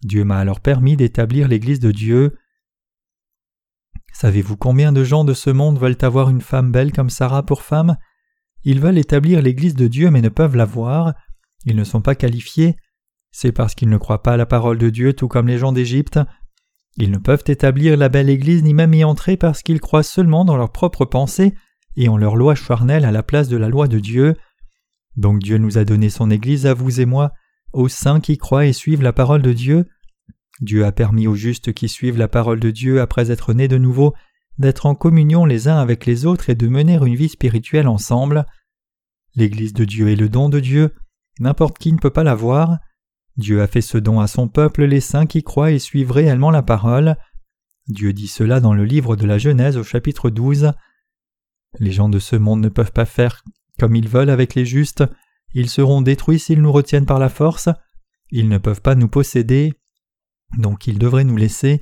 Dieu 0.04 0.24
m'a 0.24 0.38
alors 0.38 0.60
permis 0.60 0.98
d'établir 0.98 1.48
l'Église 1.48 1.80
de 1.80 1.92
Dieu. 1.92 2.36
Savez-vous 4.18 4.56
combien 4.56 4.94
de 4.94 5.04
gens 5.04 5.26
de 5.26 5.34
ce 5.34 5.50
monde 5.50 5.78
veulent 5.78 5.98
avoir 6.00 6.30
une 6.30 6.40
femme 6.40 6.72
belle 6.72 6.94
comme 6.94 7.10
Sarah 7.10 7.44
pour 7.46 7.64
femme? 7.64 7.98
Ils 8.64 8.80
veulent 8.80 8.98
établir 8.98 9.42
l'Église 9.42 9.76
de 9.76 9.88
Dieu 9.88 10.10
mais 10.10 10.22
ne 10.22 10.30
peuvent 10.30 10.56
la 10.56 10.64
voir. 10.64 11.14
Ils 11.66 11.76
ne 11.76 11.84
sont 11.84 12.00
pas 12.00 12.16
qualifiés. 12.16 12.78
C'est 13.34 13.52
parce 13.52 13.76
qu'ils 13.76 13.90
ne 13.90 13.98
croient 13.98 14.24
pas 14.24 14.36
à 14.36 14.38
la 14.38 14.46
parole 14.46 14.78
de 14.78 14.90
Dieu 14.90 15.12
tout 15.12 15.28
comme 15.28 15.50
les 15.50 15.58
gens 15.58 15.74
d'Égypte. 15.74 16.18
Ils 16.96 17.12
ne 17.12 17.18
peuvent 17.18 17.44
établir 17.48 17.98
la 17.98 18.08
belle 18.08 18.30
Église 18.30 18.64
ni 18.64 18.74
même 18.74 18.94
y 18.94 19.04
entrer 19.04 19.36
parce 19.36 19.62
qu'ils 19.62 19.82
croient 19.82 20.02
seulement 20.02 20.46
dans 20.46 20.56
leurs 20.56 20.72
propres 20.72 21.04
pensées 21.04 21.54
et 21.98 22.08
en 22.08 22.16
leur 22.16 22.38
loi 22.38 22.56
charnelle 22.56 23.04
à 23.04 23.12
la 23.12 23.22
place 23.22 23.50
de 23.50 23.58
la 23.58 23.68
loi 23.68 23.90
de 23.90 24.00
Dieu. 24.00 24.38
Donc 25.18 25.40
Dieu 25.40 25.58
nous 25.58 25.78
a 25.78 25.84
donné 25.84 26.10
son 26.10 26.32
Église 26.32 26.68
à 26.68 26.74
vous 26.74 27.02
et 27.02 27.06
moi, 27.06 27.34
aux 27.74 27.90
saints 27.90 28.22
qui 28.22 28.38
croient 28.38 28.66
et 28.66 28.72
suivent 28.72 29.04
la 29.04 29.12
parole 29.12 29.42
de 29.42 29.52
Dieu, 29.52 29.90
Dieu 30.62 30.86
a 30.86 30.92
permis 30.92 31.28
aux 31.28 31.36
justes 31.36 31.74
qui 31.74 31.90
suivent 31.90 32.18
la 32.18 32.28
parole 32.28 32.60
de 32.60 32.72
Dieu 32.72 33.02
après 33.02 33.32
être 33.32 33.54
nés 33.54 33.68
de 33.68 33.78
nouveau 33.78 34.14
d'être 34.58 34.86
en 34.86 34.96
communion 34.96 35.46
les 35.46 35.68
uns 35.68 35.78
avec 35.78 36.06
les 36.06 36.26
autres 36.26 36.50
et 36.50 36.56
de 36.56 36.68
mener 36.68 36.96
une 36.96 37.16
vie 37.16 37.30
spirituelle 37.30 37.88
ensemble. 37.88 38.46
L'Église 39.36 39.74
de 39.74 39.84
Dieu 39.84 40.10
est 40.10 40.16
le 40.16 40.30
don 40.30 40.48
de 40.48 40.62
Dieu, 40.62 40.96
n'importe 41.40 41.78
qui 41.78 41.92
ne 41.92 41.98
peut 41.98 42.10
pas 42.10 42.24
l'avoir. 42.24 42.78
Dieu 43.36 43.62
a 43.62 43.68
fait 43.68 43.82
ce 43.82 43.98
don 43.98 44.22
à 44.22 44.28
son 44.28 44.48
peuple, 44.48 44.86
les 44.86 45.02
saints 45.02 45.26
qui 45.26 45.44
croient 45.44 45.72
et 45.72 45.80
suivent 45.80 46.12
réellement 46.12 46.52
la 46.52 46.62
parole. 46.62 47.18
Dieu 47.88 48.14
dit 48.14 48.30
cela 48.30 48.62
dans 48.62 48.74
le 48.74 48.86
livre 48.86 49.18
de 49.18 49.26
la 49.26 49.38
Genèse 49.38 49.76
au 49.76 49.84
chapitre 49.84 50.30
12. 50.30 50.72
Les 51.80 51.92
gens 51.92 52.08
de 52.08 52.20
ce 52.20 52.38
monde 52.38 52.62
ne 52.62 52.70
peuvent 52.70 52.94
pas 52.94 53.06
faire 53.06 53.44
comme 53.80 53.96
ils 53.96 54.08
veulent 54.08 54.30
avec 54.30 54.56
les 54.56 54.66
justes, 54.66 55.04
ils 55.54 55.70
seront 55.70 56.02
détruits 56.02 56.40
s'ils 56.40 56.62
nous 56.62 56.72
retiennent 56.72 57.06
par 57.06 57.20
la 57.20 57.30
force, 57.30 57.70
ils 58.30 58.50
ne 58.50 58.58
peuvent 58.58 58.82
pas 58.82 58.96
nous 58.96 59.08
posséder, 59.08 59.74
donc 60.58 60.88
ils 60.88 61.00
devraient 61.00 61.24
nous 61.24 61.38
laisser. 61.38 61.82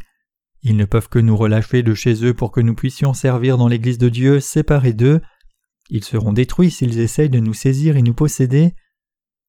Ils 0.61 0.77
ne 0.77 0.85
peuvent 0.85 1.09
que 1.09 1.19
nous 1.19 1.35
relâcher 1.35 1.83
de 1.83 1.93
chez 1.93 2.25
eux 2.25 2.33
pour 2.33 2.51
que 2.51 2.61
nous 2.61 2.75
puissions 2.75 3.13
servir 3.13 3.57
dans 3.57 3.67
l'Église 3.67 3.97
de 3.97 4.09
Dieu, 4.09 4.39
séparés 4.39 4.93
d'eux. 4.93 5.21
Ils 5.89 6.03
seront 6.03 6.33
détruits 6.33 6.71
s'ils 6.71 6.99
essayent 6.99 7.29
de 7.29 7.39
nous 7.39 7.53
saisir 7.53 7.97
et 7.97 8.01
nous 8.01 8.13
posséder. 8.13 8.73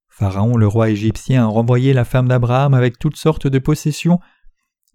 Pharaon, 0.08 0.56
le 0.56 0.66
roi 0.66 0.90
égyptien, 0.90 1.44
a 1.44 1.46
renvoyé 1.46 1.92
la 1.92 2.04
femme 2.04 2.28
d'Abraham 2.28 2.74
avec 2.74 2.98
toutes 2.98 3.16
sortes 3.16 3.46
de 3.46 3.58
possessions. 3.58 4.20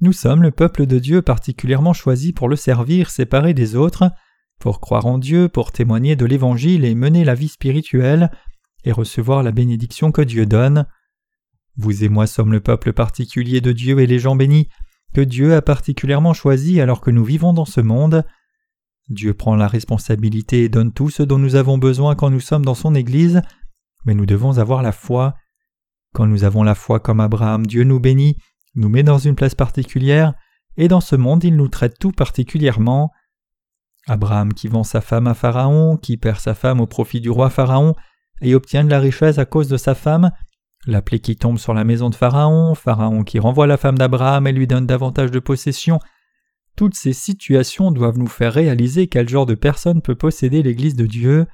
Nous 0.02 0.14
sommes 0.14 0.44
le 0.44 0.52
peuple 0.52 0.86
de 0.86 1.00
Dieu 1.00 1.22
particulièrement 1.22 1.94
choisi 1.94 2.32
pour 2.32 2.48
le 2.48 2.56
servir, 2.56 3.10
séparé 3.10 3.54
des 3.54 3.76
autres, 3.76 4.12
pour 4.60 4.80
croire 4.80 5.06
en 5.06 5.18
Dieu, 5.18 5.50
pour 5.50 5.72
témoigner 5.72 6.16
de 6.16 6.26
l'Évangile 6.26 6.86
et 6.86 6.96
mener 6.96 7.24
la 7.26 7.36
vie 7.36 7.50
spirituelle, 7.50 8.32
et 8.86 8.92
recevoir 8.92 9.44
la 9.44 9.52
bénédiction 9.52 10.12
que 10.12 10.22
Dieu 10.22 10.46
donne. 10.46 10.86
Vous 11.80 12.04
et 12.04 12.10
moi 12.10 12.28
sommes 12.28 12.52
le 12.52 12.60
peuple 12.60 12.92
particulier 12.92 13.62
de 13.62 13.72
Dieu 13.72 14.02
et 14.02 14.06
les 14.06 14.20
gens 14.20 14.36
bénis, 14.36 14.68
que 15.14 15.22
Dieu 15.22 15.56
a 15.56 15.62
particulièrement 15.62 16.34
choisi 16.34 16.82
alors 16.82 17.00
que 17.00 17.10
nous 17.10 17.24
vivons 17.24 17.54
dans 17.54 17.64
ce 17.64 17.80
monde. 17.80 18.26
Dieu 19.08 19.34
prend 19.34 19.56
la 19.56 19.70
responsabilité 19.70 20.66
et 20.66 20.70
donne 20.70 20.92
tout 20.92 21.10
ce 21.10 21.24
dont 21.24 21.38
nous 21.38 21.56
avons 21.56 21.78
besoin 21.78 22.16
quand 22.16 22.30
nous 22.30 22.42
sommes 22.42 22.66
dans 22.66 22.76
son 22.76 22.96
Église, 22.96 23.42
mais 24.04 24.14
nous 24.14 24.26
devons 24.26 24.58
avoir 24.58 24.82
la 24.82 24.92
foi. 24.92 25.36
Quand 26.14 26.28
nous 26.28 26.44
avons 26.44 26.64
la 26.64 26.76
foi 26.76 27.00
comme 27.00 27.22
Abraham, 27.22 27.66
Dieu 27.66 27.86
nous 27.86 28.02
bénit, 28.02 28.36
nous 28.76 28.90
met 28.90 29.04
dans 29.04 29.18
une 29.18 29.36
place 29.36 29.56
particulière, 29.56 30.34
et 30.76 30.90
dans 30.90 31.00
ce 31.00 31.16
monde 31.16 31.46
il 31.46 31.56
nous 31.56 31.70
traite 31.70 31.98
tout 31.98 32.12
particulièrement. 32.12 33.10
Abraham 34.06 34.54
qui 34.54 34.68
vend 34.68 34.84
sa 34.84 35.00
femme 35.00 35.28
à 35.28 35.34
Pharaon, 35.34 35.96
qui 35.96 36.18
perd 36.18 36.42
sa 36.42 36.56
femme 36.56 36.82
au 36.82 36.88
profit 36.88 37.22
du 37.22 37.30
roi 37.30 37.50
Pharaon, 37.50 37.96
et 38.42 38.54
obtient 38.54 38.84
de 38.84 38.90
la 38.90 39.00
richesse 39.00 39.38
à 39.38 39.46
cause 39.46 39.70
de 39.70 39.78
sa 39.78 39.96
femme, 39.96 40.32
la 40.86 41.02
plaie 41.02 41.20
qui 41.20 41.36
tombe 41.36 41.58
sur 41.58 41.74
la 41.74 41.84
maison 41.84 42.10
de 42.10 42.16
Pharaon, 42.16 42.74
Pharaon 42.76 43.24
qui 43.24 43.40
renvoie 43.40 43.68
la 43.68 43.78
femme 43.78 43.98
d'Abraham 43.98 44.48
et 44.48 44.52
lui 44.52 44.68
donne 44.68 44.86
davantage 44.86 45.32
de 45.32 45.40
possessions, 45.40 46.00
toutes 46.76 46.96
ces 46.96 47.14
situations 47.14 47.92
doivent 47.92 48.18
nous 48.18 48.28
faire 48.28 48.54
réaliser 48.54 49.08
quel 49.08 49.28
genre 49.28 49.46
de 49.46 49.56
personne 49.56 50.02
peut 50.02 50.16
posséder 50.16 50.64
l'Église 50.64 50.96
de 50.96 51.06
Dieu. 51.06 51.46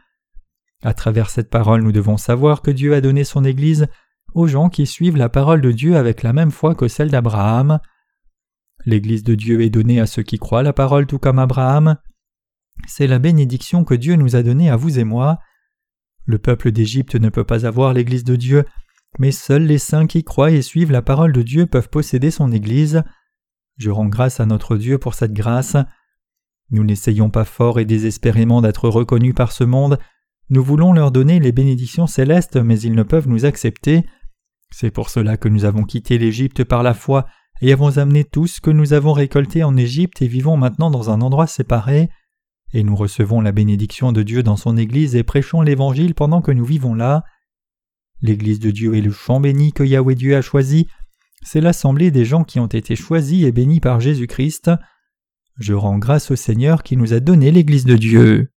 À 0.83 0.93
travers 0.93 1.31
cette 1.31 1.49
parole, 1.49 1.81
nous 1.81 1.91
devons 1.91 2.17
savoir 2.17 2.61
que 2.61 2.69
Dieu 2.69 2.93
a 2.93 3.01
donné 3.01 3.23
son 3.23 3.43
Église 3.43 3.87
aux 4.35 4.45
gens 4.45 4.69
qui 4.69 4.85
suivent 4.85 5.17
la 5.17 5.29
parole 5.29 5.61
de 5.61 5.71
Dieu 5.71 5.95
avec 5.95 6.21
la 6.21 6.33
même 6.33 6.51
foi 6.51 6.75
que 6.75 6.87
celle 6.87 7.09
d'Abraham. 7.09 7.79
L'Église 8.85 9.23
de 9.23 9.33
Dieu 9.33 9.61
est 9.61 9.71
donnée 9.71 9.99
à 9.99 10.05
ceux 10.05 10.21
qui 10.21 10.37
croient 10.37 10.61
la 10.61 10.73
parole 10.73 11.07
tout 11.07 11.17
comme 11.17 11.39
Abraham. 11.39 11.97
C'est 12.85 13.07
la 13.07 13.17
bénédiction 13.17 13.83
que 13.83 13.95
Dieu 13.95 14.15
nous 14.17 14.35
a 14.35 14.43
donnée 14.43 14.69
à 14.69 14.75
vous 14.75 14.99
et 14.99 15.05
moi. 15.05 15.39
Le 16.25 16.37
peuple 16.37 16.71
d'Égypte 16.71 17.15
ne 17.15 17.29
peut 17.29 17.45
pas 17.45 17.65
avoir 17.65 17.93
l'Église 17.93 18.25
de 18.25 18.35
Dieu 18.35 18.65
mais 19.19 19.31
seuls 19.31 19.63
les 19.63 19.77
saints 19.77 20.07
qui 20.07 20.23
croient 20.23 20.51
et 20.51 20.61
suivent 20.61 20.91
la 20.91 21.01
parole 21.01 21.31
de 21.31 21.41
Dieu 21.41 21.65
peuvent 21.65 21.89
posséder 21.89 22.31
son 22.31 22.51
Église. 22.51 23.03
Je 23.77 23.89
rends 23.89 24.07
grâce 24.07 24.39
à 24.39 24.45
notre 24.45 24.77
Dieu 24.77 24.97
pour 24.97 25.13
cette 25.13 25.33
grâce. 25.33 25.77
Nous 26.71 26.83
n'essayons 26.83 27.29
pas 27.29 27.45
fort 27.45 27.79
et 27.79 27.85
désespérément 27.85 28.61
d'être 28.61 28.89
reconnus 28.89 29.35
par 29.35 29.51
ce 29.51 29.63
monde, 29.63 29.99
nous 30.51 30.63
voulons 30.63 30.93
leur 30.93 31.09
donner 31.09 31.39
les 31.39 31.51
bénédictions 31.51 32.05
célestes, 32.05 32.57
mais 32.57 32.79
ils 32.79 32.93
ne 32.93 33.01
peuvent 33.01 33.27
nous 33.27 33.45
accepter. 33.45 34.05
C'est 34.69 34.91
pour 34.91 35.09
cela 35.09 35.37
que 35.37 35.49
nous 35.49 35.65
avons 35.65 35.83
quitté 35.83 36.19
l'Égypte 36.19 36.63
par 36.63 36.83
la 36.83 36.93
foi 36.93 37.25
et 37.61 37.73
avons 37.73 37.97
amené 37.97 38.23
tout 38.23 38.45
ce 38.45 38.61
que 38.61 38.69
nous 38.69 38.93
avons 38.93 39.13
récolté 39.13 39.63
en 39.63 39.75
Égypte 39.75 40.21
et 40.21 40.27
vivons 40.27 40.57
maintenant 40.57 40.91
dans 40.91 41.09
un 41.09 41.21
endroit 41.21 41.47
séparé, 41.47 42.09
et 42.73 42.83
nous 42.83 42.95
recevons 42.95 43.41
la 43.41 43.53
bénédiction 43.53 44.11
de 44.11 44.21
Dieu 44.21 44.43
dans 44.43 44.57
son 44.57 44.77
Église 44.77 45.15
et 45.15 45.23
prêchons 45.23 45.61
l'Évangile 45.61 46.13
pendant 46.13 46.41
que 46.41 46.51
nous 46.51 46.65
vivons 46.65 46.93
là. 46.93 47.23
L'Église 48.21 48.59
de 48.59 48.71
Dieu 48.71 48.95
est 48.95 49.01
le 49.01 49.11
champ 49.11 49.39
béni 49.39 49.73
que 49.73 49.83
Yahweh 49.83 50.15
Dieu 50.15 50.35
a 50.35 50.41
choisi. 50.41 50.87
c'est 51.43 51.61
l'assemblée 51.61 52.09
des 52.09 52.25
gens 52.25 52.43
qui 52.43 52.59
ont 52.59 52.67
été 52.67 52.95
choisis 52.95 53.43
et 53.43 53.51
bénis 53.51 53.79
par 53.79 53.99
Jésus-Christ. 53.99 54.71
Je 55.59 55.73
rends 55.73 55.99
grâce 55.99 56.31
au 56.31 56.35
Seigneur 56.35 56.81
qui 56.81 56.97
nous 56.97 57.13
a 57.13 57.19
donné 57.19 57.51
l'Église 57.51 57.85
de 57.85 57.95
Dieu. 57.95 58.49